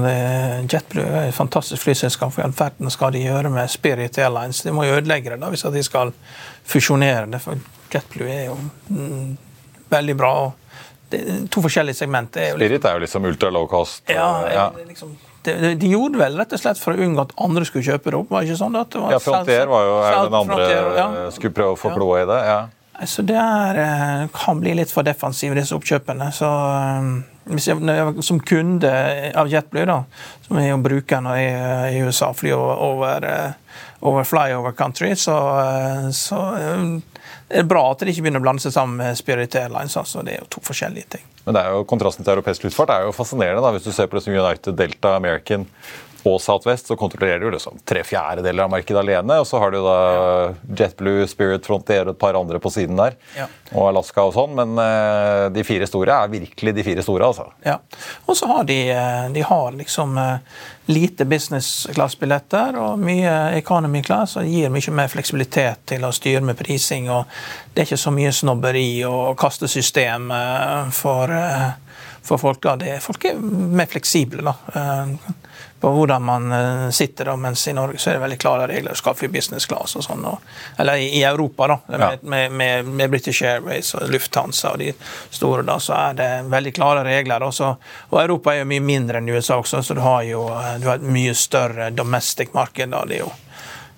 JetBlue 0.71 1.07
er 1.07 1.29
et 1.29 1.35
fantastisk 1.35 1.83
flyselskap. 1.83 2.31
For 2.31 2.45
all 2.45 2.55
verden 2.55 2.91
skal 2.93 3.11
de 3.11 3.25
gjøre 3.25 3.51
med 3.51 3.71
Spirit 3.71 4.19
Airlines? 4.23 4.61
De 4.63 4.71
må 4.75 4.85
jo 4.87 4.95
ødelegge 4.95 5.33
det 5.33 5.41
da, 5.41 5.49
hvis 5.51 5.65
de 5.75 5.83
skal 5.83 6.13
fusjonere 6.71 7.27
det. 7.33 7.41
For 7.43 7.59
JetBlue 7.91 8.31
er 8.31 8.45
jo 8.47 8.55
mm, 8.87 9.35
veldig 9.91 10.17
bra. 10.21 10.33
Det 11.11 11.25
to 11.51 11.65
forskjellige 11.65 11.99
segment. 11.99 12.39
Er 12.39 12.55
Spirit 12.55 12.87
er 12.87 12.95
jo 12.95 13.03
liksom 13.03 13.27
ultra 13.27 13.51
low 13.51 13.67
cost. 13.67 14.05
Ja, 14.07 14.31
ja. 14.47 14.69
liksom, 14.87 15.17
de, 15.43 15.75
de 15.75 15.91
gjorde 15.91 16.21
vel 16.21 16.39
rett 16.39 16.53
og 16.55 16.61
slett 16.61 16.79
for 16.79 16.95
å 16.95 17.03
unngå 17.03 17.25
at 17.25 17.33
andre 17.41 17.67
skulle 17.67 17.83
kjøpe 17.83 18.13
det 18.13 18.19
opp? 18.21 18.29
var 18.31 18.45
det 18.45 18.51
ikke 18.51 18.61
sånn? 18.61 18.77
At 18.79 18.93
det 18.93 19.01
var 19.01 19.15
Ja, 19.17 19.19
Frontier 19.27 19.71
var 19.71 19.87
jo 19.87 19.95
er 20.05 20.19
den 20.21 20.37
andre 20.39 20.67
ja. 20.69 21.07
eh, 21.09 21.31
skulle 21.35 21.55
prøve 21.57 21.75
å 21.75 21.81
få 21.83 21.91
kloa 21.97 22.21
i 22.21 22.29
det. 22.29 22.45
ja. 22.47 22.61
Så 23.05 23.23
det 23.25 23.37
er, 23.37 23.77
eh, 23.81 24.27
kan 24.33 24.59
bli 24.61 24.75
litt 24.77 24.91
for 24.91 25.03
defensive, 25.03 25.55
disse 25.57 25.75
oppkjøpene. 25.75 26.27
Så 26.35 26.49
eh, 26.49 27.57
jeg, 27.57 28.23
som 28.23 28.41
kunde 28.45 28.91
av 29.35 29.49
JetBlue, 29.49 29.87
da, 29.89 30.03
som 30.45 30.59
er 30.61 30.69
jo 30.69 30.77
når 30.81 31.39
jeg 31.39 31.95
i 31.95 32.03
USA, 32.05 32.31
flyr 32.33 32.55
over, 32.55 33.25
over 34.01 34.27
flyover 34.27 34.75
country, 34.77 35.15
så, 35.15 35.37
så 36.13 36.41
det 37.51 37.63
er 37.63 37.67
bra 37.67 37.83
at 37.91 38.03
de 38.03 38.13
ikke 38.13 38.23
begynner 38.23 38.39
å 38.39 38.45
blande 38.45 38.63
seg 38.63 38.75
sammen 38.75 39.01
med 39.01 39.17
Spirit 39.19 39.55
Airlines. 39.59 39.97
altså 39.97 40.23
Det 40.23 40.35
er 40.35 40.43
jo 40.43 40.51
to 40.55 40.63
forskjellige 40.63 41.17
ting. 41.17 41.25
Men 41.45 41.57
det 41.57 41.65
er 41.65 41.75
jo 41.75 41.87
kontrasten 41.89 42.23
til 42.23 42.35
europeisk 42.35 42.63
luftfart 42.67 42.93
er 42.93 43.07
jo 43.07 43.15
fascinerende. 43.15 43.63
da, 43.65 43.73
Hvis 43.75 43.89
du 43.89 43.91
ser 43.91 44.07
på 44.07 44.15
det 44.15 44.23
som 44.23 44.33
United, 44.33 44.77
Delta, 44.77 45.15
American 45.17 45.65
og 46.23 46.41
Southwest, 46.41 46.87
så 46.87 46.95
kontrollerer 46.95 47.39
du 47.39 47.51
liksom 47.51 47.79
tre 47.85 48.03
fjerdedeler 48.05 48.63
av 48.63 48.69
markedet 48.69 48.99
alene. 49.01 49.39
Og 49.41 49.47
så 49.47 49.59
har 49.61 49.71
du 49.73 49.79
da 49.81 49.95
JetBlue, 50.77 51.25
Spirit, 51.29 51.65
Frontier 51.65 52.05
og 52.05 52.13
et 52.15 52.21
par 52.21 52.37
andre 52.37 52.59
på 52.61 52.69
siden 52.73 52.99
der. 52.99 53.17
Ja. 53.37 53.47
Og 53.71 53.87
Alaska 53.89 54.27
og 54.27 54.35
sånn. 54.35 54.53
Men 54.57 54.75
uh, 54.77 55.47
de 55.53 55.65
fire 55.65 55.87
store 55.89 56.19
er 56.23 56.31
virkelig 56.33 56.75
de 56.77 56.85
fire 56.85 57.05
store, 57.05 57.31
altså. 57.31 57.47
Ja. 57.65 57.79
Og 58.27 58.37
så 58.37 58.49
har 58.51 58.69
de, 58.69 58.77
eh, 58.93 59.25
de 59.33 59.45
har 59.47 59.73
liksom 59.77 60.13
uh, 60.19 60.61
lite 60.91 61.25
business 61.25 61.87
class-billetter 61.95 62.77
og 62.79 63.01
mye 63.01 63.33
economy 63.57 64.03
class. 64.05 64.37
og 64.37 64.49
gir 64.49 64.69
mye 64.73 64.95
mer 64.95 65.09
fleksibilitet 65.11 65.85
til 65.93 66.05
å 66.05 66.13
styre 66.13 66.45
med 66.45 66.59
prising. 66.61 67.09
og 67.09 67.25
Det 67.73 67.81
er 67.81 67.89
ikke 67.89 68.03
så 68.05 68.13
mye 68.13 68.33
snobberi 68.35 68.89
og 69.09 69.37
kastesystem 69.41 70.29
for, 70.93 71.33
for 72.21 72.41
folk. 72.41 72.61
da. 72.61 72.75
Det, 72.77 72.99
folk 73.01 73.25
er 73.25 73.39
mer 73.39 73.89
fleksible. 73.89 74.45
da 74.45 75.07
på 75.81 75.89
hvordan 75.89 76.23
man 76.23 76.51
eh, 76.51 76.89
sitter. 76.89 77.25
da, 77.25 77.35
mens 77.35 77.67
i 77.67 77.73
Norge 77.73 77.97
så 77.97 78.09
er 78.09 78.13
det 78.13 78.21
veldig 78.21 78.37
klare 78.37 78.67
regler. 78.69 78.93
Skal 78.93 79.15
fly 79.17 79.27
business 79.33 79.65
class 79.65 79.95
og 79.97 80.05
sånn. 80.05 80.25
eller 80.77 81.01
i, 81.01 81.23
Europa, 81.23 81.67
da, 81.67 81.77
med, 81.87 82.23
med, 82.23 82.51
med, 82.51 82.85
med, 82.85 83.09
British 83.09 83.43
Airways 83.43 83.95
og 83.95 84.09
Lufthansa 84.13 84.75
og 84.75 84.79
de 84.79 84.93
store, 85.29 85.65
da, 85.65 85.79
så 85.79 85.97
er 85.97 86.19
det 86.19 86.31
veldig 86.53 86.73
klare 86.77 87.03
regler. 87.07 87.43
Også. 87.43 87.75
Og 88.11 88.21
Europa 88.21 88.53
er 88.53 88.61
jo 88.61 88.69
mye 88.69 88.85
mindre 88.85 89.21
enn 89.21 89.29
USA 89.33 89.57
også, 89.57 89.81
så 89.81 89.97
du 89.97 90.03
har 90.05 90.21
jo 90.29 90.45
eh, 90.53 90.75
du 90.81 90.89
har 90.91 91.01
et 91.01 91.13
mye 91.17 91.33
større 91.33 91.89
domestic 91.89 92.53
marked. 92.53 92.89
da, 92.91 93.05
det 93.05 93.21
er 93.21 93.25
jo 93.25 93.31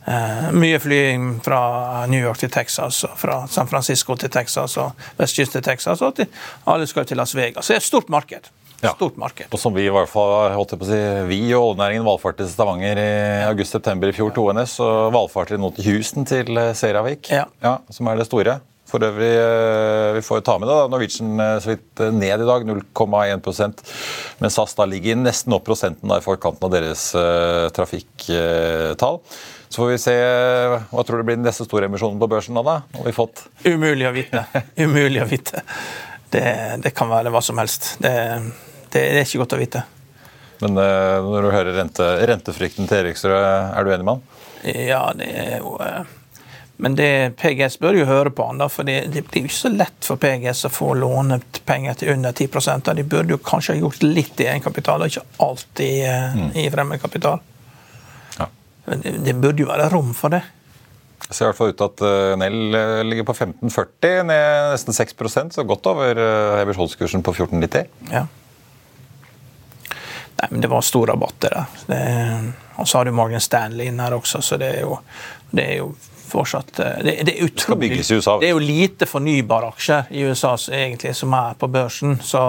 Uh, 0.03 0.49
mye 0.51 0.79
flying 0.83 1.37
fra 1.39 2.05
New 2.11 2.19
York 2.19 2.41
til 2.41 2.49
Texas, 2.51 2.97
og 3.07 3.13
fra 3.15 3.37
San 3.47 3.69
Francisco 3.71 4.17
til 4.19 4.29
Texas 4.29 4.75
og 4.77 4.99
vestkyst 5.15 5.55
til 5.55 5.63
Texas. 5.63 6.01
og 6.01 6.17
til, 6.17 6.27
alle 6.67 6.87
skal 6.87 7.05
til 7.07 7.17
Las 7.17 7.35
Vegas. 7.35 7.65
Så 7.65 7.73
det 7.73 7.77
er 7.77 7.85
et 7.85 7.87
stort 7.87 8.09
marked. 8.09 8.51
Ja. 8.83 8.91
Stort 8.97 9.15
marked. 9.19 9.47
Og 9.47 9.61
som 9.61 9.75
vi 9.75 9.85
i 9.87 9.93
hvert 9.93 10.11
fall, 10.11 10.51
holdt 10.57 10.75
jeg 10.75 10.81
på 10.81 10.87
å 10.87 10.91
si, 10.91 10.99
vi 11.29 11.39
og 11.55 11.69
oljenæringen 11.69 12.05
valfartet 12.07 12.43
til 12.43 12.51
Stavanger 12.51 12.99
i 12.99 13.13
august-september 13.47 14.11
i 14.11 14.15
fjor, 14.15 14.33
2NS, 14.35 14.75
og 14.83 15.15
valfarter 15.15 15.61
nå 15.61 15.71
til 15.77 15.87
Houston, 15.93 16.27
til 16.27 16.51
eh, 16.59 16.73
Seravik, 16.75 17.31
ja. 17.31 17.47
ja. 17.63 17.77
som 17.93 18.11
er 18.11 18.19
det 18.19 18.27
store. 18.27 18.59
For 18.91 19.01
øvrig, 19.07 19.31
eh, 19.39 20.11
vi 20.17 20.21
får 20.21 20.43
ta 20.45 20.57
med 20.59 20.67
det, 20.67 20.75
da, 20.75 20.89
Norwegian 20.91 21.39
eh, 21.39 21.55
så 21.63 21.71
vidt 21.71 22.03
ned 22.13 22.43
i 22.43 22.49
dag, 22.49 22.67
0,1% 22.67 23.83
Men 24.43 24.53
SAS 24.53 24.75
da 24.77 24.85
ligger 24.89 25.17
nesten 25.21 25.55
opp 25.55 25.63
prosenten 25.69 26.11
da, 26.11 26.19
i 26.19 26.25
forkanten 26.25 26.67
av 26.67 26.73
deres 26.75 27.07
uh, 27.15 27.71
trafikktall. 27.73 29.21
Så 29.71 29.79
får 29.79 29.89
vi 29.89 30.01
se 30.03 30.17
hva 30.91 31.05
tror 31.07 31.23
du 31.23 31.25
blir 31.25 31.39
den 31.39 31.47
neste 31.47 31.65
store 31.65 31.87
emisjonen 31.89 32.19
på 32.21 32.29
børsen. 32.29 32.59
da, 32.59 32.61
da? 32.67 32.99
Har 32.99 33.07
vi 33.07 33.15
fått? 33.15 33.47
Umulig 33.63 34.05
å 34.11 34.13
vite. 34.13 34.43
Umulig 34.83 35.23
å 35.23 35.29
vite. 35.31 35.63
Det, 36.29 36.45
det 36.83 36.93
kan 36.93 37.09
være 37.09 37.33
hva 37.33 37.41
som 37.45 37.57
helst. 37.61 37.95
Det 38.03 38.13
det, 38.93 39.19
er 39.19 39.25
ikke 39.25 39.43
godt 39.43 39.57
å 39.57 39.61
vite. 39.61 39.83
Men 40.63 40.77
uh, 40.79 41.19
når 41.25 41.45
du 41.45 41.51
hører 41.51 41.77
rente, 41.79 42.09
rentefrykten 42.29 42.89
til 42.89 43.03
Eriksrød, 43.03 43.37
er 43.73 43.85
du 43.85 43.93
enig 43.93 44.07
med 44.07 44.19
han? 44.19 44.27
Ja, 44.63 45.05
det 45.17 45.27
er 45.27 45.57
jo 45.59 45.75
uh, 45.81 46.05
Men 46.83 46.95
det, 46.95 47.35
PGS 47.41 47.77
bør 47.83 47.97
jo 47.99 48.07
høre 48.07 48.31
på 48.33 48.47
han, 48.47 48.61
da, 48.61 48.69
for 48.71 48.87
det, 48.87 48.99
det 49.13 49.25
blir 49.27 49.43
jo 49.43 49.51
ikke 49.51 49.59
så 49.59 49.73
lett 49.73 50.07
for 50.07 50.21
PGS 50.21 50.65
å 50.69 50.73
få 50.73 50.93
lånet 50.99 51.61
penger 51.67 51.99
til 51.99 52.13
under 52.15 52.35
10 52.35 52.83
da. 52.85 52.95
De 52.97 53.05
burde 53.07 53.35
jo 53.35 53.43
kanskje 53.43 53.75
ha 53.75 53.83
gjort 53.83 54.03
litt 54.05 54.43
i 54.43 54.49
egenkapital, 54.49 55.03
og 55.03 55.11
ikke 55.11 55.45
alltid 55.45 55.93
i 55.99 56.01
mm. 56.09 56.49
i 56.63 56.67
fremmedkapital. 56.73 57.39
Ja. 58.39 58.49
Det, 58.89 59.15
det 59.25 59.37
burde 59.39 59.65
jo 59.65 59.71
være 59.71 59.89
rom 59.93 60.11
for 60.17 60.33
det. 60.33 60.43
Det 61.23 61.37
ser 61.37 61.45
i 61.45 61.49
hvert 61.51 61.59
fall 61.59 61.71
ut 61.71 61.77
til 61.79 61.87
at 61.87 62.01
Nell 62.41 62.57
ligger 63.07 63.25
på 63.29 63.35
15,40, 63.35 64.25
ned 64.27 64.73
nesten 64.73 64.95
6 64.97 65.15
så 65.55 65.63
godt 65.63 65.87
over 65.87 66.19
emisjonskursen 66.65 67.23
på 67.23 67.35
14,90. 67.37 67.87
Ja. 68.11 68.25
Nei, 70.43 70.47
men 70.51 70.61
Det 70.61 70.67
var 70.67 70.81
stor 70.81 71.07
rabatt 71.07 71.35
der. 71.39 71.65
Det, 71.85 72.53
og 72.75 72.87
så 72.87 72.97
har 72.97 73.05
du 73.05 73.11
Morgan 73.15 73.41
Stanley 73.41 73.87
inn 73.87 73.99
her 74.03 74.11
også, 74.11 74.41
så 74.43 74.57
det 74.59 74.73
er 74.75 74.81
jo, 74.83 74.97
det 75.55 75.63
er 75.63 75.77
jo 75.77 75.93
fortsatt 76.33 76.79
eh, 76.81 76.99
det, 77.05 77.15
det, 77.27 77.35
er 77.35 77.47
utrolig, 77.47 77.89
det, 78.01 78.47
er 78.47 78.51
jo 78.51 78.61
lite 78.61 79.07
fornybare 79.09 79.69
aksjer 79.73 80.11
i 80.11 80.25
USA 80.27 80.55
egentlig 80.73 81.13
som 81.17 81.33
er 81.37 81.57
på 81.59 81.69
børsen. 81.71 82.17
Så, 82.23 82.43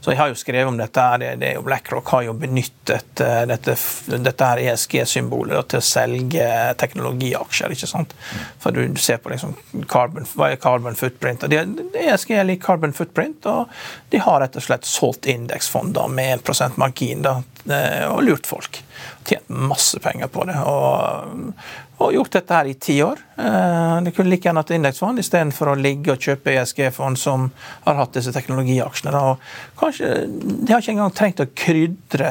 så 0.00 0.12
jeg 0.12 0.20
har 0.20 0.30
jo 0.32 0.38
skrevet 0.38 0.70
om 0.70 0.78
dette. 0.80 1.06
Det, 1.22 1.32
det 1.40 1.50
er 1.50 1.58
jo 1.58 1.64
BlackRock 1.66 2.12
har 2.14 2.26
jo 2.28 2.36
benyttet 2.40 3.24
uh, 3.24 3.42
dette, 3.48 3.76
dette 4.10 4.50
ESG-symbolet 4.64 5.70
til 5.72 5.80
å 5.80 5.86
selge 5.90 6.48
teknologiaksjer. 6.80 7.76
ikke 7.76 7.90
sant? 7.90 8.14
For 8.62 8.74
du, 8.76 8.82
du 8.92 9.00
ser 9.00 9.20
på 9.22 9.32
liksom 9.32 9.56
carbon, 9.90 10.28
hva 10.34 10.50
er 10.52 10.60
carbon 10.60 10.98
footprint. 10.98 11.44
og 11.46 11.52
de, 11.52 11.88
ESG 12.00 12.34
er 12.36 12.48
lik 12.48 12.64
carbon 12.64 12.94
footprint, 12.96 13.46
og 13.50 13.70
de 14.12 14.20
har 14.22 14.40
rett 14.42 14.58
og 14.58 14.66
slett 14.66 14.88
solgt 14.88 15.28
indeksfonder 15.30 16.10
med 16.12 16.44
1 16.44 16.78
margin 16.80 17.24
da, 17.26 17.40
eh, 17.68 18.06
og 18.08 18.24
lurt 18.26 18.48
folk. 18.48 18.82
Tjent 19.28 19.48
masse 19.48 20.00
penger 20.02 20.30
på 20.32 20.44
det. 20.48 20.58
og 20.64 21.52
og 22.00 22.14
gjort 22.14 22.32
dette 22.32 22.56
her 22.56 22.68
i 22.70 22.74
ti 22.80 22.96
år. 23.04 23.18
Eh, 23.36 24.02
det 24.02 24.10
kunne 24.16 24.30
like 24.30 24.48
gjerne 24.48 24.62
hatt 24.62 24.70
indeksfond 24.72 25.20
istedenfor 25.20 25.72
å 25.72 25.76
ligge 25.76 26.14
og 26.14 26.22
kjøpe 26.24 26.54
ESG-fond 26.54 27.18
som 27.20 27.48
har 27.84 27.98
hatt 27.98 28.14
disse 28.16 28.32
teknologiaksjene. 28.32 29.20
Og 29.20 29.80
kanskje, 29.80 30.08
De 30.26 30.72
har 30.72 30.80
ikke 30.80 30.94
engang 30.94 31.12
trengt 31.16 31.42
å 31.44 31.48
krydre 31.54 32.30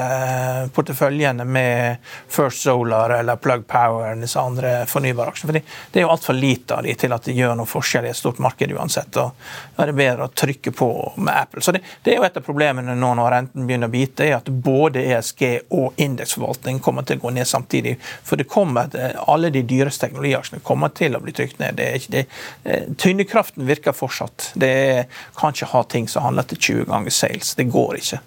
porteføljene 0.74 1.46
med 1.46 2.10
First 2.28 2.62
Solar 2.62 3.14
eller 3.18 3.36
Plug 3.36 3.66
Power 3.66 4.10
eller 4.10 4.26
disse 4.26 4.40
andre 4.40 4.72
fornybare 4.90 5.30
aksjene. 5.30 5.52
Fordi 5.52 5.62
det 5.92 6.00
er 6.00 6.06
jo 6.06 6.12
altfor 6.16 6.38
lite 6.38 6.74
av 6.74 6.82
de 6.86 6.94
til 6.94 7.14
at 7.14 7.30
det 7.30 7.36
gjør 7.38 7.56
noe 7.60 7.70
forskjell 7.70 8.06
i 8.08 8.10
et 8.10 8.18
stort 8.18 8.42
marked 8.42 8.74
uansett. 8.74 9.16
og 9.22 9.32
Da 9.76 9.84
er 9.84 9.92
det 9.92 9.98
bedre 10.02 10.26
å 10.26 10.34
trykke 10.34 10.74
på 10.74 10.90
med 11.16 11.34
Apple. 11.34 11.62
Så 11.62 11.74
det, 11.76 11.84
det 12.02 12.14
er 12.14 12.20
jo 12.20 12.26
et 12.26 12.36
av 12.36 12.46
problemene 12.46 12.98
nå 12.98 13.12
når 13.14 13.30
renten 13.36 13.66
begynner 13.70 13.90
å 13.90 13.94
bite, 13.94 14.26
er 14.26 14.38
at 14.40 14.50
både 14.50 15.06
ESG 15.14 15.46
og 15.78 15.98
indeksforvaltning 16.00 16.82
kommer 16.82 17.06
til 17.06 17.18
å 17.20 17.26
gå 17.26 17.34
ned 17.38 17.46
samtidig. 17.46 17.96
For 18.26 18.40
det 18.40 18.50
kommer 18.50 18.90
alle 19.26 19.50
de 19.50 19.59
de 19.60 19.66
dyreste 19.68 20.06
teknologiaksjene 20.06 20.64
kommer 20.66 20.92
til 20.96 21.16
å 21.16 21.22
bli 21.22 21.34
trykt 21.36 21.60
ned. 21.62 21.78
Det 21.80 21.86
er 21.86 22.00
ikke 22.00 22.16
det. 22.16 22.24
Eh, 22.64 22.88
tyngdekraften 23.00 23.68
virker 23.68 23.96
fortsatt. 23.96 24.52
Det 24.60 25.06
kan 25.38 25.54
ikke 25.54 25.70
ha 25.74 25.84
ting 25.84 26.08
som 26.10 26.26
handler 26.28 26.48
til 26.50 26.64
20 26.84 26.90
ganger 26.90 27.14
sales. 27.14 27.54
Det 27.58 27.70
går 27.70 28.00
ikke. 28.00 28.24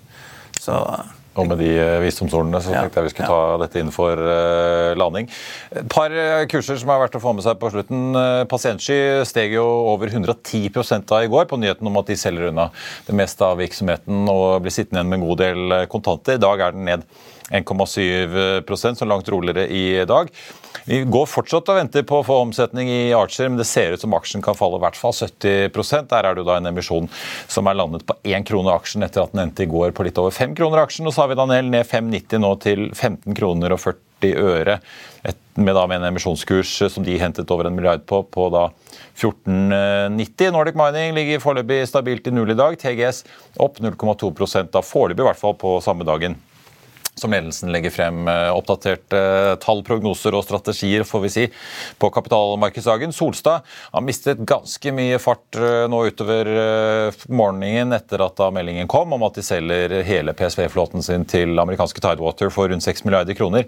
Så 0.61 0.79
og 1.33 1.47
med 1.49 1.57
de 1.57 1.71
eh, 1.81 1.95
visdomsordene 2.03 2.59
så 2.61 2.69
tenkte 2.69 2.99
jeg 2.99 3.07
vi 3.07 3.11
skulle 3.15 3.29
ta 3.31 3.55
dette 3.63 3.81
inn 3.81 3.89
for 3.89 4.19
landing. 4.99 5.25
Et 5.73 5.87
par 5.89 6.13
kurser 6.51 6.77
som 6.77 6.91
er 6.93 7.01
verdt 7.01 7.17
å 7.17 7.23
få 7.23 7.33
med 7.33 7.41
seg 7.41 7.57
på 7.57 7.71
slutten. 7.73 8.13
Pasientsky 8.51 8.99
steg 9.25 9.55
jo 9.55 9.65
over 9.95 10.13
110 10.13 10.69
da 11.09 11.23
i 11.23 11.31
går 11.33 11.49
på 11.49 11.57
nyheten 11.57 11.89
om 11.89 11.97
at 11.97 12.11
de 12.11 12.19
selger 12.21 12.51
unna 12.51 12.67
det 13.07 13.17
meste 13.17 13.49
av 13.49 13.57
virksomheten 13.57 14.29
og 14.29 14.61
blir 14.61 14.75
sittende 14.75 15.01
igjen 15.01 15.09
med 15.09 15.23
en 15.23 15.27
god 15.31 15.41
del 15.41 15.77
kontanter. 15.89 16.37
I 16.37 16.45
dag 16.45 16.61
er 16.61 16.77
den 16.77 16.85
ned 16.91 17.09
1,7% 17.49 18.95
så 18.99 19.05
langt 19.05 19.29
roligere 19.29 19.67
i 19.67 20.05
dag. 20.05 20.29
Vi 20.85 21.03
går 21.07 21.27
fortsatt 21.31 21.69
og 21.71 21.77
venter 21.79 22.03
på 22.07 22.19
å 22.19 22.25
få 22.27 22.39
omsetning 22.43 22.89
i 22.91 23.13
Archer, 23.15 23.47
men 23.47 23.59
det 23.59 23.67
ser 23.69 23.93
ut 23.93 24.01
som 24.03 24.15
aksjen 24.17 24.43
kan 24.43 24.57
falle 24.57 24.79
i 24.79 24.83
hvert 24.83 24.99
fall 24.99 25.13
70% 25.15 26.09
Der 26.11 26.27
er 26.27 26.35
det 26.35 26.43
jo 26.43 26.47
da 26.49 26.57
en 26.59 26.71
emisjon 26.73 27.07
som 27.47 27.69
er 27.71 27.77
landet 27.79 28.03
på 28.07 28.17
1 28.27 28.47
krone 28.49 28.73
aksjen 28.73 29.05
etter 29.05 29.23
at 29.23 29.31
den 29.31 29.45
endte 29.45 29.63
i 29.63 29.71
går 29.71 29.95
på 29.95 30.03
litt 30.07 30.19
over 30.19 30.35
5 30.35 30.57
kroner 30.59 30.83
aksjen. 30.83 31.07
Og 31.07 31.15
så 31.15 31.23
har 31.23 31.31
vi 31.31 31.39
Daniel 31.39 31.71
ned 31.71 31.87
5,90 31.87 32.43
nå 32.43 32.53
til 32.63 32.85
15 32.91 33.37
kroner 33.37 33.75
og 33.75 33.83
40 33.85 34.35
øre. 34.43 34.79
med, 35.55 35.75
da, 35.75 35.87
med 35.87 35.97
en 35.99 36.07
emisjonskurs 36.09 36.71
som 36.91 37.03
de 37.03 37.17
hentet 37.19 37.51
over 37.51 37.67
en 37.67 37.75
milliard 37.75 38.05
på, 38.09 38.23
på 38.23 38.49
da 38.51 38.69
14,90. 39.19 40.51
Nordic 40.51 40.75
Mining 40.79 41.13
ligger 41.15 41.43
foreløpig 41.43 41.83
stabilt 41.87 42.27
i 42.27 42.31
null 42.31 42.51
i 42.51 42.59
dag. 42.59 42.75
TGS 42.79 43.23
opp 43.61 43.79
0,2% 43.79 44.71
da 44.73 44.81
foreløpig 44.83 45.23
i 45.23 45.29
hvert 45.29 45.39
fall 45.39 45.55
på 45.59 45.77
samme 45.85 46.07
dagen 46.07 46.39
som 47.15 47.31
ledelsen 47.31 47.71
legger 47.73 47.91
frem 47.93 48.27
eh, 48.27 48.49
oppdaterte 48.53 49.17
eh, 49.17 49.55
tall, 49.61 49.83
prognoser 49.85 50.33
og 50.33 50.43
strategier 50.47 51.03
får 51.07 51.21
vi 51.25 51.29
si, 51.33 51.47
på 52.01 52.09
kapitalmarkedsdagen. 52.13 53.13
Solstad 53.13 53.61
har 53.93 54.01
mistet 54.05 54.41
ganske 54.49 54.91
mye 54.95 55.19
fart 55.21 55.59
eh, 55.59 55.85
nå 55.91 56.03
utover 56.09 56.45
morgenen 57.29 57.93
etter 57.95 58.23
at 58.25 58.37
da 58.39 58.49
meldingen 58.53 58.87
kom 58.91 59.13
om 59.15 59.23
at 59.27 59.35
de 59.37 59.43
selger 59.45 59.89
hele 60.07 60.33
PSV-flåten 60.37 61.01
sin 61.05 61.25
til 61.29 61.59
amerikanske 61.61 62.01
Tidewater 62.03 62.49
for 62.53 62.65
rundt 62.71 62.85
6 62.85 63.05
milliarder 63.05 63.35
kroner. 63.37 63.63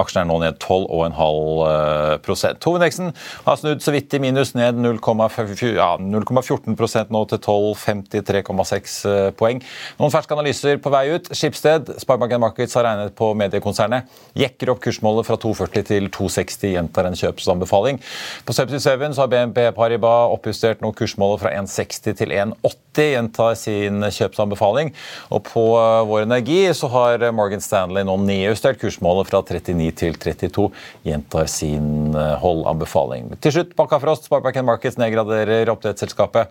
Aksjen 0.00 0.22
er 0.22 0.28
nå 0.28 0.36
ned 0.42 0.54
12,5% 0.60 2.66
Hovedindeksen 2.66 3.08
har 3.46 3.56
snudd 3.58 3.80
så 3.82 3.90
vidt 3.94 4.14
i 4.14 4.22
minus, 4.22 4.50
ned 4.58 4.74
0,14 4.80 5.78
ja, 5.78 5.90
nå 6.00 7.24
til 7.30 7.40
12,53,6 7.40 8.96
poeng. 9.38 9.58
Noen 10.00 10.14
ferske 10.14 10.36
analyser 10.36 10.80
på 10.82 10.92
vei 10.92 11.04
ut. 11.14 11.30
Skipsted, 11.36 11.82
Sparebanken 12.02 12.42
Markets 12.42 12.76
har 12.78 12.89
regnet 12.90 13.16
på 13.16 13.32
mediekonsernet, 13.38 14.08
jekker 14.38 14.72
opp 14.72 14.82
kursmålet 14.84 15.28
fra 15.28 15.38
240 15.40 15.86
til 15.90 16.08
260, 16.12 16.74
gjentar 16.74 17.08
en 17.08 17.18
kjøpsanbefaling. 17.18 18.00
På 18.46 18.54
77 18.56 19.14
så 19.14 19.24
har 19.24 19.30
BNP 19.32 19.62
Paribas 19.76 20.34
oppjustert 20.34 20.82
nå 20.84 20.92
kursmålet 20.96 21.42
fra 21.42 21.54
160 21.54 22.18
til 22.20 22.34
180, 22.34 23.10
gjentar 23.14 23.56
sin 23.58 24.02
kjøpsanbefaling. 24.02 24.92
Og 25.30 25.44
på 25.46 25.64
eh, 25.78 26.00
Vår 26.10 26.26
Energi 26.26 26.60
så 26.76 26.90
har 26.92 27.26
Morgan 27.36 27.62
Stanley 27.64 28.06
nå 28.06 28.16
nedjustert 28.24 28.80
kursmålet 28.80 29.30
fra 29.30 29.42
39 29.46 29.90
til 30.00 30.18
32, 30.18 30.66
gjentar 31.06 31.50
sin 31.50 32.16
eh, 32.16 32.34
holdanbefaling. 32.42 33.30
Til 33.40 33.56
slutt, 33.58 33.76
Bakkafrost, 33.78 34.28
Sparebank 34.28 34.60
Markets 34.66 34.98
nedgraderer 35.00 35.70
oppdrettsselskapet 35.72 36.50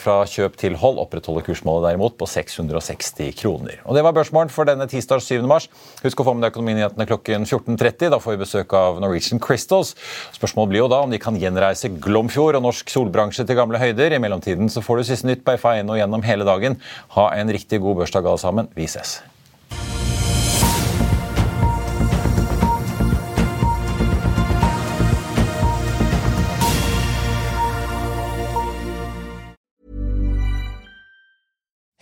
fra 0.00 0.14
kjøp 0.30 0.54
til 0.60 0.76
hold, 0.78 0.98
opprettholder 1.02 1.44
kursmålet 1.44 1.88
derimot 1.88 2.14
på 2.18 2.28
660 2.30 3.34
kroner. 3.40 3.80
Og 3.84 3.96
Det 3.96 4.04
var 4.04 4.14
børsmålen 4.16 4.52
for 4.52 4.68
denne 4.68 4.86
tirsdag 4.90 5.22
7. 5.24 5.42
mars. 5.48 5.55
Husk 6.02 6.20
å 6.20 6.26
få 6.26 6.34
med 6.36 6.46
deg 6.46 6.54
Økonominyhetene 6.54 7.06
klokken 7.08 7.46
14.30. 7.48 8.10
Da 8.12 8.20
får 8.22 8.36
vi 8.36 8.42
besøk 8.44 8.74
av 8.76 9.00
Norwegian 9.02 9.40
Crystals. 9.42 9.94
Spørsmålet 10.36 10.74
blir 10.74 10.84
jo 10.84 10.90
da 10.92 11.02
om 11.04 11.14
de 11.14 11.22
kan 11.22 11.38
gjenreise 11.40 11.92
Glomfjord 12.02 12.60
og 12.60 12.66
norsk 12.68 12.92
solbransje 12.92 13.46
til 13.46 13.58
gamle 13.58 13.80
høyder. 13.82 14.16
I 14.16 14.22
mellomtiden 14.22 14.72
så 14.72 14.84
får 14.84 15.00
du 15.00 15.08
siste 15.12 15.30
nytt 15.30 15.46
på 15.46 15.56
FA1 15.60 15.88
og 15.88 16.02
gjennom 16.02 16.26
hele 16.26 16.48
dagen. 16.48 16.80
Ha 17.16 17.30
en 17.38 17.56
riktig 17.56 17.82
god 17.84 18.02
børsdag 18.02 18.28
alle 18.28 18.42
sammen. 18.42 18.70
Vi 18.76 18.90
ses. 18.90 19.18